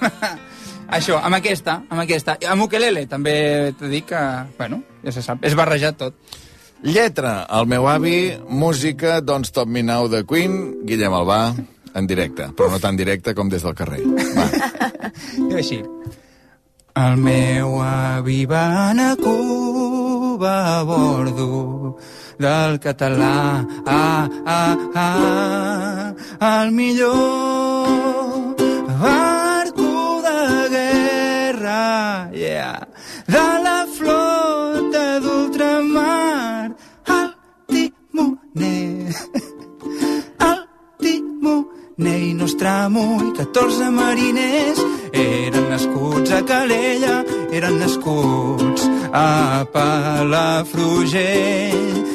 [0.96, 2.36] Això, amb aquesta, amb aquesta.
[2.50, 3.36] Amb ukelele, també
[3.78, 4.22] t'he dit que,
[4.58, 6.40] bueno, ja se sap, és barrejat tot.
[6.84, 11.38] Lletra, el meu avi, música, Don't Stop Me Now de Queen, Guillem Albà,
[11.96, 14.02] en directe, però no tan directe com des del carrer.
[15.48, 15.80] Diu així.
[16.94, 21.96] El meu avi va anar a Cuba a bordo
[22.38, 23.64] del català.
[23.86, 26.14] Ah, ah, ah,
[26.60, 27.63] el millor
[32.32, 32.86] yeah,
[33.26, 36.74] de la flota d'ultramar,
[37.06, 37.34] el
[37.68, 39.14] timoner,
[40.48, 40.60] el
[40.98, 44.80] timoner i Nostramo i 14 mariners
[45.12, 51.02] eren nascuts a Calella, eren nascuts a Palafrugell.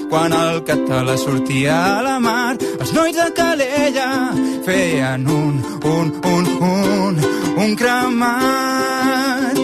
[0.09, 4.33] Quan el català sortia a la mar, els nois de Calella
[4.65, 7.13] feien un, un, un, un,
[7.55, 9.58] un cremat.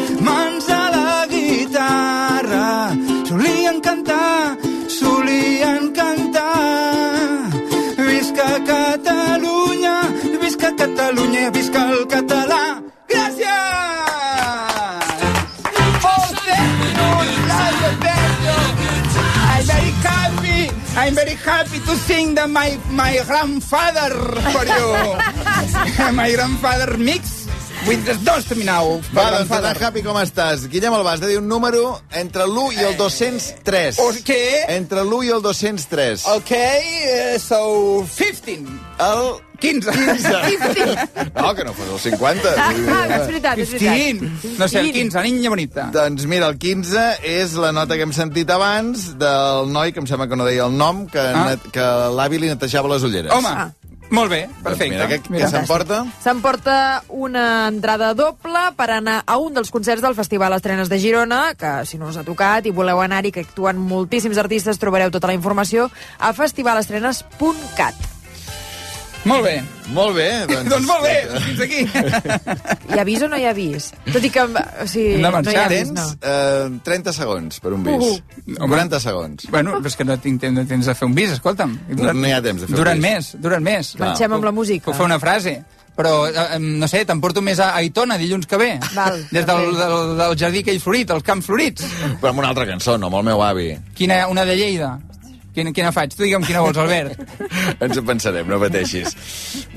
[3.28, 4.58] Solien cantar,
[4.88, 7.50] solien cantar.
[7.98, 9.96] Visca Catalunya,
[10.42, 12.82] visca Catalunya, visca el català.
[13.10, 13.48] Gràcies!
[16.04, 17.12] Oh, thank you,
[17.50, 18.26] Laia, thank.
[19.56, 20.60] I'm very happy,
[20.98, 24.14] I'm very happy to sing the my, my grandfather
[24.54, 24.86] for you.
[26.20, 27.45] my grandfather mix
[27.88, 29.00] with the dos terminau.
[29.16, 30.68] Va, doncs, tan happy com estàs.
[30.72, 34.00] Guillem has de dir un número entre l'1 i el 203.
[34.02, 34.66] O què?
[34.76, 36.26] Entre l'1 i el 203.
[36.36, 38.66] Ok, uh, so 15.
[39.00, 39.26] El
[39.60, 39.92] 15.
[39.92, 41.10] 15.
[41.36, 42.50] No, que no fos el 50.
[42.58, 43.96] Ah, ah, és veritat, és veritat.
[44.02, 44.56] 15.
[44.60, 45.88] No sé, el 15, niña bonita.
[45.94, 50.08] Doncs mira, el 15 és la nota que hem sentit abans del noi, que em
[50.10, 51.56] sembla que no deia el nom, que, Ah.
[51.72, 53.32] que l'avi li netejava les ulleres.
[53.36, 53.54] Home,
[54.10, 54.98] molt bé, perfecte.
[54.98, 56.02] Doncs mira, què, què s'emporta?
[56.24, 56.78] S'emporta
[57.10, 61.78] una entrada doble per anar a un dels concerts del Festival Estrenes de Girona, que
[61.90, 65.38] si no us ha tocat i voleu anar-hi, que actuen moltíssims artistes, trobareu tota la
[65.38, 68.15] informació a festivalestrenes.cat.
[69.26, 69.56] Molt bé.
[69.94, 70.26] Molt bé.
[70.50, 71.14] Doncs, doncs molt bé,
[71.46, 71.82] fins aquí.
[72.94, 73.88] Hi ha avís o no hi ha avís?
[74.14, 74.44] Tot i que...
[74.46, 76.06] O sigui, Hem de no hi ha avís, Tens no.
[76.22, 77.96] eh, 30 segons per un bis.
[78.06, 78.58] Uhu.
[78.70, 79.48] 40 segons.
[79.54, 81.74] Bueno, però és que no tinc temps, no tens de fer un bis, escolta'm.
[81.98, 83.08] No, no hi ha temps de fer un Duren bis.
[83.10, 83.94] més, duren més.
[84.02, 84.86] Marxem amb la música.
[84.92, 85.56] Puc fer una frase,
[85.98, 88.72] però, eh, no sé, t'emporto més a Aitona dilluns que ve.
[88.94, 91.86] Val, Des del, del, del jardí aquell florit, els camps florits.
[92.22, 93.72] Però amb una altra cançó, no amb el meu avi.
[93.98, 94.96] Quina, una de Lleida.
[95.56, 96.12] Quina, quina faig?
[96.12, 97.22] Tu digue'm quina vols, Albert.
[97.86, 99.14] Ens ho pensarem, no pateixis.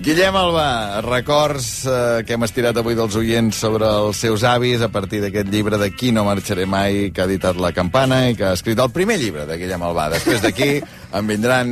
[0.02, 0.66] Guillem Alba,
[1.06, 5.52] records eh, que hem estirat avui dels oients sobre els seus avis a partir d'aquest
[5.52, 8.82] llibre de Qui no marxaré mai, que ha editat La Campana i que ha escrit
[8.82, 10.08] el primer llibre de Guillem Alba.
[10.16, 10.80] Després d'aquí
[11.12, 11.70] en vindran...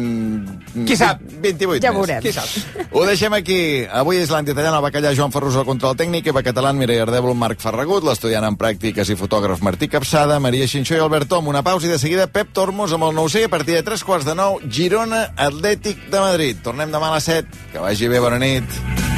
[0.87, 1.21] Qui sap?
[1.43, 1.99] 28 Ja més.
[2.01, 2.23] veurem.
[2.25, 2.87] Qui sap?
[2.93, 3.59] Ho deixem aquí.
[3.91, 7.61] Avui és l'antitallana, el bacallà Joan Ferrus al control tècnic, Eva Català, Mireia Ardèvol, Marc
[7.65, 11.49] Ferragut, l'estudiant en pràctiques i fotògraf Martí Capçada, Maria Xinxó i Albert Tom.
[11.53, 14.29] Una pausa i de seguida Pep Tormos amb el 9 a partir de 3 quarts
[14.29, 16.63] de 9, Girona Atlètic de Madrid.
[16.65, 17.65] Tornem demà a les 7.
[17.73, 19.16] Que vagi bé, bona nit.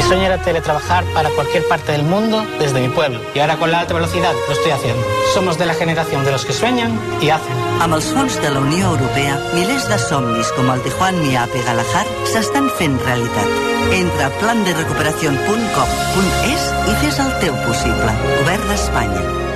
[0.00, 3.20] Mi sueño era teletrabajar para cualquier parte del mundo desde mi pueblo.
[3.34, 5.06] Y ahora con la alta velocidad lo estoy haciendo.
[5.34, 7.52] Somos de la generación de los que sueñan y hacen.
[7.84, 11.60] Amb els fons de la Unió Europea, milers de somnis com el de Juan Miape
[11.68, 13.44] Galahar s'estan fent realitat.
[13.92, 18.10] Entra a planderecuperación.com.es i fes el teu possible.
[18.40, 19.49] Govern d'Espanya.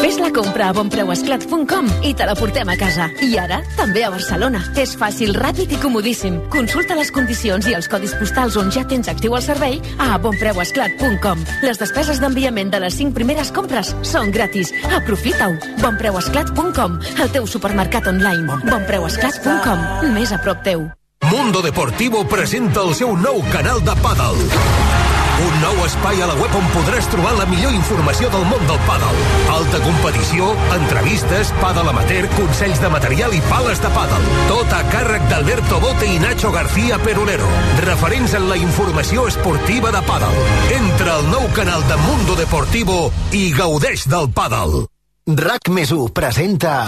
[0.00, 3.06] Fes la compra a bonpreuesclat.com i te la portem a casa.
[3.22, 4.60] I ara, també a Barcelona.
[4.80, 6.40] És fàcil, ràpid i comodíssim.
[6.52, 11.46] Consulta les condicions i els codis postals on ja tens actiu el servei a bonpreuesclat.com.
[11.64, 14.74] Les despeses d'enviament de les 5 primeres compres són gratis.
[14.90, 15.56] Aprofita-ho.
[15.80, 18.60] Bonpreuesclat.com, el teu supermercat online.
[18.68, 20.88] Bonpreuesclat.com, més a prop teu.
[21.30, 25.13] Mundo Deportivo presenta el seu nou canal de pàdel.
[25.34, 28.78] Un nou espai a la web on podràs trobar la millor informació del món del
[28.86, 29.18] pàdel.
[29.50, 34.30] Alta competició, entrevistes, pàdel amateur, consells de material i pales de pàdel.
[34.52, 37.50] Tot a càrrec d'Alberto Bote i Nacho García Perolero.
[37.82, 40.40] Referents en la informació esportiva de pàdel.
[40.78, 44.84] Entra al nou canal de Mundo Deportivo i gaudeix del pàdel.
[45.26, 46.84] RAC més 1 presenta...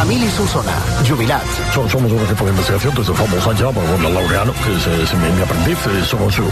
[0.00, 0.72] Emili Solsona,
[1.06, 1.42] jubilat.
[1.72, 5.42] Somos un equipo de investigación desde famosa allá, bueno, Laureano, que es, es mi, mi
[5.42, 5.78] aprendiz.
[5.86, 6.42] eh, Somos eh,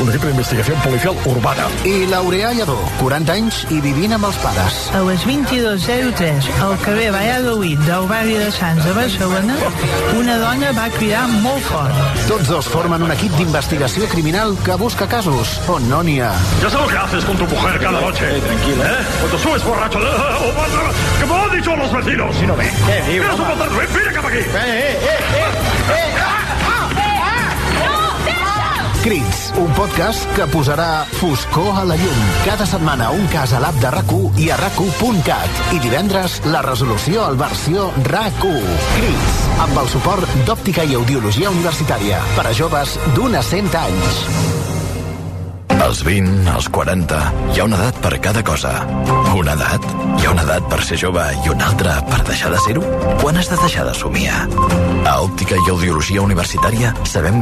[0.00, 1.64] un equipo de investigación policial urbana.
[1.84, 4.76] I Laureà Lledó, 40 anys i vivint amb els pares.
[4.94, 9.56] A les 22.03, al carrer Valladolid del barri de Sants de Barcelona,
[10.18, 11.96] una dona va cridar molt fort.
[12.28, 16.34] Tots dos formen un equip d'investigació criminal que busca casos on no n'hi ha.
[16.62, 18.28] Ya sé lo que haces con tu mujer cada noche.
[18.46, 18.84] tranquilo.
[18.84, 18.98] ¿Eh?
[19.20, 19.98] Cuando subes borracho.
[19.98, 22.36] eh, o ¿Qué me han dicho los vecinos?
[22.36, 22.70] Si no ve.
[22.86, 23.24] ¿Qué digo?
[23.24, 24.38] Mira pantalón, ven, mira cap aquí.
[24.38, 25.32] Eh, eh,
[29.02, 32.20] Crits, un podcast que posarà foscor a la llum.
[32.44, 34.78] Cada setmana un cas a l'app de rac i a rac
[35.72, 38.78] I divendres la resolució al versió RAC1.
[38.94, 44.71] Crits, amb el suport d'òptica i audiologia universitària per a joves d'un a 100 anys.
[45.80, 47.18] Als 20, als 40,
[47.54, 48.72] hi ha una edat per cada cosa.
[49.36, 49.86] Una edat?
[50.20, 52.82] Hi ha una edat per ser jove i una altra per deixar de ser-ho?
[53.22, 54.42] Quan has de deixar de somiar?
[55.08, 57.40] A Òptica i Audiologia Universitària sabem